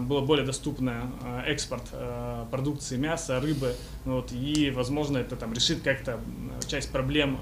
было 0.00 0.20
более 0.20 0.46
доступно 0.46 1.12
а, 1.22 1.42
экспорт 1.46 1.84
а, 1.92 2.46
продукции 2.50 2.96
мяса, 2.96 3.40
рыбы, 3.40 3.74
вот, 4.04 4.32
и, 4.32 4.70
возможно, 4.70 5.18
это 5.18 5.36
там 5.36 5.52
решит 5.52 5.82
как-то 5.82 6.20
часть 6.66 6.90
проблем 6.90 7.38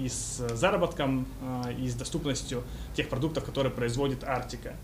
и 0.00 0.08
с 0.08 0.46
заработком, 0.54 1.26
и 1.78 1.88
с 1.88 1.94
доступностью 1.94 2.64
тех 2.96 3.08
продуктов, 3.08 3.44
которые 3.44 3.72
производит 3.72 4.24
Арктика. 4.24 4.74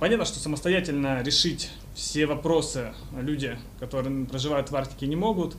Понятно, 0.00 0.24
что 0.24 0.38
самостоятельно 0.38 1.22
решить 1.22 1.70
все 1.94 2.26
вопросы 2.26 2.94
люди, 3.18 3.58
которые 3.80 4.24
проживают 4.26 4.70
в 4.70 4.76
Арктике, 4.76 5.06
не 5.06 5.16
могут. 5.16 5.56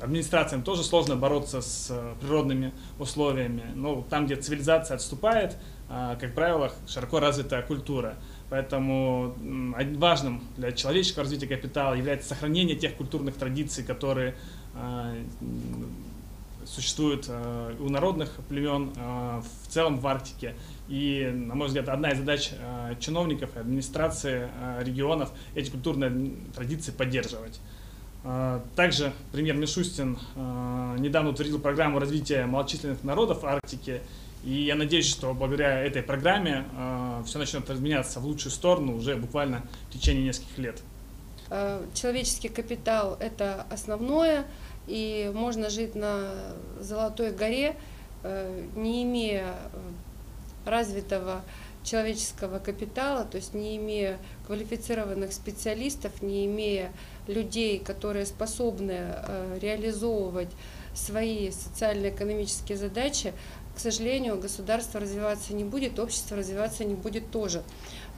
Администрациям 0.00 0.62
тоже 0.62 0.84
сложно 0.84 1.16
бороться 1.16 1.60
с 1.60 1.92
природными 2.20 2.72
условиями. 2.98 3.64
Но 3.74 4.02
там, 4.08 4.26
где 4.26 4.36
цивилизация 4.36 4.96
отступает, 4.96 5.56
как 5.88 6.34
правило, 6.34 6.72
широко 6.86 7.20
развитая 7.20 7.62
культура. 7.62 8.16
Поэтому 8.52 9.34
важным 9.96 10.42
для 10.58 10.72
человеческого 10.72 11.22
развития 11.22 11.46
капитала 11.46 11.94
является 11.94 12.28
сохранение 12.28 12.76
тех 12.76 12.94
культурных 12.96 13.34
традиций, 13.36 13.82
которые 13.82 14.34
а, 14.74 15.14
существуют 16.66 17.24
а, 17.30 17.74
у 17.80 17.88
народных 17.88 18.28
племен 18.50 18.92
а, 18.98 19.40
в 19.40 19.72
целом 19.72 19.96
в 19.96 20.06
Арктике. 20.06 20.54
И, 20.86 21.32
на 21.32 21.54
мой 21.54 21.68
взгляд, 21.68 21.88
одна 21.88 22.10
из 22.10 22.18
задач 22.18 22.50
чиновников 23.00 23.56
и 23.56 23.60
администрации 23.60 24.50
регионов 24.80 25.30
эти 25.54 25.70
культурные 25.70 26.34
традиции 26.54 26.92
поддерживать. 26.92 27.58
Также 28.76 29.14
премьер 29.32 29.56
Мишустин 29.56 30.18
недавно 30.36 31.30
утвердил 31.30 31.58
программу 31.58 31.98
развития 31.98 32.44
малочисленных 32.44 33.02
народов 33.02 33.44
Арктики, 33.44 34.02
и 34.44 34.64
я 34.64 34.74
надеюсь, 34.74 35.08
что 35.08 35.32
благодаря 35.34 35.80
этой 35.80 36.02
программе 36.02 36.64
э, 36.76 37.22
все 37.26 37.38
начнет 37.38 37.68
изменяться 37.70 38.20
в 38.20 38.24
лучшую 38.26 38.52
сторону 38.52 38.96
уже 38.96 39.16
буквально 39.16 39.62
в 39.88 39.92
течение 39.92 40.24
нескольких 40.24 40.58
лет. 40.58 40.82
Э, 41.50 41.84
человеческий 41.94 42.48
капитал– 42.48 43.16
это 43.20 43.66
основное, 43.70 44.46
и 44.86 45.30
можно 45.34 45.70
жить 45.70 45.94
на 45.94 46.30
Золотой 46.80 47.30
горе, 47.30 47.76
э, 48.24 48.66
не 48.74 49.04
имея 49.04 49.54
развитого 50.64 51.42
человеческого 51.84 52.58
капитала, 52.58 53.24
то 53.24 53.36
есть 53.36 53.54
не 53.54 53.76
имея 53.76 54.18
квалифицированных 54.46 55.32
специалистов, 55.32 56.22
не 56.22 56.46
имея 56.46 56.92
людей, 57.26 57.78
которые 57.78 58.26
способны 58.26 58.96
э, 58.96 59.58
реализовывать 59.60 60.50
свои 60.94 61.50
социально-экономические 61.50 62.78
задачи, 62.78 63.32
к 63.74 63.78
сожалению, 63.78 64.38
государство 64.38 65.00
развиваться 65.00 65.54
не 65.54 65.64
будет, 65.64 65.98
общество 65.98 66.36
развиваться 66.36 66.84
не 66.84 66.94
будет 66.94 67.30
тоже. 67.30 67.62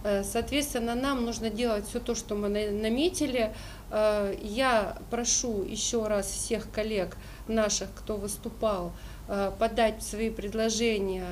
Э, 0.05 0.23
соответственно, 0.23 0.95
нам 0.95 1.25
нужно 1.25 1.51
делать 1.51 1.89
все 1.89 1.99
то, 1.99 2.15
что 2.15 2.35
мы 2.37 2.49
наметили. 2.49 3.55
Э, 3.91 4.37
я 4.43 4.99
прошу 5.11 5.63
еще 5.63 6.07
раз 6.07 6.27
всех 6.27 6.71
коллег 6.71 7.17
наших, 7.49 7.89
кто 7.95 8.17
выступал, 8.17 8.93
э, 9.29 9.51
подать 9.59 10.03
свои 10.03 10.31
предложения 10.31 11.27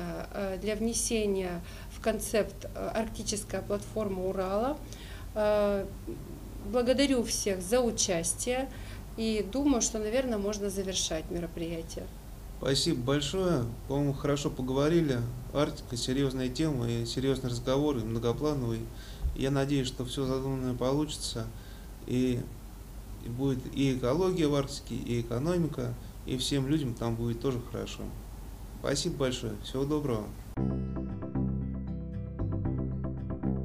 для 0.59 0.75
внесения 0.75 1.61
в 1.91 2.01
концепт 2.01 2.65
«Арктическая 2.75 3.61
платформа 3.61 4.25
Урала». 4.25 4.77
Благодарю 6.65 7.23
всех 7.23 7.61
за 7.61 7.81
участие 7.81 8.69
и 9.17 9.45
думаю, 9.51 9.81
что, 9.81 9.99
наверное, 9.99 10.37
можно 10.37 10.69
завершать 10.69 11.29
мероприятие. 11.29 12.05
Спасибо 12.63 13.01
большое. 13.01 13.65
По-моему, 13.89 14.13
хорошо 14.13 14.49
поговорили. 14.49 15.19
Арктика 15.53 15.97
серьезная 15.97 16.47
тема 16.47 16.89
и 16.89 17.05
серьезный 17.05 17.49
разговор, 17.49 17.97
и 17.97 18.03
многоплановый. 18.05 18.79
Я 19.35 19.51
надеюсь, 19.51 19.87
что 19.87 20.05
все 20.05 20.25
задуманное 20.25 20.73
получится. 20.73 21.45
И, 22.07 22.39
и 23.25 23.27
будет 23.27 23.59
и 23.75 23.97
экология 23.97 24.47
в 24.47 24.55
Арктике, 24.55 24.95
и 24.95 25.19
экономика, 25.19 25.93
и 26.25 26.37
всем 26.37 26.65
людям 26.69 26.93
там 26.93 27.17
будет 27.17 27.41
тоже 27.41 27.59
хорошо. 27.69 28.03
Спасибо 28.79 29.17
большое. 29.17 29.55
Всего 29.65 29.83
доброго. 29.83 30.23